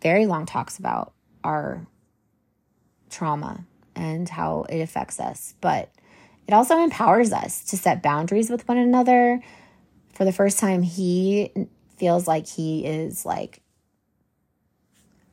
very 0.00 0.26
long 0.26 0.46
talks 0.46 0.78
about 0.78 1.12
our 1.44 1.86
trauma 3.10 3.64
and 3.94 4.28
how 4.28 4.64
it 4.68 4.80
affects 4.80 5.20
us, 5.20 5.54
but 5.60 5.90
it 6.46 6.54
also 6.54 6.82
empowers 6.82 7.32
us 7.32 7.64
to 7.66 7.76
set 7.76 8.02
boundaries 8.02 8.50
with 8.50 8.66
one 8.66 8.78
another. 8.78 9.40
For 10.14 10.24
the 10.24 10.32
first 10.32 10.58
time, 10.58 10.82
he 10.82 11.52
feels 11.96 12.26
like 12.26 12.46
he 12.46 12.84
is 12.84 13.24
like 13.24 13.60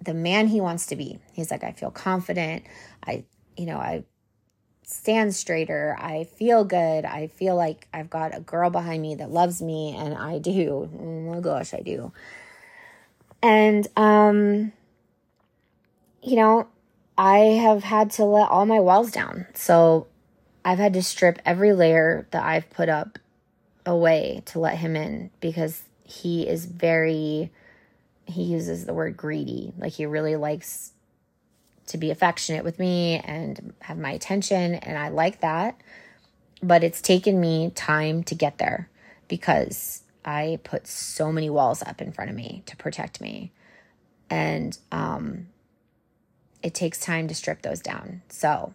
the 0.03 0.13
man 0.13 0.47
he 0.47 0.61
wants 0.61 0.87
to 0.87 0.95
be. 0.95 1.19
He's 1.33 1.51
like, 1.51 1.63
I 1.63 1.71
feel 1.71 1.91
confident. 1.91 2.63
I, 3.05 3.25
you 3.55 3.65
know, 3.65 3.77
I 3.77 4.03
stand 4.87 5.35
straighter. 5.35 5.95
I 5.99 6.23
feel 6.23 6.63
good. 6.63 7.05
I 7.05 7.27
feel 7.27 7.55
like 7.55 7.87
I've 7.93 8.09
got 8.09 8.35
a 8.35 8.39
girl 8.39 8.69
behind 8.69 9.01
me 9.01 9.15
that 9.15 9.29
loves 9.29 9.61
me, 9.61 9.93
and 9.95 10.15
I 10.15 10.39
do. 10.39 10.89
Oh 10.99 11.33
my 11.33 11.39
gosh, 11.41 11.73
I 11.73 11.81
do. 11.81 12.11
And, 13.43 13.85
um, 13.95 14.71
you 16.23 16.37
know, 16.37 16.67
I 17.17 17.37
have 17.37 17.83
had 17.83 18.11
to 18.11 18.25
let 18.25 18.49
all 18.49 18.65
my 18.65 18.79
walls 18.79 19.11
down. 19.11 19.45
So 19.53 20.07
I've 20.63 20.79
had 20.79 20.93
to 20.93 21.03
strip 21.03 21.39
every 21.45 21.73
layer 21.73 22.25
that 22.31 22.43
I've 22.43 22.69
put 22.69 22.89
up 22.89 23.19
away 23.85 24.41
to 24.45 24.59
let 24.59 24.77
him 24.77 24.95
in 24.95 25.31
because 25.39 25.83
he 26.03 26.47
is 26.47 26.65
very, 26.65 27.51
he 28.25 28.43
uses 28.43 28.85
the 28.85 28.93
word 28.93 29.17
greedy. 29.17 29.73
Like 29.77 29.93
he 29.93 30.05
really 30.05 30.35
likes 30.35 30.93
to 31.87 31.97
be 31.97 32.11
affectionate 32.11 32.63
with 32.63 32.79
me 32.79 33.21
and 33.23 33.73
have 33.81 33.97
my 33.97 34.11
attention. 34.11 34.75
And 34.75 34.97
I 34.97 35.09
like 35.09 35.41
that. 35.41 35.79
But 36.61 36.83
it's 36.83 37.01
taken 37.01 37.39
me 37.39 37.71
time 37.75 38.23
to 38.23 38.35
get 38.35 38.57
there 38.57 38.89
because 39.27 40.03
I 40.25 40.59
put 40.63 40.87
so 40.87 41.31
many 41.31 41.49
walls 41.49 41.83
up 41.83 42.01
in 42.01 42.11
front 42.11 42.29
of 42.29 42.35
me 42.35 42.63
to 42.65 42.75
protect 42.75 43.21
me. 43.21 43.51
And 44.29 44.77
um, 44.91 45.47
it 46.61 46.73
takes 46.73 46.99
time 46.99 47.27
to 47.27 47.35
strip 47.35 47.61
those 47.61 47.79
down. 47.79 48.21
So 48.29 48.73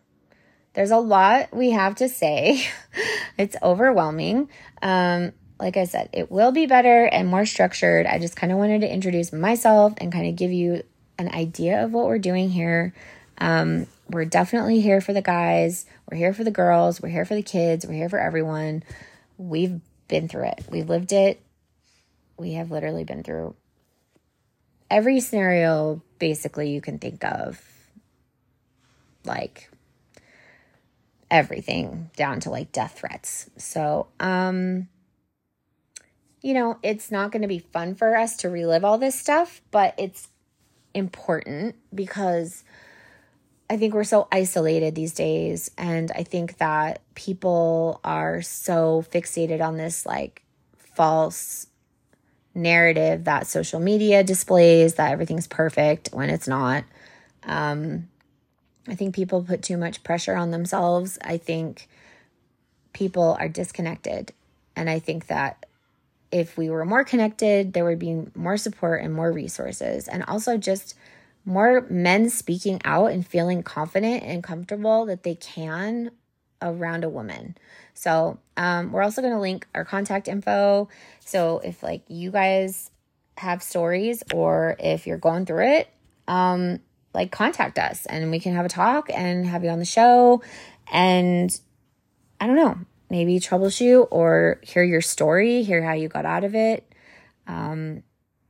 there's 0.74 0.90
a 0.90 0.98
lot 0.98 1.54
we 1.54 1.70
have 1.70 1.96
to 1.96 2.08
say. 2.08 2.64
it's 3.38 3.56
overwhelming. 3.62 4.48
Um, 4.80 5.32
like 5.60 5.76
I 5.76 5.84
said, 5.84 6.08
it 6.12 6.30
will 6.30 6.52
be 6.52 6.66
better 6.66 7.04
and 7.04 7.28
more 7.28 7.44
structured. 7.44 8.06
I 8.06 8.18
just 8.18 8.36
kind 8.36 8.52
of 8.52 8.58
wanted 8.58 8.80
to 8.80 8.92
introduce 8.92 9.32
myself 9.32 9.94
and 9.98 10.12
kind 10.12 10.26
of 10.26 10.36
give 10.36 10.52
you 10.52 10.82
an 11.18 11.28
idea 11.28 11.84
of 11.84 11.92
what 11.92 12.06
we're 12.06 12.18
doing 12.18 12.50
here. 12.50 12.94
Um, 13.38 13.86
we're 14.08 14.24
definitely 14.24 14.80
here 14.80 15.00
for 15.00 15.12
the 15.12 15.22
guys, 15.22 15.86
we're 16.10 16.18
here 16.18 16.34
for 16.34 16.44
the 16.44 16.50
girls, 16.50 17.00
we're 17.00 17.08
here 17.08 17.24
for 17.24 17.34
the 17.34 17.42
kids, 17.42 17.86
we're 17.86 17.94
here 17.94 18.08
for 18.08 18.18
everyone. 18.18 18.82
We've 19.38 19.80
been 20.08 20.28
through 20.28 20.48
it, 20.48 20.64
we've 20.70 20.88
lived 20.88 21.12
it. 21.12 21.40
We 22.36 22.54
have 22.54 22.70
literally 22.70 23.04
been 23.04 23.22
through 23.22 23.54
every 24.92 25.20
scenario 25.20 26.02
basically 26.18 26.70
you 26.70 26.80
can 26.80 26.98
think 26.98 27.24
of. 27.24 27.60
Like 29.24 29.70
everything 31.30 32.10
down 32.14 32.40
to 32.40 32.50
like 32.50 32.72
death 32.72 32.98
threats. 32.98 33.48
So, 33.56 34.08
um, 34.20 34.88
you 36.42 36.52
know, 36.52 36.78
it's 36.82 37.10
not 37.10 37.32
going 37.32 37.42
to 37.42 37.48
be 37.48 37.60
fun 37.60 37.94
for 37.94 38.16
us 38.16 38.36
to 38.38 38.50
relive 38.50 38.84
all 38.84 38.98
this 38.98 39.18
stuff, 39.18 39.62
but 39.70 39.94
it's 39.96 40.28
important 40.94 41.76
because 41.94 42.64
I 43.70 43.76
think 43.76 43.94
we're 43.94 44.04
so 44.04 44.28
isolated 44.30 44.94
these 44.94 45.14
days. 45.14 45.70
And 45.78 46.10
I 46.14 46.24
think 46.24 46.58
that 46.58 47.00
people 47.14 48.00
are 48.04 48.42
so 48.42 49.04
fixated 49.10 49.60
on 49.60 49.76
this 49.76 50.04
like 50.04 50.42
false 50.76 51.66
narrative 52.54 53.24
that 53.24 53.46
social 53.46 53.80
media 53.80 54.22
displays 54.22 54.94
that 54.94 55.10
everything's 55.12 55.46
perfect 55.46 56.10
when 56.12 56.28
it's 56.28 56.46
not. 56.46 56.84
Um, 57.44 58.08
I 58.86 58.94
think 58.94 59.14
people 59.14 59.42
put 59.42 59.62
too 59.62 59.76
much 59.76 60.04
pressure 60.04 60.34
on 60.34 60.50
themselves. 60.50 61.18
I 61.22 61.38
think 61.38 61.88
people 62.92 63.36
are 63.38 63.48
disconnected. 63.48 64.32
And 64.76 64.90
I 64.90 64.98
think 64.98 65.28
that 65.28 65.64
if 66.32 66.56
we 66.56 66.70
were 66.70 66.84
more 66.84 67.04
connected, 67.04 67.74
there 67.74 67.84
would 67.84 67.98
be 67.98 68.24
more 68.34 68.56
support 68.56 69.02
and 69.04 69.14
more 69.14 69.30
resources. 69.30 70.08
And 70.08 70.24
also 70.24 70.56
just 70.56 70.96
more 71.44 71.86
men 71.90 72.30
speaking 72.30 72.80
out 72.84 73.12
and 73.12 73.26
feeling 73.26 73.62
confident 73.62 74.22
and 74.22 74.42
comfortable 74.42 75.06
that 75.06 75.22
they 75.22 75.34
can 75.34 76.10
around 76.62 77.04
a 77.04 77.08
woman. 77.08 77.56
So, 77.94 78.38
um, 78.56 78.92
we're 78.92 79.02
also 79.02 79.20
going 79.20 79.34
to 79.34 79.40
link 79.40 79.66
our 79.74 79.84
contact 79.84 80.28
info. 80.28 80.88
So, 81.20 81.60
if 81.62 81.82
like 81.82 82.02
you 82.08 82.30
guys 82.30 82.90
have 83.36 83.62
stories 83.62 84.22
or 84.32 84.76
if 84.78 85.06
you're 85.06 85.18
going 85.18 85.46
through 85.46 85.66
it, 85.66 85.88
um, 86.28 86.80
like 87.12 87.30
contact 87.30 87.78
us 87.78 88.06
and 88.06 88.30
we 88.30 88.40
can 88.40 88.54
have 88.54 88.64
a 88.64 88.70
talk 88.70 89.10
and 89.12 89.44
have 89.44 89.64
you 89.64 89.70
on 89.70 89.78
the 89.78 89.84
show. 89.84 90.42
And 90.90 91.58
I 92.40 92.46
don't 92.46 92.56
know, 92.56 92.78
maybe 93.12 93.38
troubleshoot 93.38 94.08
or 94.10 94.58
hear 94.62 94.82
your 94.82 95.02
story, 95.02 95.62
hear 95.62 95.82
how 95.82 95.92
you 95.92 96.08
got 96.08 96.24
out 96.24 96.44
of 96.44 96.54
it, 96.54 96.90
um, 97.46 98.02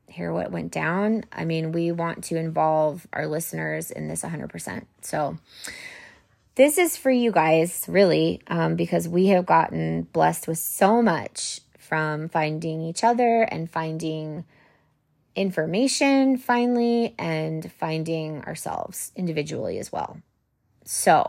hear 0.07 0.33
what 0.33 0.53
went 0.53 0.71
down. 0.71 1.25
I 1.33 1.45
mean, 1.45 1.73
we 1.73 1.91
want 1.91 2.23
to 2.25 2.37
involve 2.37 3.05
our 3.13 3.27
listeners 3.27 3.91
in 3.91 4.07
this 4.07 4.23
100%. 4.23 4.87
So, 5.01 5.37
this 6.55 6.79
is 6.79 6.97
for 6.97 7.11
you 7.11 7.33
guys, 7.33 7.87
really, 7.89 8.41
um, 8.47 8.77
because 8.77 9.09
we 9.09 9.27
have 9.29 9.47
gotten 9.47 10.03
blessed 10.03 10.47
with 10.47 10.59
so 10.59 11.03
much 11.03 11.61
from 11.77 12.29
finding 12.29 12.83
each 12.83 13.03
other 13.03 13.43
and 13.43 13.69
finding 13.69 14.45
information 15.35 16.37
finally 16.37 17.17
and 17.19 17.73
finding 17.73 18.45
ourselves 18.45 19.11
individually 19.17 19.81
as 19.81 19.91
well. 19.91 20.19
So, 20.85 21.27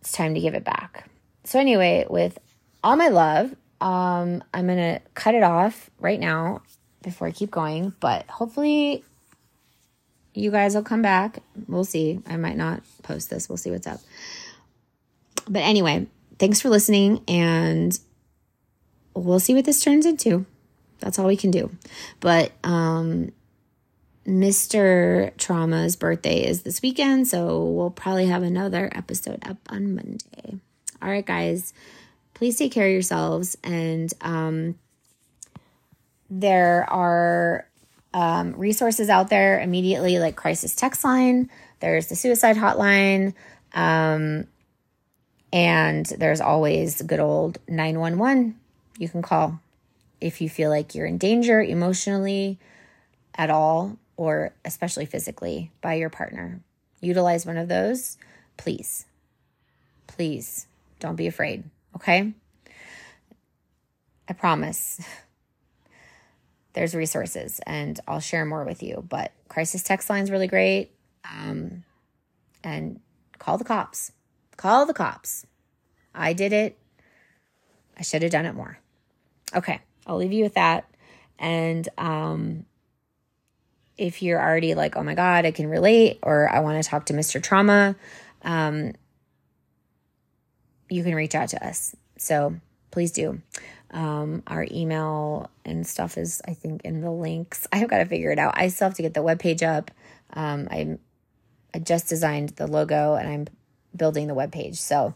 it's 0.00 0.12
time 0.12 0.32
to 0.32 0.40
give 0.40 0.54
it 0.54 0.64
back. 0.64 1.06
So, 1.48 1.58
anyway, 1.58 2.04
with 2.10 2.38
all 2.84 2.96
my 2.96 3.08
love, 3.08 3.56
um, 3.80 4.44
I'm 4.52 4.66
to 4.66 5.00
cut 5.14 5.34
it 5.34 5.42
off 5.42 5.88
right 5.98 6.20
now 6.20 6.60
before 7.02 7.26
I 7.26 7.30
keep 7.30 7.50
going, 7.50 7.94
but 8.00 8.28
hopefully 8.28 9.02
you 10.34 10.50
guys 10.50 10.74
will 10.74 10.82
come 10.82 11.00
back. 11.00 11.38
We'll 11.66 11.84
see. 11.84 12.20
I 12.26 12.36
might 12.36 12.58
not 12.58 12.82
post 13.02 13.30
this. 13.30 13.48
We'll 13.48 13.56
see 13.56 13.70
what's 13.70 13.86
up. 13.86 14.00
But 15.48 15.60
anyway, 15.60 16.06
thanks 16.38 16.60
for 16.60 16.68
listening 16.68 17.24
and 17.26 17.98
we'll 19.14 19.40
see 19.40 19.54
what 19.54 19.64
this 19.64 19.82
turns 19.82 20.04
into. 20.04 20.44
That's 20.98 21.18
all 21.18 21.26
we 21.28 21.38
can 21.38 21.50
do. 21.50 21.70
But 22.20 22.52
um 22.62 23.32
Mr. 24.26 25.34
Trauma's 25.38 25.96
birthday 25.96 26.44
is 26.44 26.60
this 26.60 26.82
weekend, 26.82 27.26
so 27.26 27.64
we'll 27.64 27.88
probably 27.88 28.26
have 28.26 28.42
another 28.42 28.90
episode 28.94 29.42
up 29.48 29.56
on 29.70 29.94
Monday. 29.94 30.60
All 31.00 31.08
right, 31.08 31.24
guys, 31.24 31.72
please 32.34 32.56
take 32.56 32.72
care 32.72 32.86
of 32.86 32.92
yourselves. 32.92 33.56
And 33.62 34.12
um, 34.20 34.78
there 36.30 36.86
are 36.90 37.68
um, 38.14 38.54
resources 38.56 39.08
out 39.08 39.30
there 39.30 39.60
immediately, 39.60 40.18
like 40.18 40.36
crisis 40.36 40.74
text 40.74 41.04
line. 41.04 41.50
There's 41.80 42.08
the 42.08 42.16
suicide 42.16 42.56
hotline. 42.56 43.34
Um, 43.72 44.46
and 45.52 46.06
there's 46.06 46.40
always 46.40 47.02
good 47.02 47.20
old 47.20 47.58
911 47.68 48.56
you 48.98 49.08
can 49.08 49.22
call 49.22 49.60
if 50.20 50.40
you 50.40 50.48
feel 50.48 50.70
like 50.70 50.94
you're 50.94 51.06
in 51.06 51.18
danger 51.18 51.62
emotionally 51.62 52.58
at 53.34 53.50
all 53.50 53.96
or 54.16 54.52
especially 54.64 55.06
physically 55.06 55.70
by 55.80 55.94
your 55.94 56.10
partner. 56.10 56.60
Utilize 57.00 57.46
one 57.46 57.56
of 57.56 57.68
those, 57.68 58.18
please. 58.56 59.06
Please 60.08 60.67
don't 60.98 61.16
be 61.16 61.26
afraid, 61.26 61.64
okay? 61.96 62.32
I 64.28 64.32
promise 64.32 65.00
there's 66.74 66.94
resources 66.94 67.60
and 67.66 67.98
I'll 68.06 68.20
share 68.20 68.44
more 68.44 68.64
with 68.64 68.82
you. 68.82 69.04
But 69.08 69.32
crisis 69.48 69.82
text 69.82 70.10
line 70.10 70.22
is 70.22 70.30
really 70.30 70.48
great. 70.48 70.90
Um, 71.24 71.84
and 72.62 73.00
call 73.38 73.58
the 73.58 73.64
cops. 73.64 74.12
Call 74.56 74.86
the 74.86 74.94
cops. 74.94 75.46
I 76.14 76.32
did 76.32 76.52
it. 76.52 76.78
I 77.96 78.02
should 78.02 78.22
have 78.22 78.30
done 78.30 78.46
it 78.46 78.54
more. 78.54 78.78
Okay, 79.54 79.80
I'll 80.06 80.16
leave 80.16 80.32
you 80.32 80.44
with 80.44 80.54
that. 80.54 80.88
And 81.38 81.88
um, 81.96 82.66
if 83.96 84.22
you're 84.22 84.40
already 84.40 84.74
like, 84.74 84.96
oh 84.96 85.02
my 85.02 85.14
God, 85.14 85.46
I 85.46 85.50
can 85.50 85.68
relate, 85.68 86.18
or 86.22 86.48
I 86.48 86.60
want 86.60 86.82
to 86.82 86.88
talk 86.88 87.06
to 87.06 87.12
Mr. 87.12 87.42
Trauma, 87.42 87.96
um, 88.42 88.92
you 90.88 91.02
can 91.02 91.14
reach 91.14 91.34
out 91.34 91.50
to 91.50 91.66
us. 91.66 91.94
So 92.16 92.56
please 92.90 93.12
do. 93.12 93.40
Um, 93.90 94.42
our 94.46 94.66
email 94.70 95.50
and 95.64 95.86
stuff 95.86 96.18
is, 96.18 96.42
I 96.46 96.54
think, 96.54 96.82
in 96.84 97.00
the 97.00 97.10
links. 97.10 97.66
I 97.72 97.76
have 97.78 97.88
got 97.88 97.98
to 97.98 98.06
figure 98.06 98.30
it 98.30 98.38
out. 98.38 98.54
I 98.56 98.68
still 98.68 98.88
have 98.88 98.96
to 98.96 99.02
get 99.02 99.14
the 99.14 99.22
web 99.22 99.38
page 99.38 99.62
up. 99.62 99.90
Um, 100.32 100.68
I 100.70 100.98
I 101.74 101.78
just 101.78 102.08
designed 102.08 102.50
the 102.50 102.66
logo 102.66 103.14
and 103.14 103.28
I'm 103.28 103.46
building 103.94 104.26
the 104.26 104.34
web 104.34 104.52
page. 104.52 104.76
So 104.76 105.14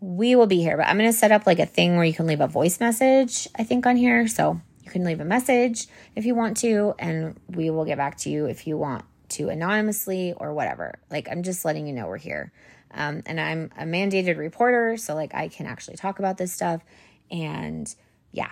we 0.00 0.34
will 0.34 0.46
be 0.46 0.60
here, 0.60 0.76
but 0.76 0.86
I'm 0.86 0.96
going 0.96 1.10
to 1.10 1.16
set 1.16 1.32
up 1.32 1.46
like 1.46 1.58
a 1.58 1.66
thing 1.66 1.96
where 1.96 2.04
you 2.04 2.14
can 2.14 2.26
leave 2.26 2.40
a 2.40 2.46
voice 2.46 2.80
message, 2.80 3.46
I 3.54 3.64
think, 3.64 3.86
on 3.86 3.96
here. 3.96 4.26
So 4.28 4.60
you 4.82 4.90
can 4.90 5.04
leave 5.04 5.20
a 5.20 5.24
message 5.24 5.86
if 6.16 6.24
you 6.24 6.34
want 6.34 6.56
to, 6.58 6.94
and 6.98 7.38
we 7.48 7.70
will 7.70 7.84
get 7.84 7.98
back 7.98 8.16
to 8.18 8.30
you 8.30 8.46
if 8.46 8.66
you 8.66 8.78
want 8.78 9.04
to 9.30 9.50
anonymously 9.50 10.32
or 10.36 10.54
whatever. 10.54 10.98
Like, 11.10 11.28
I'm 11.30 11.42
just 11.42 11.64
letting 11.64 11.86
you 11.86 11.92
know 11.92 12.06
we're 12.06 12.16
here. 12.16 12.50
Um, 12.92 13.22
and 13.26 13.40
I'm 13.40 13.70
a 13.76 13.84
mandated 13.84 14.36
reporter, 14.36 14.96
so 14.96 15.14
like 15.14 15.34
I 15.34 15.48
can 15.48 15.66
actually 15.66 15.96
talk 15.96 16.18
about 16.18 16.38
this 16.38 16.52
stuff. 16.52 16.82
And 17.30 17.92
yeah. 18.32 18.50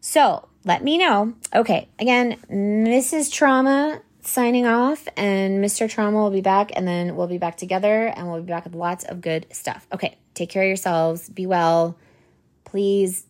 So 0.00 0.48
let 0.64 0.84
me 0.84 0.98
know. 0.98 1.34
Okay, 1.54 1.88
again, 1.98 2.38
Mrs. 2.50 3.32
Trauma 3.32 4.00
signing 4.20 4.66
off, 4.66 5.08
and 5.16 5.64
Mr. 5.64 5.90
Trauma 5.90 6.18
will 6.18 6.30
be 6.30 6.40
back, 6.40 6.70
and 6.76 6.86
then 6.86 7.16
we'll 7.16 7.26
be 7.26 7.38
back 7.38 7.56
together, 7.56 8.06
and 8.06 8.30
we'll 8.30 8.42
be 8.42 8.48
back 8.48 8.64
with 8.64 8.74
lots 8.74 9.04
of 9.04 9.20
good 9.20 9.46
stuff. 9.50 9.86
Okay, 9.92 10.18
take 10.34 10.50
care 10.50 10.62
of 10.62 10.68
yourselves. 10.68 11.28
Be 11.28 11.46
well. 11.46 11.96
Please 12.64 13.24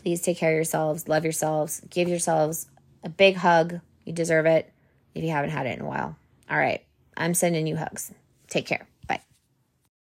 Please 0.00 0.22
take 0.22 0.38
care 0.38 0.52
of 0.52 0.56
yourselves, 0.56 1.08
love 1.08 1.24
yourselves, 1.24 1.82
give 1.90 2.08
yourselves 2.08 2.66
a 3.04 3.10
big 3.10 3.36
hug. 3.36 3.80
You 4.04 4.14
deserve 4.14 4.46
it 4.46 4.72
if 5.14 5.22
you 5.22 5.30
haven't 5.30 5.50
had 5.50 5.66
it 5.66 5.78
in 5.78 5.84
a 5.84 5.88
while. 5.88 6.16
All 6.48 6.58
right. 6.58 6.82
I'm 7.18 7.34
sending 7.34 7.66
you 7.66 7.76
hugs. 7.76 8.10
Take 8.48 8.66
care. 8.66 8.86